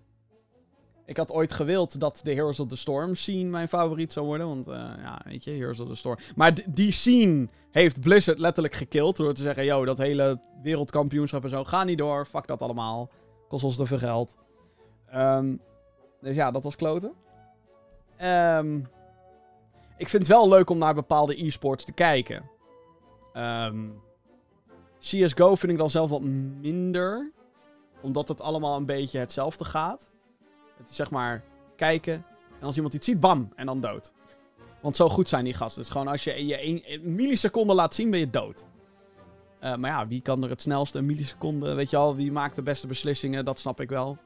ik 1.11 1.17
had 1.17 1.31
ooit 1.31 1.51
gewild 1.51 1.99
dat 1.99 2.19
de 2.23 2.33
Heroes 2.33 2.59
of 2.59 2.67
the 2.67 2.75
Storm 2.75 3.15
scene 3.15 3.49
mijn 3.49 3.67
favoriet 3.67 4.13
zou 4.13 4.25
worden. 4.25 4.47
Want 4.47 4.67
uh, 4.67 4.73
ja, 4.73 5.21
weet 5.25 5.43
je, 5.43 5.51
Heroes 5.51 5.79
of 5.79 5.87
the 5.87 5.95
Storm. 5.95 6.17
Maar 6.35 6.53
die 6.69 6.91
scene 6.91 7.47
heeft 7.71 8.01
Blizzard 8.01 8.39
letterlijk 8.39 8.73
gekild. 8.73 9.15
Door 9.15 9.33
te 9.33 9.41
zeggen, 9.41 9.65
yo, 9.65 9.85
dat 9.85 9.97
hele 9.97 10.39
wereldkampioenschap 10.63 11.43
en 11.43 11.49
zo, 11.49 11.63
ga 11.63 11.83
niet 11.83 11.97
door. 11.97 12.25
Fuck 12.25 12.47
dat 12.47 12.61
allemaal. 12.61 13.09
Kost 13.47 13.63
ons 13.63 13.75
te 13.75 13.85
veel 13.85 13.97
geld. 13.97 14.35
Um, 15.15 15.61
dus 16.21 16.35
ja, 16.35 16.51
dat 16.51 16.63
was 16.63 16.75
kloten. 16.75 17.13
Um, 18.57 18.87
ik 19.97 20.09
vind 20.09 20.27
het 20.27 20.31
wel 20.31 20.49
leuk 20.49 20.69
om 20.69 20.77
naar 20.77 20.93
bepaalde 20.93 21.45
e-sports 21.45 21.85
te 21.85 21.93
kijken. 21.93 22.49
Um, 23.33 24.01
CSGO 24.99 25.55
vind 25.55 25.71
ik 25.71 25.77
dan 25.77 25.89
zelf 25.89 26.09
wat 26.09 26.21
minder. 26.61 27.31
Omdat 28.01 28.27
het 28.27 28.41
allemaal 28.41 28.77
een 28.77 28.85
beetje 28.85 29.19
hetzelfde 29.19 29.65
gaat. 29.65 30.11
Zeg 30.89 31.11
maar 31.11 31.43
kijken. 31.75 32.25
En 32.59 32.65
als 32.67 32.75
iemand 32.75 32.93
iets 32.93 33.05
ziet, 33.05 33.19
bam. 33.19 33.51
En 33.55 33.65
dan 33.65 33.79
dood. 33.79 34.13
Want 34.81 34.95
zo 34.95 35.09
goed 35.09 35.29
zijn 35.29 35.43
die 35.43 35.53
gasten. 35.53 35.81
Dus 35.81 35.91
gewoon 35.91 36.07
als 36.07 36.23
je 36.23 36.45
je 36.45 36.67
een 36.67 37.15
milliseconde 37.15 37.73
laat 37.73 37.93
zien, 37.93 38.09
ben 38.09 38.19
je 38.19 38.29
dood. 38.29 38.65
Uh, 39.63 39.75
maar 39.75 39.91
ja, 39.91 40.07
wie 40.07 40.21
kan 40.21 40.43
er 40.43 40.49
het 40.49 40.61
snelste 40.61 40.97
een 40.97 41.05
milliseconde? 41.05 41.73
Weet 41.73 41.89
je 41.89 41.97
al, 41.97 42.15
wie 42.15 42.31
maakt 42.31 42.55
de 42.55 42.63
beste 42.63 42.87
beslissingen? 42.87 43.45
Dat 43.45 43.59
snap 43.59 43.81
ik 43.81 43.89
wel. 43.89 44.17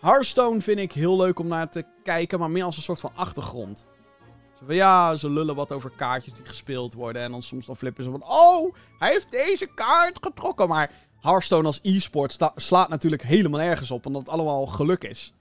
Hearthstone 0.00 0.60
vind 0.60 0.78
ik 0.78 0.92
heel 0.92 1.16
leuk 1.16 1.38
om 1.38 1.46
naar 1.46 1.70
te 1.70 1.84
kijken, 2.02 2.38
maar 2.38 2.50
meer 2.50 2.64
als 2.64 2.76
een 2.76 2.82
soort 2.82 3.00
van 3.00 3.12
achtergrond. 3.14 3.86
Zo 4.58 4.72
ja, 4.72 5.16
ze 5.16 5.30
lullen 5.30 5.54
wat 5.54 5.72
over 5.72 5.90
kaartjes 5.90 6.34
die 6.34 6.44
gespeeld 6.44 6.94
worden. 6.94 7.22
En 7.22 7.30
dan 7.30 7.42
soms 7.42 7.66
dan 7.66 7.76
flippen 7.76 8.04
ze 8.04 8.10
van, 8.10 8.24
oh, 8.24 8.74
hij 8.98 9.10
heeft 9.10 9.30
deze 9.30 9.66
kaart 9.74 10.18
getrokken. 10.20 10.68
Maar 10.68 10.90
Hearthstone 11.20 11.66
als 11.66 11.80
e-sport 11.82 12.38
slaat 12.54 12.88
natuurlijk 12.88 13.22
helemaal 13.22 13.60
nergens 13.60 13.90
op, 13.90 14.06
omdat 14.06 14.22
het 14.22 14.30
allemaal 14.30 14.66
geluk 14.66 15.04
is. 15.04 15.32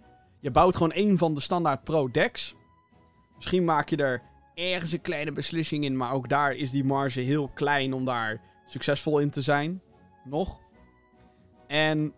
Je 0.44 0.52
bouwt 0.52 0.76
gewoon 0.76 0.92
één 0.92 1.18
van 1.18 1.34
de 1.34 1.42
standaard 1.42 1.84
pro-decks. 1.84 2.56
Misschien 3.36 3.64
maak 3.64 3.90
je 3.90 3.98
er 3.98 4.22
ergens 4.56 4.92
een 4.92 5.02
kleine 5.02 5.32
beslissing 5.32 5.84
in, 5.84 5.98
maar 5.98 6.12
ook 6.12 6.30
daar 6.30 6.54
is 6.56 6.72
die 6.72 6.84
marge 6.84 7.20
heel 7.20 7.48
klein 7.48 7.94
om 7.94 8.06
daar 8.06 8.42
succesvol 8.66 9.20
in 9.20 9.30
te 9.30 9.42
zijn. 9.42 9.82
Nog. 10.24 10.60
En 11.68 12.14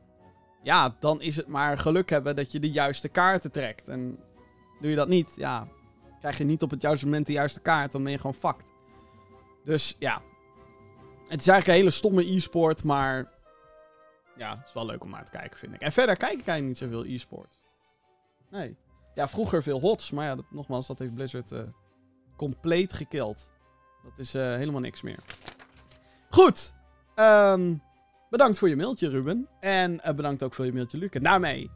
ja, 0.63 0.95
dan 0.99 1.21
is 1.21 1.35
het 1.35 1.47
maar 1.47 1.77
geluk 1.77 2.09
hebben 2.09 2.35
dat 2.35 2.51
je 2.51 2.59
de 2.59 2.71
juiste 2.71 3.09
kaarten 3.09 3.51
trekt. 3.51 3.87
En 3.87 4.19
doe 4.79 4.89
je 4.89 4.95
dat 4.95 5.07
niet, 5.07 5.33
ja, 5.35 5.67
krijg 6.19 6.37
je 6.37 6.43
niet 6.43 6.63
op 6.63 6.71
het 6.71 6.81
juiste 6.81 7.05
moment 7.05 7.27
de 7.27 7.33
juiste 7.33 7.61
kaart, 7.61 7.91
dan 7.91 8.03
ben 8.03 8.11
je 8.11 8.17
gewoon 8.17 8.35
fucked. 8.35 8.73
Dus 9.63 9.95
ja, 9.99 10.21
het 11.27 11.39
is 11.39 11.47
eigenlijk 11.47 11.67
een 11.67 11.73
hele 11.73 11.91
stomme 11.91 12.35
e-sport, 12.35 12.83
maar 12.83 13.31
ja, 14.37 14.57
het 14.57 14.67
is 14.67 14.73
wel 14.73 14.85
leuk 14.85 15.03
om 15.03 15.09
naar 15.09 15.25
te 15.25 15.31
kijken, 15.31 15.57
vind 15.57 15.73
ik. 15.73 15.81
En 15.81 15.91
verder 15.91 16.17
kijk 16.17 16.39
ik 16.39 16.47
eigenlijk 16.47 16.67
niet 16.67 16.91
zoveel 16.91 17.13
e-sport. 17.13 17.57
Ja, 19.15 19.27
vroeger 19.27 19.63
veel 19.63 19.79
HOTS, 19.79 20.11
maar 20.11 20.25
ja, 20.25 20.35
nogmaals, 20.49 20.87
dat 20.87 20.99
heeft 20.99 21.13
Blizzard 21.13 21.51
uh, 21.51 21.59
compleet 22.35 22.93
gekild. 22.93 23.51
Dat 24.03 24.19
is 24.19 24.35
uh, 24.35 24.41
helemaal 24.41 24.81
niks 24.81 25.01
meer. 25.01 25.19
Goed. 26.29 26.73
Um, 27.15 27.81
bedankt 28.29 28.57
voor 28.57 28.69
je 28.69 28.75
mailtje, 28.75 29.09
Ruben. 29.09 29.47
En 29.59 29.93
uh, 29.93 30.13
bedankt 30.13 30.43
ook 30.43 30.53
voor 30.53 30.65
je 30.65 30.73
mailtje, 30.73 30.97
Luc. 30.97 31.09
En 31.09 31.23
daarmee 31.23 31.69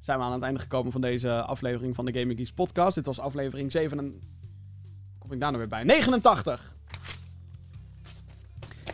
zijn 0.00 0.18
we 0.18 0.24
aan 0.24 0.32
het 0.32 0.42
einde 0.42 0.60
gekomen 0.60 0.92
van 0.92 1.00
deze 1.00 1.42
aflevering 1.42 1.94
van 1.94 2.04
de 2.04 2.18
Gaming 2.18 2.38
Geeks 2.38 2.52
podcast. 2.52 2.94
Dit 2.94 3.06
was 3.06 3.18
aflevering 3.18 3.72
7 3.72 3.98
en... 3.98 4.20
Kom 5.18 5.32
ik 5.32 5.40
daar 5.40 5.52
nou 5.52 5.58
weer 5.58 5.68
bij? 5.68 5.84
89! 5.84 6.74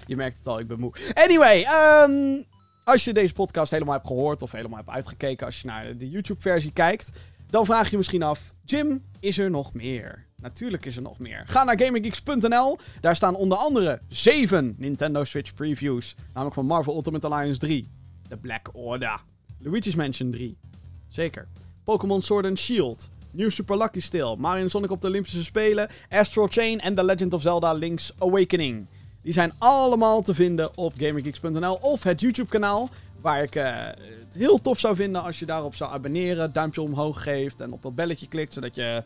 Je 0.06 0.16
merkt 0.16 0.38
het 0.38 0.46
al, 0.46 0.58
ik 0.58 0.66
ben 0.66 0.80
moe. 0.80 0.92
Anyway, 1.14 1.66
um, 2.04 2.44
als 2.88 3.04
je 3.04 3.12
deze 3.12 3.32
podcast 3.32 3.70
helemaal 3.70 3.94
hebt 3.94 4.06
gehoord 4.06 4.42
of 4.42 4.52
helemaal 4.52 4.76
hebt 4.76 4.90
uitgekeken 4.90 5.46
als 5.46 5.60
je 5.60 5.66
naar 5.66 5.96
de 5.96 6.10
YouTube-versie 6.10 6.72
kijkt, 6.72 7.10
dan 7.46 7.64
vraag 7.64 7.90
je 7.90 7.96
misschien 7.96 8.22
af: 8.22 8.52
Jim, 8.64 9.04
is 9.20 9.38
er 9.38 9.50
nog 9.50 9.72
meer? 9.72 10.26
Natuurlijk 10.40 10.86
is 10.86 10.96
er 10.96 11.02
nog 11.02 11.18
meer. 11.18 11.42
Ga 11.46 11.64
naar 11.64 11.78
GamingGeeks.nl. 11.78 12.78
Daar 13.00 13.16
staan 13.16 13.34
onder 13.34 13.58
andere 13.58 14.00
7 14.08 14.74
Nintendo 14.78 15.24
Switch 15.24 15.54
previews. 15.54 16.14
Namelijk 16.32 16.54
van 16.54 16.66
Marvel 16.66 16.94
Ultimate 16.94 17.26
Alliance 17.28 17.58
3. 17.58 17.88
The 18.28 18.36
Black 18.36 18.68
Order. 18.72 19.20
Luigi's 19.58 19.94
Mansion 19.94 20.30
3. 20.30 20.56
Zeker. 21.08 21.48
Pokémon 21.84 22.22
Sword 22.22 22.44
and 22.44 22.58
Shield. 22.58 23.10
New 23.30 23.50
Super 23.50 23.76
Lucky 23.76 24.00
Still. 24.00 24.34
Mario 24.38 24.68
Sonic 24.68 24.90
op 24.90 25.00
de 25.00 25.06
Olympische 25.08 25.44
Spelen. 25.44 25.88
Astral 26.08 26.46
Chain 26.50 26.80
en 26.80 26.94
The 26.94 27.04
Legend 27.04 27.34
of 27.34 27.42
Zelda 27.42 27.72
Link's 27.72 28.12
Awakening. 28.18 28.86
Die 29.22 29.32
zijn 29.32 29.52
allemaal 29.58 30.22
te 30.22 30.34
vinden 30.34 30.76
op 30.76 30.92
GamingGeeks.nl 30.96 31.74
of 31.74 32.02
het 32.02 32.20
YouTube-kanaal. 32.20 32.88
Waar 33.20 33.42
ik 33.42 33.54
uh, 33.54 33.86
het 34.24 34.34
heel 34.34 34.60
tof 34.60 34.78
zou 34.78 34.96
vinden 34.96 35.22
als 35.22 35.38
je 35.38 35.46
daarop 35.46 35.74
zou 35.74 35.92
abonneren, 35.92 36.52
duimpje 36.52 36.82
omhoog 36.82 37.22
geeft 37.22 37.60
en 37.60 37.72
op 37.72 37.82
dat 37.82 37.94
belletje 37.94 38.28
klikt, 38.28 38.54
zodat 38.54 38.74
je 38.74 39.02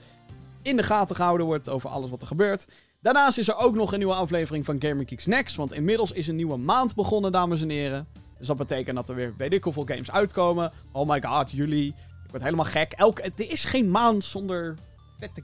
in 0.62 0.76
de 0.76 0.82
gaten 0.82 1.16
gehouden 1.16 1.46
wordt 1.46 1.68
over 1.68 1.90
alles 1.90 2.10
wat 2.10 2.20
er 2.20 2.26
gebeurt. 2.26 2.66
Daarnaast 3.00 3.38
is 3.38 3.48
er 3.48 3.56
ook 3.56 3.74
nog 3.74 3.92
een 3.92 3.98
nieuwe 3.98 4.14
aflevering 4.14 4.64
van 4.64 4.76
Gamer 4.78 5.08
Geeks 5.08 5.26
Next, 5.26 5.56
want 5.56 5.72
inmiddels 5.72 6.12
is 6.12 6.26
een 6.26 6.36
nieuwe 6.36 6.56
maand 6.56 6.94
begonnen, 6.94 7.32
dames 7.32 7.62
en 7.62 7.68
heren. 7.68 8.06
Dus 8.38 8.46
dat 8.46 8.56
betekent 8.56 8.96
dat 8.96 9.08
er 9.08 9.14
weer 9.14 9.34
weet 9.36 9.52
ik 9.52 9.64
hoeveel 9.64 9.86
games 9.86 10.10
uitkomen. 10.10 10.72
Oh 10.92 11.08
my 11.08 11.22
god, 11.22 11.50
jullie. 11.50 11.94
Ik 12.24 12.30
word 12.30 12.42
helemaal 12.42 12.64
gek. 12.64 12.92
Elke, 12.92 13.22
er 13.22 13.50
is 13.50 13.64
geen 13.64 13.90
maand 13.90 14.24
zonder 14.24 14.74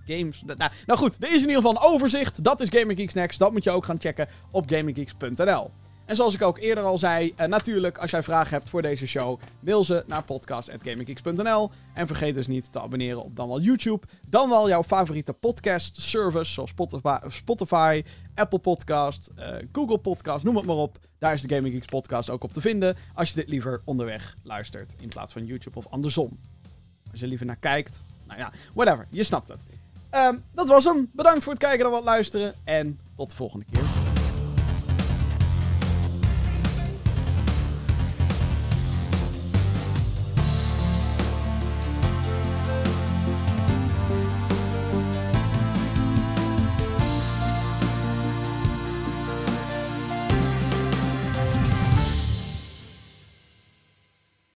games. 0.07 0.43
Nou, 0.47 0.71
nou 0.87 0.99
goed, 0.99 1.17
er 1.21 1.29
is 1.29 1.43
in 1.43 1.49
ieder 1.49 1.55
geval 1.55 1.71
een 1.71 1.93
overzicht. 1.93 2.45
Dat 2.45 2.61
is 2.61 2.69
Gaming 2.71 2.99
Geeks 2.99 3.15
Next. 3.15 3.39
Dat 3.39 3.53
moet 3.53 3.65
je 3.65 3.71
ook 3.71 3.85
gaan 3.85 4.01
checken 4.01 4.29
op 4.51 4.71
gaminggeeks.nl. 4.71 5.71
En 6.09 6.17
zoals 6.17 6.35
ik 6.35 6.43
ook 6.43 6.59
eerder 6.59 6.85
al 6.85 6.99
zei, 6.99 7.33
uh, 7.41 7.47
natuurlijk, 7.47 7.99
als 7.99 8.11
jij 8.11 8.23
vragen 8.23 8.57
hebt 8.57 8.69
voor 8.69 8.83
deze 8.83 9.07
show, 9.07 9.41
mail 9.61 9.85
ze 9.85 10.05
naar 10.07 10.25
podcast.gaminggeeks.nl. 10.25 11.71
En 11.95 12.07
vergeet 12.07 12.35
dus 12.35 12.47
niet 12.47 12.73
te 12.73 12.81
abonneren 12.81 13.25
op 13.25 13.37
dan 13.37 13.49
wel 13.49 13.61
YouTube, 13.61 14.07
dan 14.27 14.49
wel 14.49 14.69
jouw 14.69 14.83
favoriete 14.83 15.33
podcast 15.33 16.01
service, 16.01 16.53
zoals 16.53 16.73
Spotify, 17.29 18.03
Apple 18.35 18.59
Podcast, 18.59 19.31
uh, 19.39 19.57
Google 19.73 19.99
Podcast, 19.99 20.45
noem 20.45 20.57
het 20.57 20.67
maar 20.67 20.77
op. 20.77 20.99
Daar 21.19 21.33
is 21.33 21.43
de 21.43 21.55
Gaming 21.55 21.75
Geeks 21.75 21.87
podcast 21.87 22.31
ook 22.31 22.45
op 22.45 22.53
te 22.53 22.61
vinden, 22.61 22.97
als 23.15 23.29
je 23.29 23.35
dit 23.35 23.49
liever 23.49 23.83
onderweg 23.85 24.37
luistert 24.43 24.95
in 25.01 25.09
plaats 25.09 25.33
van 25.33 25.47
YouTube 25.47 25.79
of 25.79 25.87
andersom. 25.87 26.39
Als 27.11 27.21
je 27.21 27.27
liever 27.27 27.47
naar 27.47 27.57
kijkt, 27.57 28.05
nou 28.29 28.41
ja, 28.41 28.53
whatever. 28.75 29.07
Je 29.11 29.23
snapt 29.23 29.49
het. 29.49 29.61
Um, 30.15 30.45
dat 30.55 30.69
was 30.69 30.85
hem. 30.85 31.11
Bedankt 31.13 31.43
voor 31.43 31.53
het 31.53 31.63
kijken 31.63 31.85
en 31.87 31.91
wat 31.91 32.05
luisteren. 32.05 32.55
En 32.65 33.01
tot 33.15 33.31
de 33.31 33.37
volgende 33.37 33.65
keer. 33.71 33.98